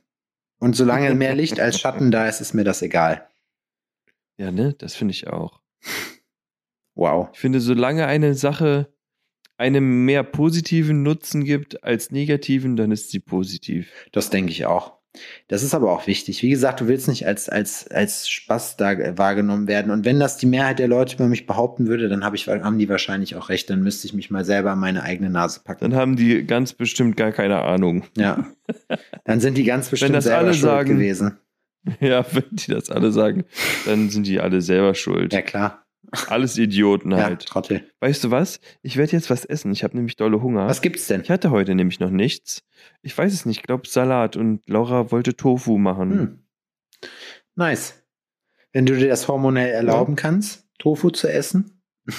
Und 0.61 0.77
solange 0.77 1.13
mehr 1.17 1.35
Licht 1.35 1.59
als 1.59 1.81
Schatten 1.81 2.13
da 2.13 2.29
ist, 2.29 2.41
ist 2.41 2.55
mir 2.55 2.65
das 2.65 2.81
egal. 2.81 3.27
Ja, 4.39 4.53
ne? 4.53 4.75
Das 4.79 4.95
finde 4.95 5.13
ich 5.13 5.27
auch. 5.27 5.61
Wow. 6.95 7.31
Ich 7.33 7.41
finde, 7.41 7.61
solange 7.61 8.07
eine 8.07 8.35
Sache 8.35 8.94
einem 9.57 10.05
mehr 10.05 10.23
positiven 10.23 11.03
Nutzen 11.03 11.45
gibt 11.45 11.85
als 11.85 12.11
negativen, 12.11 12.77
dann 12.77 12.91
ist 12.91 13.11
sie 13.11 13.21
positiv. 13.21 13.91
Das 14.13 14.31
denke 14.31 14.53
ich 14.53 14.67
auch. 14.67 14.95
Das 15.47 15.63
ist 15.63 15.75
aber 15.75 15.93
auch 15.93 16.09
wichtig. 16.09 16.43
Wie 16.43 16.51
gesagt, 16.51 16.81
du 16.81 16.89
willst 16.89 17.07
nicht 17.07 17.25
als, 17.27 17.49
als, 17.49 17.87
als 17.89 18.29
Spaß 18.29 18.77
da 18.77 19.17
wahrgenommen 19.17 19.69
werden. 19.69 19.93
Und 19.93 20.05
wenn 20.05 20.19
das 20.19 20.39
die 20.39 20.47
Mehrheit 20.47 20.81
der 20.81 20.89
Leute 20.89 21.15
über 21.15 21.29
mich 21.29 21.47
behaupten 21.47 21.87
würde, 21.87 22.09
dann 22.09 22.25
hab 22.25 22.35
ich, 22.35 22.49
haben 22.49 22.79
die 22.79 22.89
wahrscheinlich 22.89 23.37
auch 23.37 23.49
recht. 23.49 23.71
Dann 23.71 23.83
müsste 23.83 24.09
ich 24.09 24.15
mich 24.15 24.31
mal 24.31 24.45
selber 24.45 24.73
an 24.73 24.81
meine 24.81 25.05
eigene 25.05 25.31
Nase 25.31 25.61
packen. 25.63 25.89
Dann 25.89 25.95
haben 25.95 26.17
die 26.17 26.45
ganz 26.45 26.73
bestimmt 26.73 27.17
gar 27.17 27.31
keine 27.31 27.63
Ahnung. 27.63 28.05
Ja. 28.17 28.49
Dann 29.25 29.39
sind 29.39 29.57
die 29.57 29.65
ganz 29.65 29.89
bestimmt 29.89 30.17
das 30.17 30.25
selber 30.25 30.39
alle 30.39 30.55
schuld 30.55 30.63
sagen- 30.63 30.95
gewesen. 30.95 31.39
Ja, 32.01 32.25
wenn 32.33 32.45
die 32.51 32.73
das 32.73 32.91
alle 32.91 33.13
sagen, 33.13 33.45
dann 33.87 34.11
sind 34.11 34.27
die 34.27 34.41
alle 34.41 34.63
selber 34.63 34.95
schuld. 34.95 35.33
Ja, 35.33 35.43
klar. 35.43 35.84
Alles 36.29 36.57
Idioten 36.59 37.11
Ja, 37.13 37.25
halt. 37.25 37.47
Trottel. 37.47 37.91
Weißt 38.01 38.25
du 38.25 38.31
was? 38.31 38.61
Ich 38.83 38.97
werde 38.97 39.13
jetzt 39.13 39.31
was 39.31 39.45
essen. 39.45 39.73
Ich 39.73 39.85
habe 39.85 39.97
nämlich 39.97 40.17
dolle 40.17 40.41
Hunger. 40.43 40.67
Was 40.67 40.81
gibt's 40.83 41.07
denn? 41.07 41.23
Ich 41.23 41.31
hatte 41.31 41.51
heute 41.51 41.75
nämlich 41.75 42.01
noch 42.01 42.11
nichts. 42.11 42.63
Ich 43.03 43.17
weiß 43.17 43.33
es 43.33 43.47
nicht. 43.47 43.59
Ich 43.59 43.63
glaube 43.63 43.87
Salat 43.89 44.37
und 44.37 44.67
Laura 44.69 45.11
wollte 45.11 45.37
Tofu 45.37 45.79
machen. 45.79 46.11
Hm. 46.13 47.09
Nice. 47.57 48.03
Wenn 48.73 48.87
du 48.87 48.97
dir 48.97 49.09
das 49.09 49.29
hormonell 49.29 49.71
erlauben 49.71 50.17
kannst, 50.17 50.69
Tofu 50.79 51.11
zu 51.11 51.29
essen. 51.31 51.81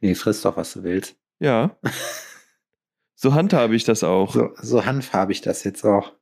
nee, 0.00 0.14
friss 0.14 0.42
doch, 0.42 0.56
was 0.56 0.72
du 0.72 0.82
willst. 0.82 1.16
Ja. 1.38 1.76
so 3.14 3.34
handhabe 3.34 3.74
ich 3.76 3.84
das 3.84 4.02
auch 4.02 4.32
So, 4.32 4.50
so 4.56 4.84
Hanf 4.86 5.12
habe 5.12 5.32
ich 5.32 5.40
das 5.40 5.64
jetzt 5.64 5.84
auch. 5.84 6.14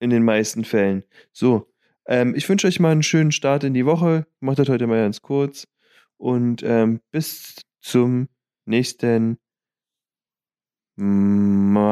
in 0.00 0.10
den 0.10 0.22
meisten 0.24 0.64
Fällen. 0.64 1.02
So, 1.32 1.72
ähm, 2.08 2.34
ich 2.34 2.48
wünsche 2.48 2.66
euch 2.66 2.80
mal 2.80 2.90
einen 2.90 3.02
schönen 3.02 3.32
Start 3.32 3.64
in 3.64 3.74
die 3.74 3.84
Woche. 3.86 4.26
Macht 4.40 4.58
das 4.58 4.68
heute 4.68 4.86
mal 4.86 5.02
ganz 5.02 5.20
kurz. 5.22 5.68
Und 6.16 6.62
ähm, 6.64 7.00
bis 7.12 7.56
zum 7.80 8.28
nächsten 8.64 9.38
Mal. 10.96 11.84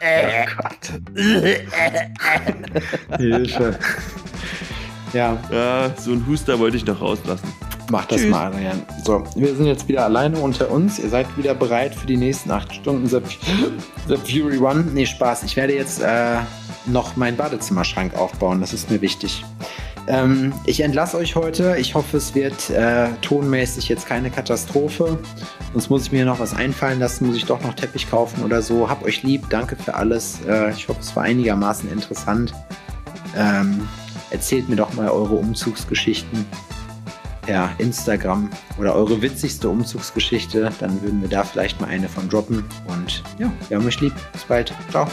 Oh 0.00 0.46
Gott. 0.56 0.92
Hilfe. 3.18 3.78
Ja, 5.12 5.38
Ja, 5.50 5.94
so 5.96 6.12
ein 6.12 6.26
Huster 6.26 6.58
wollte 6.58 6.76
ich 6.76 6.84
noch 6.84 7.00
rauslassen. 7.00 7.67
Mach 7.90 8.06
das 8.06 8.20
Tschüss. 8.20 8.30
mal, 8.30 8.46
Adrian. 8.48 8.82
So, 9.04 9.24
wir 9.34 9.54
sind 9.54 9.66
jetzt 9.66 9.88
wieder 9.88 10.04
alleine 10.04 10.38
unter 10.38 10.70
uns. 10.70 10.98
Ihr 10.98 11.08
seid 11.08 11.26
wieder 11.36 11.54
bereit 11.54 11.94
für 11.94 12.06
die 12.06 12.16
nächsten 12.16 12.50
acht 12.50 12.74
Stunden 12.74 13.06
The, 13.06 13.20
The 14.08 14.16
Fury 14.16 14.58
One. 14.58 14.84
Nee, 14.92 15.06
Spaß. 15.06 15.42
Ich 15.44 15.56
werde 15.56 15.74
jetzt 15.74 16.00
äh, 16.00 16.36
noch 16.86 17.16
meinen 17.16 17.36
Badezimmerschrank 17.36 18.14
aufbauen. 18.14 18.60
Das 18.60 18.72
ist 18.72 18.90
mir 18.90 19.00
wichtig. 19.00 19.44
Ähm, 20.06 20.52
ich 20.64 20.80
entlasse 20.80 21.16
euch 21.18 21.36
heute. 21.36 21.76
Ich 21.78 21.94
hoffe, 21.94 22.16
es 22.16 22.34
wird 22.34 22.70
äh, 22.70 23.08
tonmäßig 23.20 23.88
jetzt 23.88 24.06
keine 24.06 24.30
Katastrophe. 24.30 25.18
Sonst 25.72 25.90
muss 25.90 26.06
ich 26.06 26.12
mir 26.12 26.24
noch 26.24 26.40
was 26.40 26.54
einfallen 26.54 26.98
lassen. 26.98 27.26
Muss 27.26 27.36
ich 27.36 27.44
doch 27.44 27.62
noch 27.62 27.74
Teppich 27.74 28.10
kaufen 28.10 28.42
oder 28.44 28.62
so. 28.62 28.88
Hab 28.88 29.04
euch 29.04 29.22
lieb. 29.22 29.44
Danke 29.50 29.76
für 29.76 29.94
alles. 29.94 30.38
Äh, 30.48 30.70
ich 30.70 30.88
hoffe, 30.88 31.00
es 31.00 31.14
war 31.14 31.24
einigermaßen 31.24 31.90
interessant. 31.90 32.54
Ähm, 33.36 33.86
Erzählt 34.30 34.68
mir 34.68 34.76
doch 34.76 34.92
mal 34.92 35.08
eure 35.08 35.36
Umzugsgeschichten 35.36 36.44
per 37.48 37.70
Instagram 37.78 38.50
oder 38.78 38.94
eure 38.94 39.22
witzigste 39.22 39.70
Umzugsgeschichte. 39.70 40.70
Dann 40.80 41.00
würden 41.00 41.22
wir 41.22 41.30
da 41.30 41.42
vielleicht 41.42 41.80
mal 41.80 41.86
eine 41.86 42.08
von 42.08 42.28
droppen. 42.28 42.62
Und 42.86 43.22
ja, 43.38 43.50
wir 43.68 43.78
haben 43.78 43.86
euch 43.86 44.00
lieb. 44.00 44.12
Bis 44.34 44.44
bald. 44.44 44.74
Ciao. 44.90 45.08